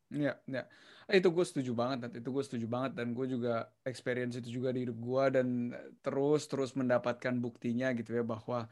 Iya, 0.08 0.40
ya. 0.48 0.64
Eh, 0.64 0.64
itu 1.08 1.28
gue 1.32 1.44
setuju 1.44 1.72
banget, 1.72 2.20
itu 2.20 2.28
gue 2.28 2.44
setuju 2.44 2.66
banget 2.68 2.92
dan 3.00 3.16
gue 3.16 3.24
juga 3.24 3.72
experience 3.88 4.36
itu 4.36 4.60
juga 4.60 4.76
di 4.76 4.84
hidup 4.84 4.98
gue 5.00 5.24
dan 5.40 5.46
terus 6.04 6.44
terus 6.44 6.76
mendapatkan 6.76 7.32
buktinya 7.40 7.96
gitu 7.96 8.20
ya 8.20 8.24
bahwa 8.28 8.68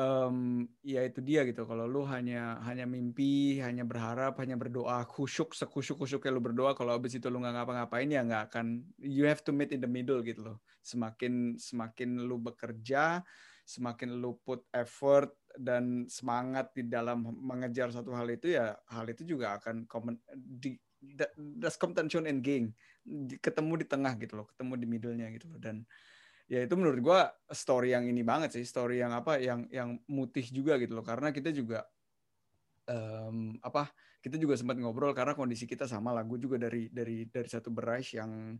um, 0.00 0.64
ya 0.80 1.04
itu 1.04 1.20
dia 1.20 1.44
gitu. 1.44 1.68
Kalau 1.68 1.84
lu 1.84 2.04
hanya 2.08 2.60
hanya 2.64 2.88
mimpi, 2.88 3.58
hanya 3.60 3.84
berharap, 3.84 4.40
hanya 4.40 4.56
berdoa, 4.56 5.04
khusyuk 5.04 5.52
sekusyuk 5.56 6.00
kusyuknya 6.00 6.32
lu 6.32 6.40
berdoa. 6.44 6.72
Kalau 6.72 6.96
abis 6.96 7.20
itu 7.20 7.28
lu 7.28 7.44
nggak 7.44 7.54
ngapa-ngapain 7.60 8.08
ya 8.08 8.24
nggak 8.24 8.52
akan. 8.52 8.84
You 9.00 9.28
have 9.28 9.44
to 9.44 9.52
meet 9.52 9.72
in 9.72 9.84
the 9.84 9.90
middle 9.90 10.20
gitu 10.24 10.52
loh. 10.54 10.58
Semakin 10.80 11.60
semakin 11.60 12.24
lu 12.24 12.40
bekerja, 12.40 13.20
semakin 13.66 14.16
lu 14.16 14.38
put 14.44 14.64
effort 14.72 15.32
dan 15.56 16.04
semangat 16.06 16.72
di 16.76 16.84
dalam 16.84 17.24
mengejar 17.24 17.88
satu 17.88 18.12
hal 18.12 18.28
itu 18.28 18.52
ya 18.52 18.76
hal 18.92 19.08
itu 19.08 19.24
juga 19.24 19.56
akan 19.56 19.88
common 19.88 20.20
di 20.36 20.76
das 21.36 21.76
contention 21.78 22.26
and 22.26 22.42
gain 22.42 22.74
ketemu 23.38 23.84
di 23.84 23.86
tengah 23.86 24.18
gitu 24.18 24.42
loh 24.42 24.46
ketemu 24.50 24.72
di 24.78 24.86
middle-nya 24.86 25.28
gitu 25.38 25.46
loh. 25.52 25.60
Dan 25.62 25.86
ya 26.46 26.62
itu 26.62 26.74
menurut 26.78 27.00
gue 27.02 27.20
story 27.54 27.94
yang 27.94 28.06
ini 28.06 28.22
banget 28.22 28.54
sih 28.54 28.64
story 28.66 29.02
yang 29.02 29.14
apa 29.14 29.38
yang 29.38 29.66
yang 29.70 29.98
mutih 30.10 30.46
juga 30.50 30.78
gitu 30.78 30.98
loh. 30.98 31.06
Karena 31.06 31.30
kita 31.30 31.54
juga 31.54 31.86
um, 32.90 33.54
apa 33.62 33.90
kita 34.18 34.42
juga 34.42 34.58
sempat 34.58 34.74
ngobrol 34.78 35.14
karena 35.14 35.38
kondisi 35.38 35.70
kita 35.70 35.86
sama 35.86 36.10
lah. 36.10 36.26
Gue 36.26 36.42
juga 36.42 36.58
dari 36.58 36.90
dari 36.90 37.30
dari 37.30 37.46
satu 37.46 37.70
beras 37.70 38.10
yang 38.14 38.58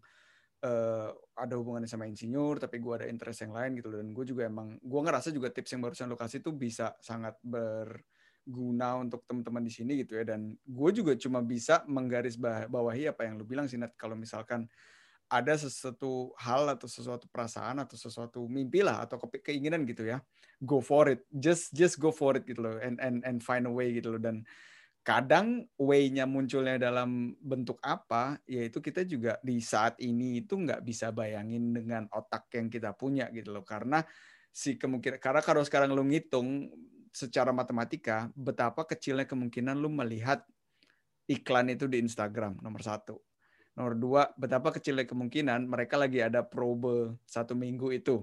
uh, 0.63 1.11
ada 1.35 1.55
hubungannya 1.59 1.91
sama 1.91 2.07
insinyur 2.07 2.63
tapi 2.63 2.79
gue 2.79 2.93
ada 3.03 3.07
interest 3.11 3.47
yang 3.47 3.55
lain 3.55 3.83
gitu 3.83 3.91
loh. 3.91 3.99
Dan 3.99 4.15
gue 4.15 4.25
juga 4.27 4.47
emang 4.47 4.79
gue 4.79 5.01
ngerasa 5.03 5.35
juga 5.35 5.51
tips 5.51 5.75
yang 5.75 5.83
barusan 5.83 6.07
lokasi 6.07 6.39
itu 6.39 6.55
bisa 6.55 6.95
sangat 7.03 7.35
ber 7.43 7.99
guna 8.47 8.97
untuk 9.03 9.27
teman-teman 9.27 9.67
di 9.67 9.73
sini 9.75 9.93
gitu 10.07 10.17
ya. 10.17 10.25
Dan 10.25 10.55
gue 10.55 10.91
juga 10.95 11.19
cuma 11.19 11.43
bisa 11.43 11.83
menggaris 11.91 12.39
bawahi 12.71 13.11
apa 13.11 13.27
yang 13.27 13.37
lu 13.37 13.45
bilang 13.45 13.67
sih 13.67 13.77
kalau 13.99 14.15
misalkan 14.15 14.71
ada 15.27 15.59
sesuatu 15.59 16.31
hal 16.39 16.71
atau 16.71 16.87
sesuatu 16.87 17.27
perasaan 17.27 17.83
atau 17.83 17.99
sesuatu 17.99 18.47
mimpi 18.47 18.87
lah 18.87 19.03
atau 19.03 19.19
keinginan 19.43 19.83
gitu 19.83 20.07
ya 20.07 20.23
go 20.63 20.81
for 20.81 21.11
it. 21.11 21.27
Just 21.35 21.75
just 21.77 22.01
go 22.01 22.15
for 22.15 22.39
it 22.39 22.49
gitu 22.49 22.63
loh 22.65 22.79
and 22.81 22.97
and 23.03 23.21
and 23.27 23.43
find 23.45 23.69
a 23.69 23.73
way 23.73 23.93
gitu 23.93 24.17
loh. 24.17 24.23
Dan 24.23 24.47
kadang 25.07 25.67
way-nya 25.79 26.27
munculnya 26.27 26.83
dalam 26.83 27.39
bentuk 27.39 27.79
apa 27.85 28.43
yaitu 28.49 28.83
kita 28.83 29.07
juga 29.07 29.39
di 29.39 29.63
saat 29.63 29.99
ini 30.03 30.43
itu 30.43 30.59
nggak 30.59 30.83
bisa 30.83 31.15
bayangin 31.15 31.71
dengan 31.71 32.11
otak 32.11 32.51
yang 32.57 32.73
kita 32.73 32.97
punya 32.97 33.29
gitu 33.35 33.53
loh. 33.53 33.65
Karena 33.67 34.01
si 34.49 34.81
kemungkinan 34.81 35.21
karena 35.21 35.43
kalau 35.45 35.61
sekarang 35.67 35.93
lu 35.93 36.07
ngitung 36.09 36.73
secara 37.17 37.49
matematika 37.49 38.29
betapa 38.37 38.85
kecilnya 38.85 39.25
kemungkinan 39.25 39.81
lu 39.81 39.89
melihat 39.89 40.45
iklan 41.25 41.73
itu 41.73 41.89
di 41.89 42.05
Instagram 42.05 42.61
nomor 42.61 42.85
satu. 42.85 43.17
Nomor 43.73 43.97
dua, 43.97 44.23
betapa 44.37 44.73
kecilnya 44.73 45.09
kemungkinan 45.09 45.65
mereka 45.65 45.97
lagi 45.97 46.21
ada 46.21 46.45
probe 46.45 47.17
satu 47.25 47.57
minggu 47.57 47.93
itu. 47.97 48.21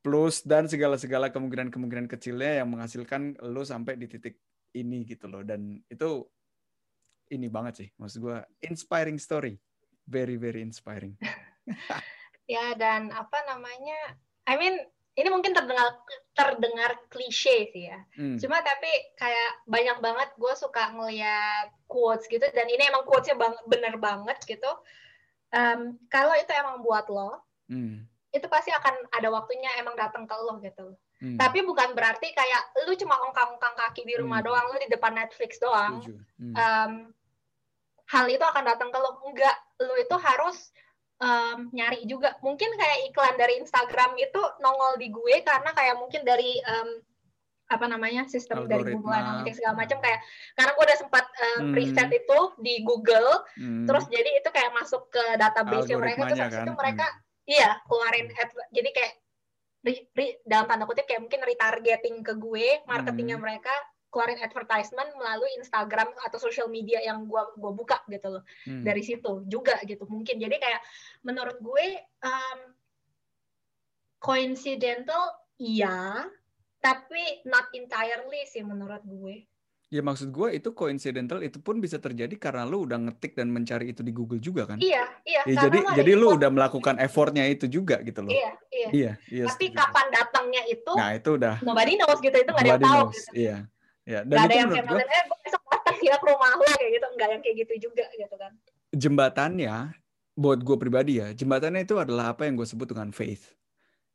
Plus 0.00 0.40
dan 0.44 0.64
segala-segala 0.64 1.28
kemungkinan-kemungkinan 1.28 2.08
kecilnya 2.08 2.64
yang 2.64 2.72
menghasilkan 2.72 3.36
lu 3.44 3.62
sampai 3.64 4.00
di 4.00 4.08
titik 4.08 4.40
ini 4.76 5.04
gitu 5.04 5.28
loh. 5.28 5.44
Dan 5.44 5.80
itu 5.88 6.24
ini 7.32 7.48
banget 7.48 7.84
sih. 7.84 7.88
Maksud 7.96 8.18
gue, 8.20 8.38
inspiring 8.64 9.16
story. 9.16 9.56
Very, 10.04 10.36
very 10.36 10.60
inspiring. 10.60 11.16
ya, 12.52 12.76
dan 12.76 13.14
apa 13.14 13.38
namanya, 13.48 14.18
I 14.44 14.60
mean, 14.60 14.76
ini 15.12 15.28
mungkin 15.28 15.52
terdengar 15.52 15.92
terdengar 16.32 16.96
klise 17.12 17.68
sih 17.68 17.84
ya. 17.92 18.00
Hmm. 18.16 18.40
Cuma 18.40 18.64
tapi 18.64 18.88
kayak 19.20 19.50
banyak 19.68 19.98
banget 20.00 20.28
gue 20.40 20.54
suka 20.56 20.88
ngeliat 20.96 21.68
quotes 21.84 22.24
gitu 22.32 22.44
dan 22.56 22.66
ini 22.72 22.88
emang 22.88 23.04
quotesnya 23.04 23.36
bang 23.36 23.52
bener 23.68 23.94
banget 24.00 24.40
gitu. 24.48 24.72
Um, 25.52 26.00
kalau 26.08 26.32
itu 26.40 26.48
emang 26.56 26.80
buat 26.80 27.12
lo, 27.12 27.44
hmm. 27.68 28.08
itu 28.32 28.46
pasti 28.48 28.72
akan 28.72 29.12
ada 29.12 29.28
waktunya 29.28 29.68
emang 29.76 29.92
datang 30.00 30.24
ke 30.24 30.32
lo 30.32 30.56
gitu. 30.64 30.96
Hmm. 31.20 31.36
Tapi 31.36 31.60
bukan 31.60 31.92
berarti 31.92 32.32
kayak 32.32 32.88
lu 32.88 32.96
cuma 32.96 33.20
ongkang-ongkang 33.28 33.76
kaki 33.76 34.08
di 34.08 34.16
rumah 34.16 34.40
hmm. 34.40 34.48
doang, 34.48 34.66
lu 34.72 34.80
di 34.80 34.88
depan 34.88 35.12
Netflix 35.12 35.60
doang. 35.60 36.00
Hmm. 36.40 36.56
Um, 36.56 36.92
hal 38.08 38.24
itu 38.32 38.40
akan 38.40 38.64
datang 38.64 38.88
ke 38.88 38.96
lo. 38.96 39.20
Enggak, 39.28 39.56
lu 39.76 39.92
itu 40.00 40.16
harus 40.16 40.72
um, 41.22 41.70
nyari 41.70 42.02
juga 42.04 42.34
mungkin 42.42 42.74
kayak 42.74 42.98
iklan 43.08 43.34
dari 43.38 43.62
Instagram 43.62 44.18
itu 44.18 44.42
nongol 44.58 44.98
di 44.98 45.08
gue 45.08 45.34
karena 45.46 45.70
kayak 45.70 45.96
mungkin 46.02 46.26
dari 46.26 46.58
um, 46.66 46.98
apa 47.72 47.88
namanya 47.88 48.28
sistem 48.28 48.68
Algoritma. 48.68 48.84
dari 48.84 48.92
Google 48.92 49.16
Analytics 49.16 49.56
segala 49.62 49.74
macam 49.80 49.98
kayak 50.04 50.20
karena 50.58 50.70
gue 50.76 50.84
udah 50.84 50.98
sempat 50.98 51.24
um, 51.24 51.48
hmm. 51.56 51.72
preset 51.72 52.10
itu 52.12 52.40
di 52.60 52.74
Google 52.84 53.30
hmm. 53.56 53.86
terus 53.88 54.04
jadi 54.12 54.30
itu 54.42 54.48
kayak 54.52 54.76
masuk 54.76 55.08
ke 55.08 55.24
database 55.40 55.88
mereka 55.96 56.28
terus 56.28 56.40
kan? 56.42 56.66
itu 56.68 56.72
mereka 56.76 57.06
hmm. 57.08 57.48
iya 57.48 57.70
keluarin 57.88 58.28
ad, 58.36 58.50
jadi 58.76 58.90
kayak 58.92 59.12
re, 59.88 59.94
re, 60.12 60.26
dalam 60.44 60.68
tanda 60.68 60.84
kutip 60.84 61.08
kayak 61.08 61.24
mungkin 61.24 61.40
retargeting 61.48 62.20
ke 62.20 62.36
gue 62.36 62.84
marketingnya 62.84 63.40
hmm. 63.40 63.44
mereka 63.46 63.72
keluarin 64.12 64.38
advertisement 64.44 65.08
melalui 65.16 65.48
Instagram 65.56 66.12
atau 66.20 66.36
social 66.36 66.68
media 66.68 67.00
yang 67.00 67.24
gua 67.24 67.48
gua 67.56 67.72
buka 67.72 68.04
gitu 68.12 68.38
loh 68.38 68.44
hmm. 68.68 68.84
dari 68.84 69.00
situ 69.00 69.48
juga 69.48 69.80
gitu 69.88 70.04
mungkin 70.06 70.36
jadi 70.36 70.60
kayak 70.60 70.80
menurut 71.24 71.56
gue 71.64 71.86
um, 72.20 72.58
coincidental 74.20 75.32
iya 75.56 76.28
tapi 76.84 77.40
not 77.48 77.72
entirely 77.72 78.44
sih 78.44 78.60
menurut 78.60 79.00
gue 79.08 79.48
Ya 79.92 80.00
maksud 80.00 80.32
gue 80.32 80.56
itu 80.56 80.72
coincidental 80.72 81.44
itu 81.44 81.60
pun 81.60 81.76
bisa 81.76 82.00
terjadi 82.00 82.32
karena 82.40 82.64
lu 82.64 82.88
udah 82.88 82.96
ngetik 82.96 83.36
dan 83.36 83.52
mencari 83.52 83.92
itu 83.92 84.00
di 84.00 84.08
Google 84.08 84.40
juga 84.40 84.64
kan? 84.64 84.80
Iya, 84.80 85.04
iya. 85.28 85.44
Ya, 85.44 85.68
jadi 85.68 85.84
jadi 85.92 86.12
lu 86.16 86.40
udah 86.40 86.48
melakukan 86.48 86.96
effortnya 86.96 87.44
itu 87.44 87.68
juga 87.68 88.00
gitu 88.00 88.24
loh. 88.24 88.32
Iya, 88.32 88.50
iya. 88.72 88.88
Iya, 88.88 89.12
iya 89.28 89.44
Tapi 89.52 89.68
kapan 89.68 90.08
datangnya 90.08 90.64
itu? 90.64 90.92
Nah 90.96 91.12
itu 91.12 91.36
udah. 91.36 91.60
Nobody 91.60 92.00
knows 92.00 92.24
gitu 92.24 92.32
itu 92.32 92.48
nggak 92.48 92.64
ada 92.64 92.72
yang 92.72 92.80
tahu. 92.80 93.08
Gitu. 93.12 93.30
Iya. 93.36 93.56
Ya, 94.02 94.26
dan 94.26 94.34
gak 94.34 94.46
ada 94.50 94.54
yang 94.58 94.70
kayak 94.74 94.86
gue, 94.90 94.98
eh 94.98 95.24
besok 95.46 95.62
datang 95.70 95.96
ya 96.02 96.14
ke 96.18 96.26
rumah 96.26 96.50
lo 96.58 96.64
kayak 96.74 96.90
gitu, 96.98 97.06
enggak 97.14 97.28
yang 97.30 97.42
kayak 97.42 97.56
gitu 97.62 97.74
juga 97.90 98.04
gitu 98.18 98.34
kan. 98.34 98.52
Jembatannya, 98.90 99.74
buat 100.34 100.58
gue 100.60 100.76
pribadi 100.76 101.12
ya, 101.22 101.30
jembatannya 101.30 101.86
itu 101.86 101.94
adalah 102.02 102.34
apa 102.34 102.50
yang 102.50 102.58
gue 102.58 102.66
sebut 102.66 102.90
dengan 102.90 103.14
faith. 103.14 103.54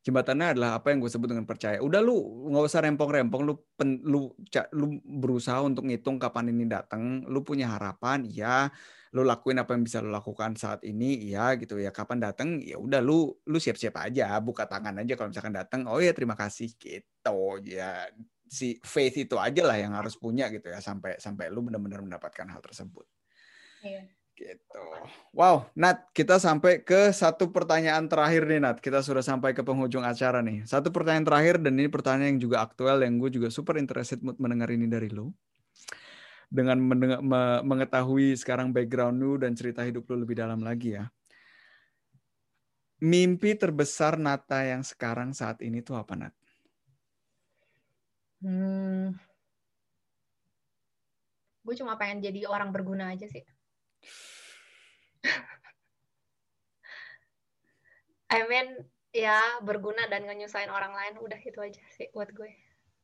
Jembatannya 0.03 0.55
adalah 0.55 0.79
apa 0.79 0.91
yang 0.91 1.03
gue 1.03 1.11
sebut 1.11 1.27
dengan 1.27 1.43
percaya. 1.43 1.79
Udah 1.83 1.99
lu 1.99 2.47
nggak 2.51 2.63
usah 2.67 2.83
rempong-rempong, 2.83 3.41
lu 3.43 3.59
pen, 3.75 3.99
lu 4.03 4.31
lu 4.75 4.99
berusaha 5.03 5.59
untuk 5.63 5.87
ngitung 5.87 6.19
kapan 6.19 6.51
ini 6.51 6.67
datang, 6.67 7.27
lu 7.27 7.43
punya 7.43 7.71
harapan, 7.75 8.23
ya 8.27 8.71
lu 9.15 9.23
lakuin 9.23 9.57
apa 9.57 9.71
yang 9.73 9.83
bisa 9.87 10.03
lu 10.03 10.11
lakukan 10.11 10.59
saat 10.59 10.83
ini 10.83 11.31
ya 11.31 11.55
gitu 11.55 11.79
ya 11.79 11.95
kapan 11.95 12.19
datang 12.19 12.59
ya 12.59 12.75
udah 12.75 12.99
lu 12.99 13.31
lu 13.47 13.57
siap-siap 13.57 13.95
aja 14.03 14.35
buka 14.43 14.67
tangan 14.67 14.99
aja 14.99 15.15
kalau 15.15 15.31
misalkan 15.31 15.55
datang 15.55 15.87
oh 15.87 15.97
ya 16.03 16.11
terima 16.11 16.35
kasih 16.35 16.75
gitu 16.75 17.39
ya 17.63 18.11
si 18.49 18.79
faith 18.83 19.15
itu 19.15 19.35
aja 19.37 19.63
lah 19.63 19.77
yang 19.77 19.93
harus 19.93 20.15
punya 20.15 20.49
gitu 20.51 20.71
ya 20.71 20.79
sampai 20.79 21.19
sampai 21.19 21.51
lu 21.51 21.63
benar-benar 21.63 22.03
mendapatkan 22.03 22.47
hal 22.49 22.61
tersebut. 22.63 23.05
Iya. 23.83 24.07
Gitu. 24.37 24.83
Wow, 25.33 25.65
Nat, 25.73 26.13
kita 26.13 26.37
sampai 26.37 26.85
ke 26.85 27.09
satu 27.09 27.49
pertanyaan 27.49 28.05
terakhir 28.05 28.45
nih, 28.45 28.61
Nat. 28.61 28.77
Kita 28.77 29.01
sudah 29.01 29.25
sampai 29.25 29.57
ke 29.57 29.65
penghujung 29.65 30.05
acara 30.05 30.45
nih. 30.45 30.61
Satu 30.61 30.93
pertanyaan 30.93 31.25
terakhir 31.25 31.57
dan 31.57 31.73
ini 31.73 31.89
pertanyaan 31.89 32.37
yang 32.37 32.41
juga 32.45 32.61
aktual 32.61 33.01
yang 33.01 33.17
gue 33.17 33.33
juga 33.33 33.49
super 33.49 33.81
interested 33.81 34.21
mendengar 34.21 34.69
ini 34.69 34.85
dari 34.85 35.09
lu. 35.09 35.33
Dengan 36.53 36.77
mendengar, 36.77 37.25
mengetahui 37.65 38.37
sekarang 38.37 38.69
background 38.69 39.17
lu 39.17 39.41
dan 39.41 39.57
cerita 39.57 39.81
hidup 39.81 40.05
lu 40.13 40.21
lebih 40.21 40.37
dalam 40.37 40.61
lagi 40.61 40.93
ya. 41.01 41.09
Mimpi 43.01 43.57
terbesar 43.57 44.21
Nata 44.21 44.61
yang 44.61 44.85
sekarang 44.85 45.33
saat 45.33 45.65
ini 45.65 45.81
tuh 45.81 45.97
apa, 45.97 46.13
Nat? 46.13 46.36
Hmm. 48.41 49.17
Gue 51.65 51.75
cuma 51.75 51.97
pengen 51.97 52.21
jadi 52.21 52.47
orang 52.47 52.69
berguna 52.71 53.11
aja 53.11 53.27
sih. 53.27 53.43
I 58.31 58.43
mean, 58.45 58.87
ya 59.15 59.41
berguna 59.65 60.05
dan 60.11 60.27
ngenyusahin 60.27 60.69
orang 60.69 60.93
lain 60.93 61.17
udah 61.17 61.39
itu 61.41 61.57
aja 61.57 61.81
sih 61.97 62.07
buat 62.13 62.29
gue. 62.31 62.53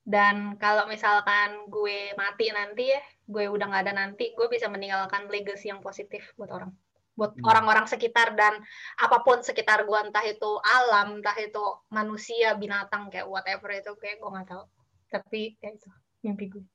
Dan 0.04 0.60
kalau 0.60 0.84
misalkan 0.86 1.72
gue 1.72 2.12
mati 2.20 2.52
nanti 2.52 2.92
ya, 2.92 3.00
gue 3.24 3.48
udah 3.48 3.72
nggak 3.72 3.84
ada 3.88 3.96
nanti, 3.96 4.36
gue 4.36 4.48
bisa 4.52 4.68
meninggalkan 4.68 5.32
legacy 5.32 5.72
yang 5.72 5.80
positif 5.80 6.36
buat 6.36 6.52
orang, 6.52 6.76
buat 7.16 7.40
hmm. 7.40 7.48
orang-orang 7.48 7.88
hmm. 7.88 7.94
sekitar 7.96 8.36
dan 8.36 8.60
apa 9.00 9.24
pun 9.24 9.40
sekitar 9.40 9.88
gue, 9.88 10.00
entah 10.04 10.28
itu 10.28 10.60
alam, 10.60 11.24
entah 11.24 11.40
itu 11.40 11.64
manusia, 11.88 12.52
binatang 12.60 13.08
kayak 13.08 13.32
whatever 13.32 13.72
itu 13.72 13.96
kayak 13.96 14.20
gue 14.20 14.28
nggak 14.28 14.48
tahu 14.52 14.68
tapi 15.14 15.54
ya 15.62 15.70
itu 15.70 15.90
mimpi 16.26 16.50
gue. 16.50 16.66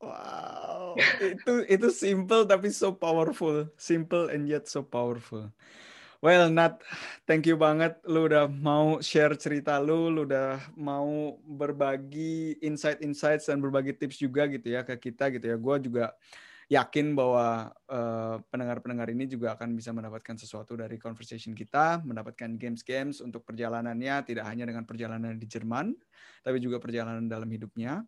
Wow. 0.00 0.98
Itu 1.20 1.62
itu 1.68 1.88
simple 1.92 2.48
tapi 2.48 2.72
so 2.72 2.90
powerful. 2.90 3.68
Simple 3.76 4.32
and 4.32 4.48
yet 4.48 4.66
so 4.66 4.80
powerful. 4.80 5.52
Well 6.18 6.50
Nat 6.50 6.82
thank 7.28 7.46
you 7.46 7.54
banget. 7.54 8.00
Lu 8.08 8.26
udah 8.26 8.50
mau 8.50 8.98
share 8.98 9.38
cerita 9.38 9.78
lu 9.78 10.10
lu 10.10 10.26
udah 10.26 10.58
mau 10.74 11.38
berbagi 11.46 12.58
insight 12.64 12.98
insights 13.04 13.46
dan 13.46 13.62
berbagi 13.62 13.94
tips 13.94 14.18
juga 14.18 14.48
gitu 14.50 14.74
ya 14.74 14.82
ke 14.82 14.96
kita 14.98 15.30
gitu 15.34 15.46
ya. 15.52 15.56
Gue 15.60 15.76
juga 15.78 16.14
yakin 16.70 17.14
bahwa 17.16 17.70
uh, 17.90 18.36
pendengar-pendengar 18.50 19.10
ini 19.10 19.26
juga 19.26 19.54
akan 19.58 19.74
bisa 19.74 19.90
mendapatkan 19.90 20.38
sesuatu 20.38 20.78
dari 20.78 21.00
conversation 21.00 21.56
kita, 21.56 22.02
mendapatkan 22.06 22.54
games-games 22.58 23.22
untuk 23.24 23.42
perjalanannya, 23.46 24.22
tidak 24.26 24.44
hanya 24.46 24.68
dengan 24.68 24.84
perjalanan 24.86 25.38
di 25.38 25.46
Jerman, 25.46 25.94
tapi 26.42 26.62
juga 26.62 26.78
perjalanan 26.78 27.26
dalam 27.26 27.48
hidupnya. 27.50 28.06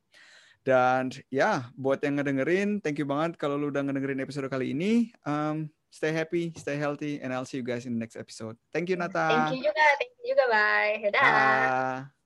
Dan 0.65 1.13
ya, 1.29 1.69
buat 1.77 2.01
yang 2.01 2.17
ngedengerin, 2.17 2.81
thank 2.81 2.97
you 2.97 3.05
banget 3.05 3.37
kalau 3.37 3.61
lu 3.61 3.69
udah 3.69 3.85
ngedengerin 3.85 4.25
episode 4.25 4.49
kali 4.49 4.73
ini. 4.73 5.13
Um, 5.29 5.69
stay 5.93 6.11
happy, 6.11 6.57
stay 6.57 6.81
healthy, 6.81 7.21
and 7.21 7.37
I'll 7.37 7.45
see 7.45 7.61
you 7.61 7.67
guys 7.67 7.85
in 7.85 7.95
the 7.95 8.01
next 8.01 8.17
episode. 8.17 8.57
Thank 8.73 8.89
you, 8.89 8.97
Nata. 8.97 9.29
Thank 9.29 9.61
you 9.61 9.69
juga, 9.69 9.87
thank 10.01 10.13
you 10.17 10.33
juga, 10.33 10.45
bye. 10.49 10.95
Dadah. 11.13 12.24